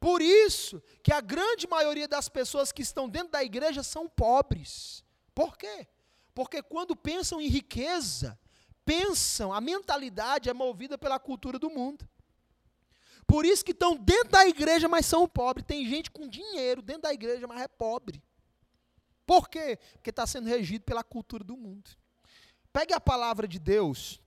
Por 0.00 0.22
isso 0.22 0.80
que 1.02 1.12
a 1.12 1.20
grande 1.20 1.66
maioria 1.66 2.06
das 2.06 2.28
pessoas 2.28 2.70
que 2.70 2.82
estão 2.82 3.08
dentro 3.08 3.32
da 3.32 3.42
igreja 3.42 3.82
são 3.82 4.08
pobres. 4.08 5.04
Por 5.34 5.56
quê? 5.56 5.88
Porque 6.34 6.62
quando 6.62 6.94
pensam 6.94 7.40
em 7.40 7.48
riqueza, 7.48 8.38
pensam, 8.84 9.52
a 9.52 9.60
mentalidade 9.60 10.48
é 10.48 10.54
movida 10.54 10.96
pela 10.96 11.18
cultura 11.18 11.58
do 11.58 11.68
mundo. 11.68 12.08
Por 13.28 13.44
isso 13.44 13.62
que 13.62 13.72
estão 13.72 13.94
dentro 13.94 14.30
da 14.30 14.48
igreja, 14.48 14.88
mas 14.88 15.04
são 15.04 15.28
pobres. 15.28 15.66
Tem 15.66 15.86
gente 15.86 16.10
com 16.10 16.26
dinheiro 16.26 16.80
dentro 16.80 17.02
da 17.02 17.12
igreja, 17.12 17.46
mas 17.46 17.60
é 17.60 17.68
pobre. 17.68 18.22
Por 19.26 19.50
quê? 19.50 19.78
Porque 19.92 20.08
está 20.08 20.26
sendo 20.26 20.48
regido 20.48 20.82
pela 20.84 21.04
cultura 21.04 21.44
do 21.44 21.54
mundo. 21.54 21.90
Pegue 22.72 22.94
a 22.94 23.00
palavra 23.00 23.46
de 23.46 23.58
Deus 23.58 24.18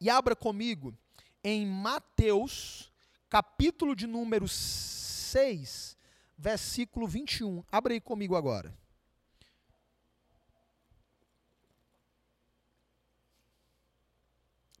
e 0.00 0.08
abra 0.08 0.34
comigo 0.34 0.96
em 1.44 1.66
Mateus, 1.66 2.90
capítulo 3.28 3.94
de 3.94 4.06
número 4.06 4.48
6, 4.48 5.94
versículo 6.38 7.06
21. 7.06 7.62
Abra 7.70 7.92
aí 7.92 8.00
comigo 8.00 8.34
agora. 8.34 8.74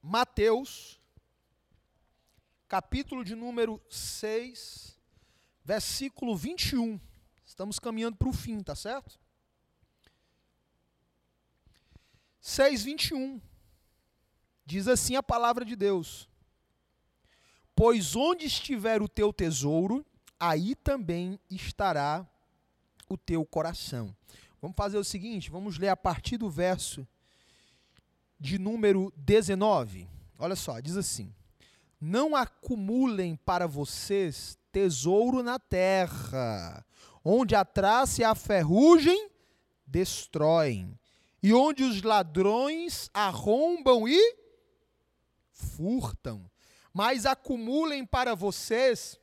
Mateus, 0.02 0.99
capítulo 2.70 3.24
de 3.24 3.34
número 3.34 3.82
6, 3.90 4.96
versículo 5.64 6.36
21. 6.36 7.00
Estamos 7.44 7.80
caminhando 7.80 8.16
para 8.16 8.28
o 8.28 8.32
fim, 8.32 8.60
tá 8.60 8.76
certo? 8.76 9.18
6, 12.40 12.84
21. 12.84 13.40
Diz 14.64 14.86
assim 14.86 15.16
a 15.16 15.22
palavra 15.22 15.64
de 15.64 15.74
Deus: 15.74 16.28
Pois 17.74 18.14
onde 18.14 18.46
estiver 18.46 19.02
o 19.02 19.08
teu 19.08 19.32
tesouro, 19.32 20.06
aí 20.38 20.76
também 20.76 21.40
estará 21.50 22.24
o 23.08 23.18
teu 23.18 23.44
coração. 23.44 24.14
Vamos 24.62 24.76
fazer 24.76 24.96
o 24.96 25.02
seguinte, 25.02 25.50
vamos 25.50 25.76
ler 25.76 25.88
a 25.88 25.96
partir 25.96 26.36
do 26.36 26.48
verso 26.48 27.04
de 28.38 28.60
número 28.60 29.12
19. 29.16 30.08
Olha 30.38 30.54
só, 30.54 30.78
diz 30.78 30.96
assim: 30.96 31.34
não 32.00 32.34
acumulem 32.34 33.36
para 33.36 33.66
vocês 33.66 34.58
tesouro 34.72 35.42
na 35.42 35.58
terra, 35.58 36.84
onde 37.24 37.54
a 37.54 37.64
traça 37.64 38.22
e 38.22 38.24
a 38.24 38.34
ferrugem 38.34 39.30
destroem, 39.86 40.98
e 41.42 41.52
onde 41.52 41.82
os 41.82 42.02
ladrões 42.02 43.10
arrombam 43.12 44.08
e 44.08 44.36
furtam. 45.50 46.48
Mas 46.92 47.26
acumulem 47.26 48.04
para 48.04 48.34
vocês 48.34 49.20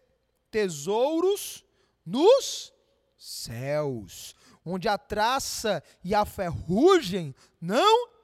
tesouros 0.51 1.65
nos 2.05 2.73
céus, 3.17 4.35
onde 4.63 4.87
a 4.87 4.97
traça 4.97 5.83
e 6.03 6.13
a 6.13 6.25
ferrugem 6.25 7.33
não 7.59 8.16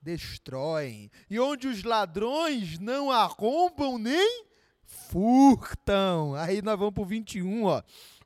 destroem, 0.00 1.10
e 1.28 1.38
onde 1.38 1.68
os 1.68 1.82
ladrões 1.82 2.78
não 2.78 3.10
arrombam 3.10 3.98
nem 3.98 4.46
furtam. 4.84 6.34
Aí 6.34 6.62
nós 6.62 6.78
vamos 6.78 6.94
para 6.94 7.02
o 7.02 7.06
21, 7.06 7.64
ó. 7.64 7.82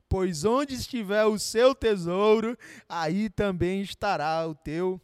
Pois 0.07 0.45
onde 0.45 0.75
estiver 0.75 1.25
o 1.25 1.37
seu 1.37 1.73
tesouro, 1.75 2.57
aí 2.87 3.29
também 3.29 3.81
estará 3.81 4.47
o 4.47 4.55
teu 4.55 5.01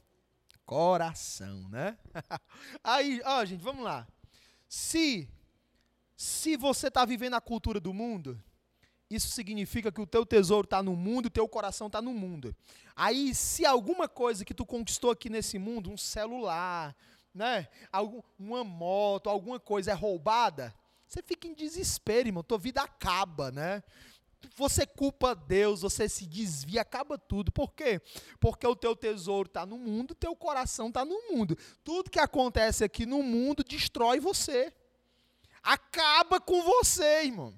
coração, 0.65 1.67
né? 1.69 1.97
aí, 2.84 3.22
ó, 3.26 3.43
gente, 3.43 3.61
vamos 3.61 3.84
lá. 3.84 4.07
Se 4.69 5.28
se 6.15 6.55
você 6.55 6.88
está 6.88 7.03
vivendo 7.03 7.34
a 7.34 7.41
cultura 7.41 7.80
do 7.80 7.91
mundo, 7.91 8.39
isso 9.16 9.30
significa 9.30 9.91
que 9.91 10.01
o 10.01 10.07
teu 10.07 10.26
tesouro 10.26 10.66
está 10.66 10.82
no 10.82 10.95
mundo, 10.95 11.26
o 11.26 11.30
teu 11.30 11.47
coração 11.47 11.88
está 11.88 12.01
no 12.01 12.14
mundo. 12.14 12.55
Aí, 12.95 13.36
se 13.36 13.66
alguma 13.66 14.07
coisa 14.07 14.45
que 14.45 14.53
tu 14.53 14.66
conquistou 14.66 15.12
aqui 15.12 15.30
nesse 15.30 15.59
mundo, 15.59 15.91
um 15.91 15.97
celular, 15.97 16.95
né, 17.34 17.68
uma 18.39 18.64
moto, 18.64 19.30
alguma 19.30 19.59
coisa 19.59 19.91
é 19.91 19.93
roubada, 19.93 20.74
você 21.07 21.22
fica 21.22 21.47
em 21.47 21.53
desespero, 21.53 22.30
irmão, 22.30 22.41
tua 22.41 22.57
vida 22.57 22.82
acaba, 22.82 23.51
né? 23.51 23.84
Você 24.55 24.88
culpa 24.88 25.36
Deus, 25.36 25.82
você 25.82 26.09
se 26.09 26.26
desvia, 26.26 26.82
acaba 26.82 27.18
tudo. 27.18 27.51
Por 27.51 27.74
quê? 27.74 28.01
Porque 28.39 28.66
o 28.66 28.76
teu 28.76 28.95
tesouro 28.95 29.47
está 29.47 29.66
no 29.66 29.78
mundo, 29.78 30.12
o 30.12 30.16
teu 30.16 30.36
coração 30.36 30.88
está 30.88 31.05
no 31.05 31.22
mundo. 31.30 31.57
Tudo 31.84 32.09
que 32.09 32.20
acontece 32.20 32.84
aqui 32.84 33.05
no 33.05 33.22
mundo 33.22 33.64
destrói 33.64 34.20
você. 34.20 34.74
Acaba 35.62 36.39
com 36.39 36.64
você, 36.64 37.24
irmão. 37.24 37.53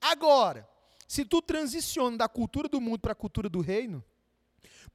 Agora, 0.00 0.68
se 1.06 1.24
tu 1.24 1.40
transiciona 1.40 2.16
da 2.16 2.28
cultura 2.28 2.68
do 2.68 2.80
mundo 2.80 3.00
para 3.00 3.12
a 3.12 3.16
cultura 3.16 3.48
do 3.48 3.60
reino, 3.60 4.02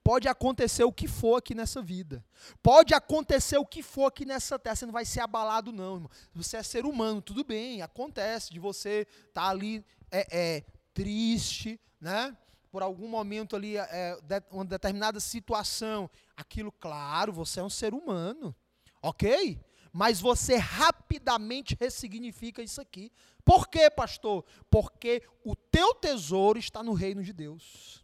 pode 0.03 0.27
acontecer 0.27 0.83
o 0.83 0.91
que 0.91 1.07
for 1.07 1.37
aqui 1.37 1.55
nessa 1.55 1.81
vida. 1.81 2.23
Pode 2.61 2.93
acontecer 2.93 3.57
o 3.57 3.65
que 3.65 3.81
for 3.81 4.07
aqui 4.07 4.25
nessa 4.25 4.59
terra. 4.59 4.75
Você 4.75 4.85
não 4.85 4.93
vai 4.93 5.05
ser 5.05 5.21
abalado, 5.21 5.71
não, 5.71 5.95
irmão. 5.95 6.11
Você 6.33 6.57
é 6.57 6.63
ser 6.63 6.85
humano, 6.85 7.21
tudo 7.21 7.43
bem. 7.43 7.81
Acontece 7.81 8.51
de 8.51 8.59
você 8.59 9.07
estar 9.27 9.43
tá 9.43 9.49
ali 9.49 9.85
é, 10.09 10.27
é, 10.31 10.63
triste, 10.93 11.79
né? 11.99 12.35
Por 12.71 12.81
algum 12.81 13.07
momento 13.07 13.55
ali, 13.55 13.77
é, 13.77 14.17
de, 14.21 14.41
uma 14.51 14.65
determinada 14.65 15.19
situação. 15.19 16.09
Aquilo, 16.35 16.71
claro, 16.71 17.31
você 17.31 17.59
é 17.59 17.63
um 17.63 17.69
ser 17.69 17.93
humano. 17.93 18.55
Ok? 19.01 19.59
Mas 19.91 20.21
você 20.21 20.55
rapidamente 20.55 21.75
ressignifica 21.79 22.61
isso 22.61 22.79
aqui. 22.79 23.11
Por 23.43 23.67
quê, 23.67 23.89
pastor? 23.89 24.45
Porque 24.69 25.23
o 25.43 25.55
teu 25.55 25.93
tesouro 25.95 26.57
está 26.57 26.81
no 26.81 26.93
reino 26.93 27.23
de 27.23 27.33
Deus. 27.33 28.03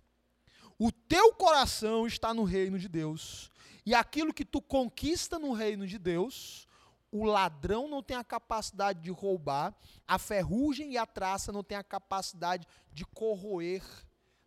O 0.78 0.92
teu 0.92 1.34
coração 1.34 2.06
está 2.06 2.34
no 2.34 2.44
reino 2.44 2.78
de 2.78 2.88
Deus. 2.88 3.50
E 3.86 3.96
aquilo 3.96 4.34
que 4.34 4.44
tu 4.44 4.62
conquista 4.62 5.40
no 5.40 5.54
reino 5.54 5.88
de 5.88 5.98
Deus, 5.98 6.68
o 7.12 7.24
ladrão 7.24 7.88
não 7.88 8.04
tem 8.04 8.18
a 8.18 8.24
capacidade 8.24 9.02
de 9.02 9.10
roubar, 9.10 9.74
a 10.06 10.20
ferrugem 10.20 10.92
e 10.92 10.98
a 10.98 11.06
traça 11.06 11.52
não 11.52 11.64
tem 11.64 11.78
a 11.78 11.84
capacidade 11.84 12.68
de 12.92 13.06
corroer. 13.06 13.82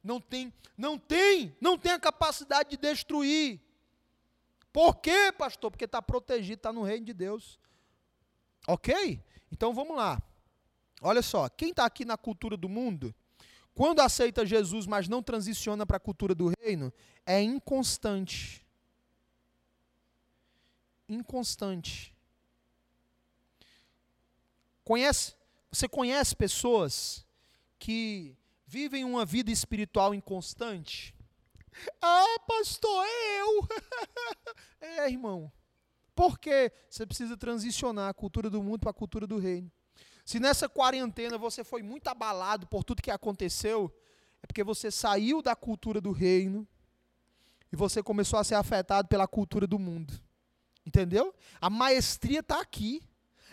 Não 0.02 0.20
tem, 0.20 0.52
não 0.76 0.98
tem, 0.98 1.56
não 1.60 1.76
tem 1.76 1.92
a 1.92 1.98
capacidade 1.98 2.70
de 2.70 2.76
destruir. 2.76 3.60
Por 4.72 4.96
quê, 4.96 5.32
pastor? 5.36 5.70
Porque 5.70 5.84
está 5.84 6.00
protegido, 6.00 6.58
está 6.58 6.72
no 6.72 6.82
reino 6.82 7.06
de 7.06 7.12
Deus. 7.12 7.58
Ok? 8.66 9.22
Então 9.50 9.74
vamos 9.74 9.96
lá. 9.96 10.22
Olha 11.00 11.22
só, 11.22 11.48
quem 11.48 11.70
está 11.70 11.84
aqui 11.84 12.04
na 12.04 12.16
cultura 12.16 12.56
do 12.56 12.68
mundo, 12.68 13.14
quando 13.74 14.00
aceita 14.00 14.44
Jesus, 14.44 14.86
mas 14.86 15.08
não 15.08 15.22
transiciona 15.22 15.86
para 15.86 15.96
a 15.96 16.00
cultura 16.00 16.34
do 16.34 16.52
reino, 16.60 16.92
é 17.24 17.40
inconstante. 17.40 18.64
Inconstante. 21.08 22.14
Conhece? 24.84 25.34
Você 25.72 25.88
conhece 25.88 26.36
pessoas 26.36 27.24
que 27.78 28.36
vivem 28.66 29.04
uma 29.04 29.24
vida 29.24 29.50
espiritual 29.50 30.14
inconstante? 30.14 31.14
Ah, 32.00 32.36
pastor, 32.46 33.06
eu. 33.38 33.68
é, 34.80 35.08
irmão. 35.08 35.50
Por 36.14 36.38
quê? 36.38 36.72
Você 36.88 37.06
precisa 37.06 37.36
transicionar 37.36 38.08
a 38.08 38.14
cultura 38.14 38.50
do 38.50 38.62
mundo 38.62 38.80
para 38.80 38.90
a 38.90 38.94
cultura 38.94 39.26
do 39.26 39.38
reino. 39.38 39.70
Se 40.24 40.38
nessa 40.38 40.68
quarentena 40.68 41.38
você 41.38 41.64
foi 41.64 41.82
muito 41.82 42.08
abalado 42.08 42.66
por 42.66 42.84
tudo 42.84 43.02
que 43.02 43.10
aconteceu, 43.10 43.92
é 44.42 44.46
porque 44.46 44.62
você 44.62 44.90
saiu 44.90 45.42
da 45.42 45.56
cultura 45.56 46.00
do 46.00 46.12
reino 46.12 46.66
e 47.72 47.76
você 47.76 48.02
começou 48.02 48.38
a 48.38 48.44
ser 48.44 48.54
afetado 48.54 49.08
pela 49.08 49.26
cultura 49.26 49.66
do 49.66 49.78
mundo. 49.78 50.12
Entendeu? 50.84 51.34
A 51.60 51.70
maestria 51.70 52.40
está 52.40 52.60
aqui. 52.60 53.02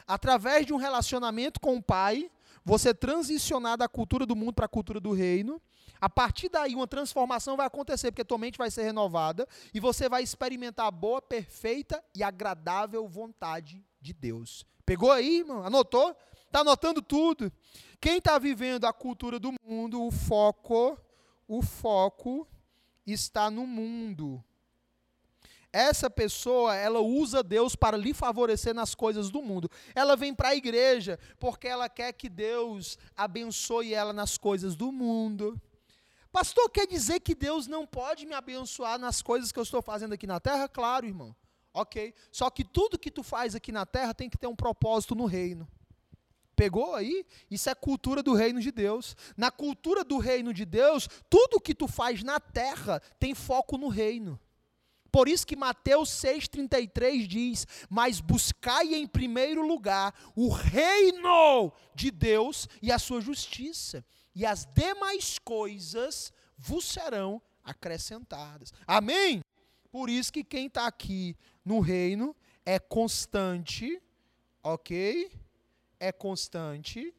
Através 0.05 0.65
de 0.65 0.73
um 0.73 0.77
relacionamento 0.77 1.59
com 1.59 1.75
o 1.75 1.83
Pai, 1.83 2.31
você 2.67 2.93
transicionar 2.93 3.77
da 3.77 3.87
cultura 3.87 4.25
do 4.25 4.35
mundo 4.35 4.51
para 4.51 4.65
a 4.65 4.69
cultura 4.69 4.99
do 4.99 5.13
reino 5.13 5.61
a 6.01 6.09
partir 6.09 6.49
daí, 6.49 6.75
uma 6.75 6.85
transformação 6.85 7.55
vai 7.57 7.65
acontecer, 7.65 8.11
porque 8.11 8.25
tua 8.25 8.37
mente 8.37 8.57
vai 8.57 8.69
ser 8.69 8.83
renovada 8.83 9.47
e 9.73 9.79
você 9.79 10.07
vai 10.07 10.21
experimentar 10.21 10.85
a 10.85 10.91
boa, 10.91 11.21
perfeita 11.21 12.03
e 12.13 12.21
agradável 12.21 13.07
vontade 13.07 13.83
de 13.99 14.13
Deus. 14.13 14.65
Pegou 14.85 15.11
aí, 15.11 15.39
irmão? 15.39 15.63
Anotou? 15.63 16.13
Está 16.45 16.59
anotando 16.59 17.01
tudo. 17.01 17.51
Quem 18.01 18.17
está 18.17 18.37
vivendo 18.37 18.85
a 18.85 18.93
cultura 18.93 19.39
do 19.39 19.53
mundo, 19.63 20.03
o 20.03 20.11
foco, 20.11 20.99
o 21.47 21.61
foco 21.61 22.45
está 23.05 23.49
no 23.49 23.65
mundo. 23.65 24.43
Essa 25.71 26.09
pessoa, 26.09 26.75
ela 26.75 26.99
usa 26.99 27.43
Deus 27.43 27.75
para 27.75 27.97
lhe 27.97 28.13
favorecer 28.13 28.73
nas 28.73 28.95
coisas 28.95 29.29
do 29.29 29.41
mundo. 29.41 29.69
Ela 29.93 30.15
vem 30.15 30.33
para 30.33 30.49
a 30.49 30.55
igreja 30.55 31.19
porque 31.39 31.67
ela 31.67 31.89
quer 31.89 32.13
que 32.13 32.29
Deus 32.29 32.97
abençoe 33.15 33.93
ela 33.93 34.13
nas 34.13 34.37
coisas 34.37 34.75
do 34.75 34.91
mundo. 34.91 35.59
Pastor, 36.31 36.69
quer 36.69 36.87
dizer 36.87 37.19
que 37.19 37.35
Deus 37.35 37.67
não 37.67 37.85
pode 37.85 38.25
me 38.25 38.33
abençoar 38.33 38.97
nas 38.97 39.21
coisas 39.21 39.51
que 39.51 39.59
eu 39.59 39.63
estou 39.63 39.81
fazendo 39.81 40.13
aqui 40.13 40.27
na 40.27 40.39
terra? 40.39 40.67
Claro, 40.67 41.05
irmão. 41.05 41.35
Ok. 41.73 42.13
Só 42.31 42.49
que 42.49 42.63
tudo 42.63 42.97
que 42.97 43.11
tu 43.11 43.21
faz 43.21 43.53
aqui 43.53 43.71
na 43.71 43.85
terra 43.85 44.13
tem 44.13 44.29
que 44.29 44.37
ter 44.37 44.47
um 44.47 44.55
propósito 44.55 45.15
no 45.15 45.25
reino. 45.25 45.67
Pegou 46.55 46.95
aí? 46.95 47.23
Isso 47.51 47.69
é 47.69 47.75
cultura 47.75 48.23
do 48.23 48.33
reino 48.33 48.59
de 48.59 48.71
Deus. 48.71 49.15
Na 49.35 49.51
cultura 49.51 50.03
do 50.03 50.17
reino 50.17 50.51
de 50.51 50.65
Deus, 50.65 51.07
tudo 51.29 51.61
que 51.61 51.75
tu 51.75 51.87
faz 51.87 52.23
na 52.23 52.39
terra 52.39 52.99
tem 53.19 53.35
foco 53.35 53.77
no 53.77 53.89
reino. 53.89 54.39
Por 55.17 55.27
isso 55.27 55.47
que 55.47 55.55
Mateus 55.55 56.09
6,33 56.09 57.25
diz: 57.25 57.65
Mas 57.89 58.21
buscai 58.21 58.93
em 58.93 59.07
primeiro 59.07 59.65
lugar 59.65 60.13
o 60.35 60.47
reino 60.47 61.73
de 61.95 62.11
Deus 62.11 62.69
e 62.83 62.91
a 62.91 62.99
sua 62.99 63.19
justiça 63.19 64.05
e 64.35 64.45
as 64.45 64.67
demais 64.75 65.39
coisas 65.39 66.31
vos 66.55 66.85
serão 66.85 67.41
acrescentadas. 67.63 68.71
Amém? 68.85 69.41
Por 69.91 70.07
isso 70.07 70.31
que 70.31 70.43
quem 70.43 70.67
está 70.67 70.85
aqui 70.85 71.35
no 71.65 71.79
reino 71.79 72.35
é 72.63 72.77
constante, 72.77 73.99
ok? 74.61 75.31
É 75.99 76.11
constante. 76.11 77.11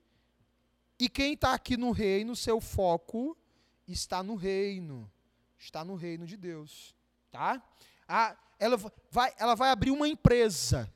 E 1.00 1.08
quem 1.08 1.32
está 1.32 1.52
aqui 1.52 1.76
no 1.76 1.90
reino, 1.90 2.36
seu 2.36 2.60
foco 2.60 3.36
está 3.88 4.22
no 4.22 4.36
reino. 4.36 5.10
Está 5.58 5.84
no 5.84 5.96
reino 5.96 6.24
de 6.24 6.36
Deus. 6.36 6.94
Tá? 7.28 7.62
Ela, 8.58 8.76
vai, 9.10 9.32
ela 9.38 9.54
vai 9.54 9.70
abrir 9.70 9.90
uma 9.90 10.08
empresa. 10.08 10.90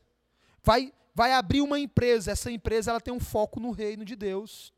Vai, 0.62 0.92
vai 1.14 1.32
abrir 1.32 1.60
uma 1.60 1.78
empresa. 1.78 2.32
Essa 2.32 2.50
empresa 2.50 2.90
ela 2.90 3.00
tem 3.00 3.12
um 3.12 3.20
foco 3.20 3.60
no 3.60 3.70
reino 3.70 4.04
de 4.04 4.16
Deus 4.16 4.72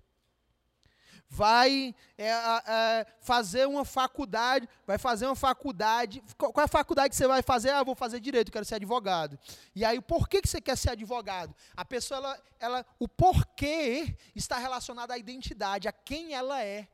vai 1.35 1.95
é, 2.17 2.29
é, 2.29 3.07
fazer 3.21 3.67
uma 3.67 3.85
faculdade, 3.85 4.69
vai 4.87 4.99
fazer 4.99 5.27
uma 5.27 5.35
faculdade. 5.35 6.23
Qual 6.39 6.53
é 6.59 6.63
a 6.63 6.69
faculdade 6.69 7.11
que 7.11 7.17
você 7.17 7.27
vai 7.27 7.43
fazer? 7.43 7.71
Ah, 7.71 7.83
vou 7.83 7.97
fazer 7.97 8.21
direito, 8.21 8.53
quero 8.53 8.65
ser 8.65 8.77
advogado. 8.77 9.39
E 9.75 9.85
aí, 9.85 10.01
por 10.01 10.29
que, 10.29 10.41
que 10.41 10.49
você 10.49 10.61
quer 10.61 10.77
ser 10.77 10.91
advogado? 10.91 11.55
A 11.77 11.85
pessoa, 11.85 12.19
ela, 12.19 12.43
ela, 12.61 12.87
o 13.01 13.09
porquê 13.09 14.17
está 14.35 14.59
relacionado 14.59 15.11
à 15.11 15.19
identidade, 15.19 15.89
a 15.89 15.93
quem 15.93 16.35
ela 16.35 16.63
é. 16.63 16.89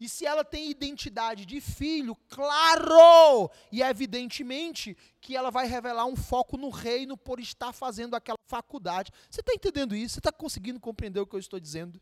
E 0.00 0.08
se 0.08 0.26
ela 0.26 0.44
tem 0.44 0.70
identidade 0.70 1.46
de 1.46 1.60
filho, 1.60 2.16
claro 2.28 3.50
e 3.72 3.82
evidentemente 3.82 4.96
que 5.20 5.36
ela 5.36 5.50
vai 5.50 5.66
revelar 5.66 6.06
um 6.06 6.16
foco 6.16 6.56
no 6.56 6.70
reino 6.70 7.16
por 7.16 7.40
estar 7.40 7.72
fazendo 7.72 8.14
aquela 8.14 8.38
faculdade. 8.46 9.10
Você 9.30 9.40
está 9.40 9.52
entendendo 9.52 9.94
isso? 9.94 10.14
Você 10.14 10.20
está 10.20 10.32
conseguindo 10.32 10.78
compreender 10.80 11.20
o 11.20 11.26
que 11.26 11.34
eu 11.34 11.40
estou 11.40 11.58
dizendo? 11.58 12.00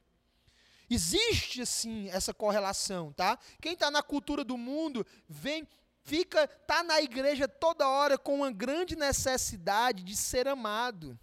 Existe 0.89 1.65
sim 1.65 2.09
essa 2.11 2.35
correlação, 2.35 3.13
tá? 3.13 3.39
Quem 3.61 3.73
está 3.73 3.91
na 3.91 4.03
cultura 4.03 4.45
do 4.45 4.59
mundo 4.59 5.07
vem, 5.29 5.67
fica, 6.03 6.47
tá 6.47 6.83
na 6.83 7.01
igreja 7.01 7.49
toda 7.49 7.89
hora 7.89 8.19
com 8.19 8.35
uma 8.35 8.53
grande 8.53 8.95
necessidade 8.95 10.03
de 10.03 10.15
ser 10.15 10.47
amado. 10.47 11.19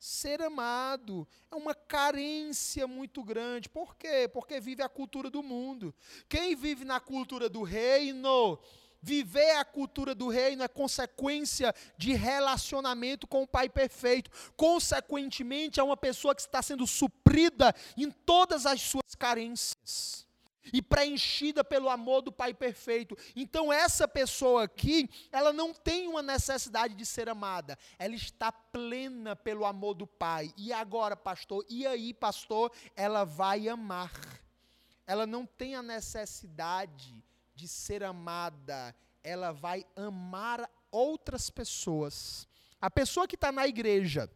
Ser 0.00 0.40
amado 0.40 1.28
é 1.50 1.54
uma 1.54 1.74
carência 1.74 2.86
muito 2.86 3.22
grande. 3.22 3.68
Por 3.68 3.94
quê? 3.96 4.26
Porque 4.32 4.58
vive 4.58 4.82
a 4.82 4.88
cultura 4.88 5.28
do 5.28 5.42
mundo. 5.42 5.94
Quem 6.26 6.56
vive 6.56 6.84
na 6.84 6.98
cultura 6.98 7.48
do 7.48 7.62
reino 7.62 8.58
Viver 9.02 9.56
a 9.56 9.64
cultura 9.64 10.14
do 10.14 10.28
reino 10.28 10.62
é 10.62 10.68
consequência 10.68 11.74
de 11.96 12.12
relacionamento 12.12 13.26
com 13.26 13.42
o 13.42 13.46
Pai 13.46 13.68
perfeito. 13.68 14.30
Consequentemente, 14.56 15.80
é 15.80 15.82
uma 15.82 15.96
pessoa 15.96 16.34
que 16.34 16.42
está 16.42 16.60
sendo 16.60 16.86
suprida 16.86 17.74
em 17.96 18.10
todas 18.10 18.66
as 18.66 18.82
suas 18.82 19.14
carências 19.18 20.28
e 20.72 20.82
preenchida 20.82 21.64
pelo 21.64 21.88
amor 21.88 22.22
do 22.22 22.32
Pai 22.32 22.52
perfeito. 22.52 23.16
Então, 23.34 23.72
essa 23.72 24.06
pessoa 24.06 24.64
aqui, 24.64 25.08
ela 25.32 25.52
não 25.52 25.72
tem 25.72 26.08
uma 26.08 26.22
necessidade 26.22 26.94
de 26.94 27.06
ser 27.06 27.28
amada, 27.28 27.78
ela 27.98 28.14
está 28.14 28.52
plena 28.52 29.34
pelo 29.34 29.64
amor 29.64 29.94
do 29.94 30.06
Pai. 30.06 30.52
E 30.56 30.72
agora, 30.72 31.16
pastor? 31.16 31.64
E 31.68 31.86
aí, 31.86 32.12
pastor? 32.12 32.72
Ela 32.94 33.24
vai 33.24 33.68
amar. 33.68 34.12
Ela 35.06 35.26
não 35.26 35.44
tem 35.44 35.74
a 35.74 35.82
necessidade 35.82 37.20
de 37.54 37.66
ser 37.66 38.02
amada, 38.02 38.94
ela 39.22 39.52
vai 39.52 39.84
amar 39.96 40.70
outras 40.90 41.50
pessoas. 41.50 42.48
A 42.80 42.90
pessoa 42.90 43.28
que 43.28 43.34
está 43.34 43.52
na 43.52 43.66
igreja 43.66 44.30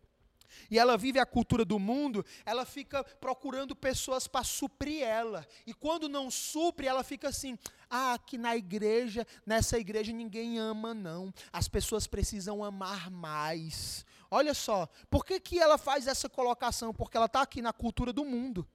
e 0.70 0.78
ela 0.78 0.96
vive 0.96 1.18
a 1.18 1.26
cultura 1.26 1.64
do 1.64 1.78
mundo, 1.78 2.24
ela 2.44 2.64
fica 2.64 3.02
procurando 3.05 3.74
pessoas 3.74 4.26
para 4.26 4.44
suprir 4.44 5.02
ela. 5.02 5.46
E 5.66 5.74
quando 5.74 6.09
não 6.09 6.30
supre, 6.30 6.86
ela 6.86 7.05
fica 7.05 7.28
assim: 7.28 7.59
ah, 7.90 8.14
aqui 8.14 8.38
na 8.38 8.57
igreja, 8.57 9.26
nessa 9.46 9.78
igreja 9.78 10.12
ninguém 10.12 10.59
ama, 10.59 10.94
não. 10.94 11.32
As 11.52 11.68
pessoas 11.68 12.07
precisam 12.07 12.64
amar 12.64 13.11
mais. 13.11 14.05
Olha 14.30 14.55
só, 14.55 14.88
por 15.11 15.24
que, 15.24 15.38
que 15.38 15.59
ela 15.59 15.78
faz 15.78 16.07
essa 16.07 16.28
colocação? 16.28 16.92
Porque 16.92 17.16
ela 17.16 17.26
está 17.26 17.42
aqui 17.42 17.62
na 17.62 17.72
cultura 17.72 18.12
do 18.12 18.24
mundo, 18.24 18.66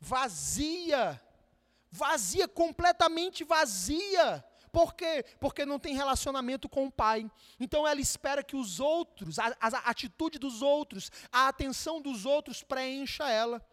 vazia 0.00 1.20
vazia, 1.90 2.46
completamente 2.46 3.44
vazia. 3.44 4.44
Por 4.68 4.94
quê? 4.94 5.24
Porque 5.40 5.64
não 5.64 5.78
tem 5.78 5.94
relacionamento 5.94 6.68
com 6.68 6.86
o 6.86 6.90
pai. 6.90 7.30
Então 7.58 7.86
ela 7.86 8.00
espera 8.00 8.42
que 8.42 8.56
os 8.56 8.80
outros, 8.80 9.38
a, 9.38 9.54
a 9.60 9.90
atitude 9.90 10.38
dos 10.38 10.62
outros, 10.62 11.10
a 11.32 11.48
atenção 11.48 12.00
dos 12.00 12.24
outros 12.26 12.62
preencha 12.62 13.28
ela. 13.28 13.64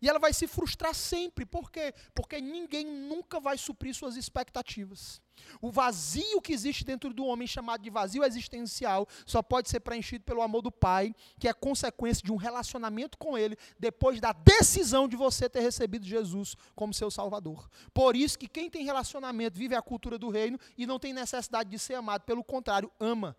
E 0.00 0.08
ela 0.08 0.18
vai 0.18 0.32
se 0.32 0.46
frustrar 0.46 0.94
sempre. 0.94 1.46
Por 1.46 1.70
quê? 1.70 1.94
Porque 2.14 2.40
ninguém 2.40 2.86
nunca 2.86 3.40
vai 3.40 3.56
suprir 3.56 3.94
suas 3.94 4.16
expectativas. 4.16 5.20
O 5.60 5.70
vazio 5.70 6.40
que 6.40 6.52
existe 6.52 6.84
dentro 6.84 7.12
do 7.12 7.24
homem, 7.24 7.46
chamado 7.46 7.82
de 7.82 7.90
vazio 7.90 8.24
existencial, 8.24 9.06
só 9.24 9.42
pode 9.42 9.68
ser 9.68 9.80
preenchido 9.80 10.24
pelo 10.24 10.42
amor 10.42 10.62
do 10.62 10.72
Pai, 10.72 11.14
que 11.38 11.48
é 11.48 11.52
consequência 11.52 12.22
de 12.24 12.32
um 12.32 12.36
relacionamento 12.36 13.18
com 13.18 13.36
Ele, 13.36 13.56
depois 13.78 14.20
da 14.20 14.32
decisão 14.32 15.06
de 15.08 15.16
você 15.16 15.48
ter 15.48 15.60
recebido 15.60 16.06
Jesus 16.06 16.56
como 16.74 16.94
seu 16.94 17.10
Salvador. 17.10 17.68
Por 17.92 18.16
isso 18.16 18.38
que 18.38 18.48
quem 18.48 18.70
tem 18.70 18.84
relacionamento 18.84 19.58
vive 19.58 19.74
a 19.74 19.82
cultura 19.82 20.18
do 20.18 20.30
reino 20.30 20.58
e 20.76 20.86
não 20.86 20.98
tem 20.98 21.12
necessidade 21.12 21.70
de 21.70 21.78
ser 21.78 21.94
amado, 21.94 22.22
pelo 22.22 22.42
contrário, 22.42 22.90
ama 22.98 23.36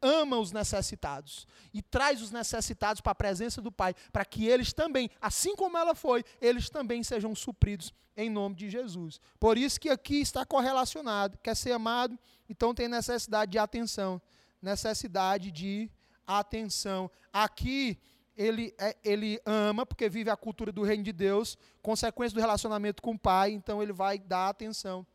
ama 0.00 0.38
os 0.38 0.52
necessitados 0.52 1.46
e 1.72 1.82
traz 1.82 2.22
os 2.22 2.30
necessitados 2.30 3.00
para 3.00 3.12
a 3.12 3.14
presença 3.14 3.60
do 3.60 3.72
Pai, 3.72 3.94
para 4.12 4.24
que 4.24 4.46
eles 4.46 4.72
também, 4.72 5.10
assim 5.20 5.56
como 5.56 5.76
ela 5.76 5.94
foi, 5.94 6.24
eles 6.40 6.68
também 6.70 7.02
sejam 7.02 7.34
supridos 7.34 7.92
em 8.16 8.30
nome 8.30 8.54
de 8.54 8.70
Jesus. 8.70 9.20
Por 9.38 9.58
isso 9.58 9.78
que 9.78 9.90
aqui 9.90 10.20
está 10.20 10.44
correlacionado, 10.44 11.38
quer 11.42 11.54
ser 11.54 11.72
amado, 11.72 12.18
então 12.48 12.74
tem 12.74 12.88
necessidade 12.88 13.52
de 13.52 13.58
atenção, 13.58 14.20
necessidade 14.60 15.50
de 15.50 15.90
atenção. 16.26 17.10
Aqui 17.32 17.98
ele, 18.36 18.74
é, 18.78 18.96
ele 19.02 19.40
ama, 19.44 19.86
porque 19.86 20.08
vive 20.08 20.30
a 20.30 20.36
cultura 20.36 20.70
do 20.70 20.82
reino 20.82 21.02
de 21.02 21.12
Deus, 21.12 21.56
consequência 21.82 22.34
do 22.34 22.40
relacionamento 22.40 23.02
com 23.02 23.12
o 23.12 23.18
Pai, 23.18 23.50
então 23.50 23.82
ele 23.82 23.92
vai 23.92 24.18
dar 24.18 24.48
atenção. 24.48 25.06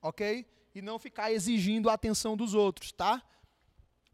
Ok? 0.00 0.46
E 0.74 0.82
não 0.82 0.98
ficar 0.98 1.32
exigindo 1.32 1.90
a 1.90 1.94
atenção 1.94 2.36
dos 2.36 2.54
outros, 2.54 2.92
tá? 2.92 3.22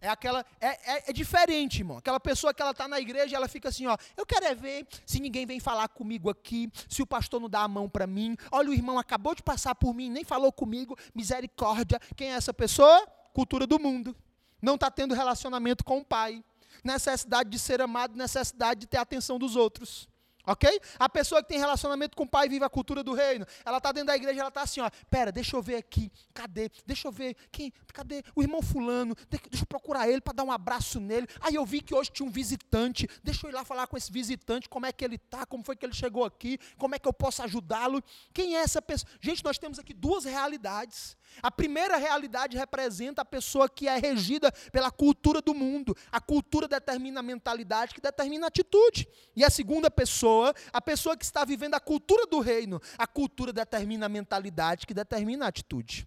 É 0.02 0.08
aquela. 0.08 0.44
É, 0.60 0.66
é, 0.66 1.04
é, 1.06 1.12
diferente, 1.12 1.78
irmão. 1.78 1.98
Aquela 1.98 2.18
pessoa 2.18 2.52
que 2.52 2.60
ela 2.60 2.72
está 2.72 2.88
na 2.88 3.00
igreja, 3.00 3.36
ela 3.36 3.46
fica 3.46 3.68
assim, 3.68 3.86
ó. 3.86 3.96
Eu 4.16 4.26
quero 4.26 4.44
é 4.46 4.52
ver 4.52 4.84
se 5.06 5.20
ninguém 5.20 5.46
vem 5.46 5.60
falar 5.60 5.86
comigo 5.86 6.28
aqui, 6.28 6.68
se 6.88 7.00
o 7.00 7.06
pastor 7.06 7.40
não 7.40 7.48
dá 7.48 7.60
a 7.60 7.68
mão 7.68 7.88
para 7.88 8.04
mim. 8.04 8.36
Olha, 8.50 8.68
o 8.68 8.74
irmão 8.74 8.98
acabou 8.98 9.32
de 9.32 9.44
passar 9.44 9.76
por 9.76 9.94
mim, 9.94 10.10
nem 10.10 10.24
falou 10.24 10.50
comigo. 10.50 10.98
Misericórdia. 11.14 12.00
Quem 12.16 12.32
é 12.32 12.34
essa 12.34 12.52
pessoa? 12.52 13.06
Cultura 13.32 13.64
do 13.64 13.78
mundo. 13.78 14.16
Não 14.60 14.74
está 14.74 14.90
tendo 14.90 15.14
relacionamento 15.14 15.84
com 15.84 15.98
o 15.98 16.04
pai. 16.04 16.42
Necessidade 16.82 17.48
de 17.48 17.58
ser 17.60 17.80
amado, 17.80 18.16
necessidade 18.16 18.80
de 18.80 18.86
ter 18.88 18.96
atenção 18.96 19.38
dos 19.38 19.54
outros. 19.54 20.08
Ok? 20.44 20.80
A 20.98 21.08
pessoa 21.08 21.40
que 21.42 21.48
tem 21.48 21.58
relacionamento 21.58 22.16
com 22.16 22.24
o 22.24 22.28
pai 22.28 22.48
vive 22.48 22.64
a 22.64 22.68
cultura 22.68 23.02
do 23.04 23.14
reino. 23.14 23.46
Ela 23.64 23.78
está 23.78 23.92
dentro 23.92 24.08
da 24.08 24.16
igreja, 24.16 24.40
ela 24.40 24.48
está 24.48 24.62
assim, 24.62 24.80
ó. 24.80 24.90
Pera, 25.08 25.30
deixa 25.30 25.56
eu 25.56 25.62
ver 25.62 25.76
aqui. 25.76 26.10
Cadê? 26.34 26.70
Deixa 26.84 27.06
eu 27.06 27.12
ver. 27.12 27.36
Quem? 27.52 27.72
Cadê? 27.92 28.22
O 28.34 28.42
irmão 28.42 28.60
fulano. 28.60 29.14
Deixa 29.30 29.62
eu 29.62 29.66
procurar 29.66 30.08
ele 30.08 30.20
para 30.20 30.32
dar 30.32 30.42
um 30.42 30.50
abraço 30.50 30.98
nele. 30.98 31.28
Aí 31.40 31.54
eu 31.54 31.64
vi 31.64 31.80
que 31.80 31.94
hoje 31.94 32.10
tinha 32.10 32.28
um 32.28 32.30
visitante. 32.30 33.08
Deixa 33.22 33.46
eu 33.46 33.50
ir 33.50 33.54
lá 33.54 33.64
falar 33.64 33.86
com 33.86 33.96
esse 33.96 34.10
visitante. 34.10 34.68
Como 34.68 34.84
é 34.84 34.92
que 34.92 35.04
ele 35.04 35.14
está? 35.16 35.46
Como 35.46 35.62
foi 35.62 35.76
que 35.76 35.86
ele 35.86 35.94
chegou 35.94 36.24
aqui? 36.24 36.58
Como 36.76 36.94
é 36.94 36.98
que 36.98 37.06
eu 37.06 37.12
posso 37.12 37.42
ajudá-lo? 37.42 38.02
Quem 38.34 38.56
é 38.56 38.60
essa 38.62 38.82
pessoa? 38.82 39.10
Gente, 39.20 39.44
nós 39.44 39.58
temos 39.58 39.78
aqui 39.78 39.94
duas 39.94 40.24
realidades. 40.24 41.16
A 41.40 41.50
primeira 41.50 41.96
realidade 41.96 42.56
representa 42.56 43.22
a 43.22 43.24
pessoa 43.24 43.68
que 43.68 43.88
é 43.88 43.96
regida 43.96 44.52
pela 44.70 44.90
cultura 44.90 45.40
do 45.40 45.54
mundo. 45.54 45.96
A 46.10 46.20
cultura 46.20 46.68
determina 46.68 47.20
a 47.20 47.22
mentalidade 47.22 47.94
que 47.94 48.00
determina 48.00 48.46
a 48.46 48.48
atitude. 48.48 49.08
E 49.34 49.44
a 49.44 49.48
segunda 49.48 49.90
pessoa, 50.32 50.54
a 50.72 50.80
pessoa 50.80 51.16
que 51.16 51.24
está 51.24 51.44
vivendo 51.44 51.74
a 51.74 51.80
cultura 51.80 52.26
do 52.26 52.40
reino. 52.40 52.80
A 52.96 53.06
cultura 53.06 53.52
determina 53.52 54.06
a 54.06 54.08
mentalidade 54.08 54.86
que 54.86 54.94
determina 54.94 55.44
a 55.44 55.48
atitude. 55.48 56.06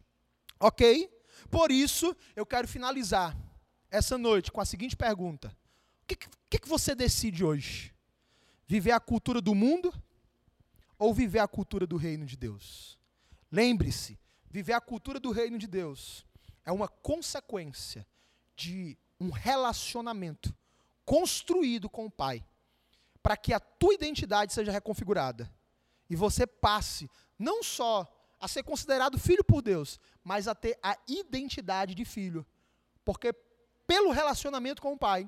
Ok? 0.60 1.10
Por 1.50 1.72
isso, 1.72 2.16
eu 2.36 2.46
quero 2.46 2.68
finalizar 2.68 3.38
essa 3.92 4.18
noite 4.18 4.52
com 4.52 4.62
a 4.62 4.66
seguinte 4.66 4.96
pergunta: 4.96 5.56
O 6.02 6.08
que, 6.08 6.16
que, 6.50 6.60
que 6.60 6.68
você 6.68 6.96
decide 6.96 7.44
hoje? 7.44 7.94
Viver 8.68 8.92
a 8.92 9.00
cultura 9.00 9.40
do 9.40 9.54
mundo 9.54 9.94
ou 10.98 11.14
viver 11.14 11.40
a 11.40 11.48
cultura 11.48 11.86
do 11.86 11.98
reino 11.98 12.26
de 12.26 12.36
Deus? 12.36 12.98
Lembre-se, 13.52 14.18
viver 14.50 14.74
a 14.74 14.82
cultura 14.82 15.20
do 15.20 15.32
reino 15.32 15.58
de 15.58 15.68
Deus 15.68 16.26
é 16.66 16.72
uma 16.72 16.88
consequência 16.88 18.08
de 18.56 18.98
um 19.20 19.30
relacionamento 19.30 20.56
construído 21.06 21.88
com 21.88 22.06
o 22.06 22.12
Pai, 22.12 22.44
para 23.26 23.36
que 23.36 23.52
a 23.54 23.60
tua 23.60 23.96
identidade 23.96 24.54
seja 24.54 24.72
reconfigurada 24.72 25.52
e 26.08 26.16
você 26.16 26.46
passe 26.46 27.10
não 27.40 27.64
só 27.64 28.08
a 28.40 28.48
ser 28.48 28.62
considerado 28.62 29.18
filho 29.18 29.44
por 29.44 29.64
Deus, 29.64 30.00
mas 30.24 30.48
a 30.48 30.54
ter 30.54 30.78
a 30.84 30.96
identidade 31.08 31.96
de 31.96 32.06
filho. 32.06 32.46
Porque 33.04 33.34
pelo 33.88 34.12
relacionamento 34.12 34.80
com 34.80 34.94
o 34.94 34.98
Pai, 34.98 35.28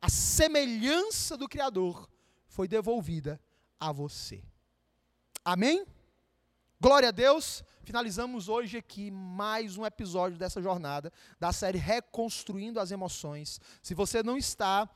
a 0.00 0.08
semelhança 0.08 1.36
do 1.36 1.48
Criador 1.48 2.08
foi 2.46 2.68
devolvida 2.68 3.40
a 3.80 3.90
você. 3.90 4.40
Amém? 5.44 5.84
Glória 6.80 7.08
a 7.08 7.12
Deus. 7.12 7.64
Finalizamos 7.82 8.48
hoje 8.48 8.78
aqui 8.78 9.10
mais 9.10 9.76
um 9.76 9.84
episódio 9.84 10.38
dessa 10.38 10.62
jornada 10.62 11.12
da 11.40 11.52
série 11.52 11.78
Reconstruindo 11.78 12.78
as 12.78 12.92
Emoções. 12.92 13.60
Se 13.82 13.92
você 13.92 14.22
não 14.22 14.38
está 14.38 14.88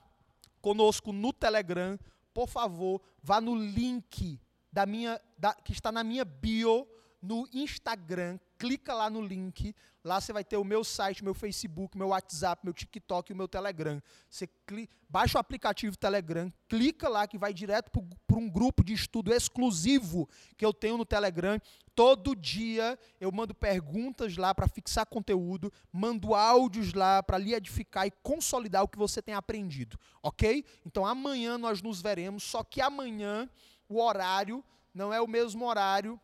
conosco 0.60 1.12
no 1.12 1.32
Telegram, 1.32 1.98
por 2.32 2.48
favor, 2.48 3.00
vá 3.22 3.40
no 3.40 3.54
link 3.54 4.40
da 4.70 4.86
minha, 4.86 5.20
da, 5.36 5.54
que 5.54 5.72
está 5.72 5.90
na 5.90 6.04
minha 6.04 6.24
bio 6.24 6.86
no 7.20 7.48
Instagram, 7.52 8.38
clica 8.58 8.92
lá 8.92 9.08
no 9.08 9.22
link, 9.22 9.74
lá 10.04 10.20
você 10.20 10.32
vai 10.32 10.42
ter 10.42 10.56
o 10.56 10.64
meu 10.64 10.82
site, 10.82 11.22
meu 11.22 11.32
Facebook, 11.32 11.96
meu 11.96 12.08
WhatsApp, 12.08 12.64
meu 12.64 12.74
TikTok 12.74 13.30
e 13.30 13.34
o 13.34 13.36
meu 13.36 13.46
Telegram. 13.46 14.02
Você 14.28 14.48
clica, 14.66 14.92
baixa 15.08 15.38
o 15.38 15.40
aplicativo 15.40 15.96
Telegram, 15.96 16.52
clica 16.68 17.08
lá 17.08 17.26
que 17.26 17.38
vai 17.38 17.54
direto 17.54 17.90
para 18.26 18.36
um 18.36 18.50
grupo 18.50 18.82
de 18.82 18.92
estudo 18.92 19.32
exclusivo 19.32 20.28
que 20.56 20.66
eu 20.66 20.72
tenho 20.72 20.98
no 20.98 21.04
Telegram. 21.04 21.60
Todo 21.94 22.34
dia 22.34 22.98
eu 23.20 23.30
mando 23.30 23.54
perguntas 23.54 24.36
lá 24.36 24.54
para 24.54 24.68
fixar 24.68 25.06
conteúdo, 25.06 25.72
mando 25.92 26.34
áudios 26.34 26.92
lá 26.92 27.22
para 27.22 27.38
lhe 27.38 27.54
edificar 27.54 28.06
e 28.06 28.10
consolidar 28.22 28.82
o 28.82 28.88
que 28.88 28.98
você 28.98 29.22
tem 29.22 29.34
aprendido, 29.34 29.98
ok? 30.22 30.64
Então 30.84 31.06
amanhã 31.06 31.56
nós 31.56 31.80
nos 31.80 32.00
veremos, 32.00 32.42
só 32.42 32.62
que 32.64 32.80
amanhã 32.80 33.48
o 33.88 34.00
horário 34.00 34.64
não 34.92 35.12
é 35.12 35.20
o 35.20 35.26
mesmo 35.26 35.64
horário 35.64 36.20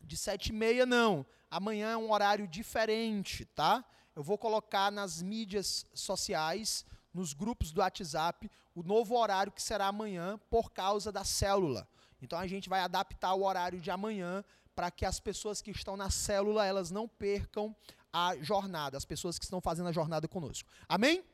de 0.00 0.16
sete 0.16 0.48
e 0.48 0.52
meia 0.52 0.84
não. 0.84 1.24
Amanhã 1.50 1.90
é 1.90 1.96
um 1.96 2.12
horário 2.12 2.46
diferente, 2.46 3.44
tá? 3.44 3.84
Eu 4.14 4.22
vou 4.22 4.38
colocar 4.38 4.92
nas 4.92 5.20
mídias 5.20 5.84
sociais, 5.92 6.84
nos 7.12 7.32
grupos 7.32 7.72
do 7.72 7.80
WhatsApp, 7.80 8.50
o 8.74 8.82
novo 8.82 9.16
horário 9.16 9.50
que 9.50 9.62
será 9.62 9.86
amanhã 9.86 10.38
por 10.48 10.70
causa 10.70 11.10
da 11.10 11.24
célula. 11.24 11.88
Então 12.22 12.38
a 12.38 12.46
gente 12.46 12.68
vai 12.68 12.80
adaptar 12.80 13.34
o 13.34 13.44
horário 13.44 13.80
de 13.80 13.90
amanhã 13.90 14.44
para 14.74 14.90
que 14.90 15.04
as 15.04 15.18
pessoas 15.18 15.60
que 15.60 15.70
estão 15.70 15.96
na 15.96 16.10
célula 16.10 16.64
elas 16.64 16.90
não 16.90 17.08
percam 17.08 17.74
a 18.12 18.36
jornada, 18.36 18.96
as 18.96 19.04
pessoas 19.04 19.38
que 19.38 19.44
estão 19.44 19.60
fazendo 19.60 19.88
a 19.88 19.92
jornada 19.92 20.28
conosco. 20.28 20.68
Amém? 20.88 21.24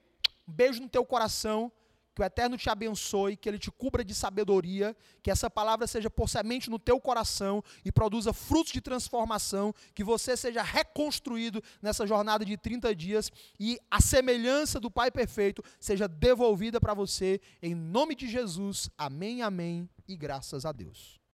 Um 0.49 0.53
beijo 0.53 0.81
no 0.81 0.89
teu 0.89 1.05
coração. 1.05 1.71
Que 2.17 2.23
o 2.23 2.25
Eterno 2.25 2.57
te 2.57 2.71
abençoe, 2.71 3.37
que 3.37 3.47
Ele 3.47 3.59
te 3.59 3.71
cubra 3.71 4.03
de 4.03 4.15
sabedoria, 4.15 4.97
que 5.23 5.31
essa 5.31 5.51
palavra 5.51 5.87
seja 5.87 6.09
por 6.09 6.31
semente 6.31 6.71
no 6.71 6.79
teu 6.79 6.99
coração 6.99 7.63
e 7.85 7.93
produza 7.93 8.33
frutos 8.33 8.73
de 8.73 8.81
transformação, 8.81 9.75
que 9.95 10.03
você 10.03 10.35
seja 10.35 10.63
reconstruído 10.63 11.63
nessa 11.83 12.07
jornada 12.07 12.43
de 12.43 12.57
30 12.57 12.95
dias 12.95 13.31
e 13.61 13.79
a 13.91 14.01
semelhança 14.01 14.81
do 14.81 14.91
Pai 14.91 15.11
perfeito 15.11 15.63
seja 15.79 16.09
devolvida 16.09 16.81
para 16.81 16.95
você, 16.95 17.39
em 17.61 17.75
nome 17.75 18.15
de 18.15 18.27
Jesus. 18.27 18.89
Amém, 18.97 19.43
amém 19.43 19.87
e 20.09 20.17
graças 20.17 20.65
a 20.65 20.73
Deus. 20.73 21.21